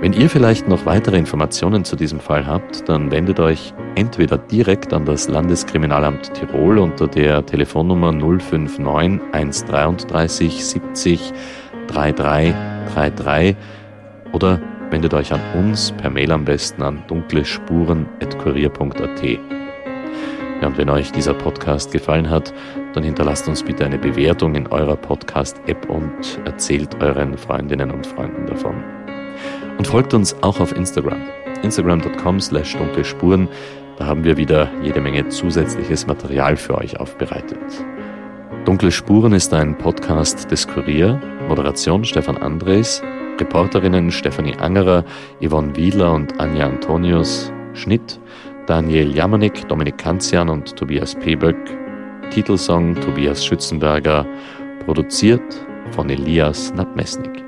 Wenn 0.00 0.12
ihr 0.12 0.30
vielleicht 0.30 0.68
noch 0.68 0.86
weitere 0.86 1.18
Informationen 1.18 1.84
zu 1.84 1.96
diesem 1.96 2.20
Fall 2.20 2.46
habt, 2.46 2.88
dann 2.88 3.10
wendet 3.10 3.40
euch 3.40 3.74
entweder 3.96 4.38
direkt 4.38 4.92
an 4.92 5.04
das 5.04 5.26
Landeskriminalamt 5.26 6.34
Tirol 6.34 6.78
unter 6.78 7.08
der 7.08 7.44
Telefonnummer 7.44 8.12
059 8.12 9.20
133 9.32 10.64
70 10.64 11.32
3333 11.88 13.56
oder 14.32 14.60
wendet 14.90 15.14
euch 15.14 15.32
an 15.32 15.40
uns 15.54 15.90
per 15.90 16.10
Mail 16.10 16.30
am 16.30 16.44
besten 16.44 16.84
an 16.84 17.02
dunklespuren.kurier.at. 17.08 19.24
Ja, 20.60 20.66
und 20.68 20.78
wenn 20.78 20.90
euch 20.90 21.10
dieser 21.10 21.34
Podcast 21.34 21.90
gefallen 21.90 22.30
hat, 22.30 22.54
dann 22.94 23.02
hinterlasst 23.02 23.48
uns 23.48 23.64
bitte 23.64 23.84
eine 23.84 23.98
Bewertung 23.98 24.54
in 24.54 24.68
eurer 24.68 24.94
Podcast-App 24.94 25.90
und 25.90 26.38
erzählt 26.44 27.02
euren 27.02 27.36
Freundinnen 27.36 27.90
und 27.90 28.06
Freunden 28.06 28.46
davon. 28.46 28.76
Und 29.78 29.86
folgt 29.86 30.12
uns 30.12 30.36
auch 30.42 30.60
auf 30.60 30.76
Instagram. 30.76 31.22
Instagram.com 31.62 32.40
slash 32.40 32.76
dunkle 32.76 33.04
Spuren. 33.04 33.48
Da 33.96 34.06
haben 34.06 34.24
wir 34.24 34.36
wieder 34.36 34.68
jede 34.82 35.00
Menge 35.00 35.28
zusätzliches 35.28 36.06
Material 36.06 36.56
für 36.56 36.76
euch 36.76 36.98
aufbereitet. 37.00 37.58
Dunkle 38.64 38.90
Spuren 38.90 39.32
ist 39.32 39.54
ein 39.54 39.78
Podcast 39.78 40.50
des 40.50 40.66
Kurier. 40.68 41.20
Moderation 41.48 42.04
Stefan 42.04 42.36
Andres. 42.36 43.02
Reporterinnen 43.40 44.10
Stefanie 44.10 44.56
Angerer, 44.56 45.04
Yvonne 45.40 45.74
Wiedler 45.76 46.12
und 46.12 46.38
Anja 46.40 46.66
Antonius. 46.66 47.52
Schnitt 47.72 48.20
Daniel 48.66 49.14
Jamanik, 49.14 49.66
Dominik 49.68 49.96
Kanzian 49.96 50.48
und 50.48 50.76
Tobias 50.76 51.14
Peböck. 51.14 51.56
Titelsong 52.30 52.94
Tobias 53.00 53.44
Schützenberger. 53.44 54.26
Produziert 54.84 55.66
von 55.92 56.10
Elias 56.10 56.74
Nabmesnik. 56.74 57.47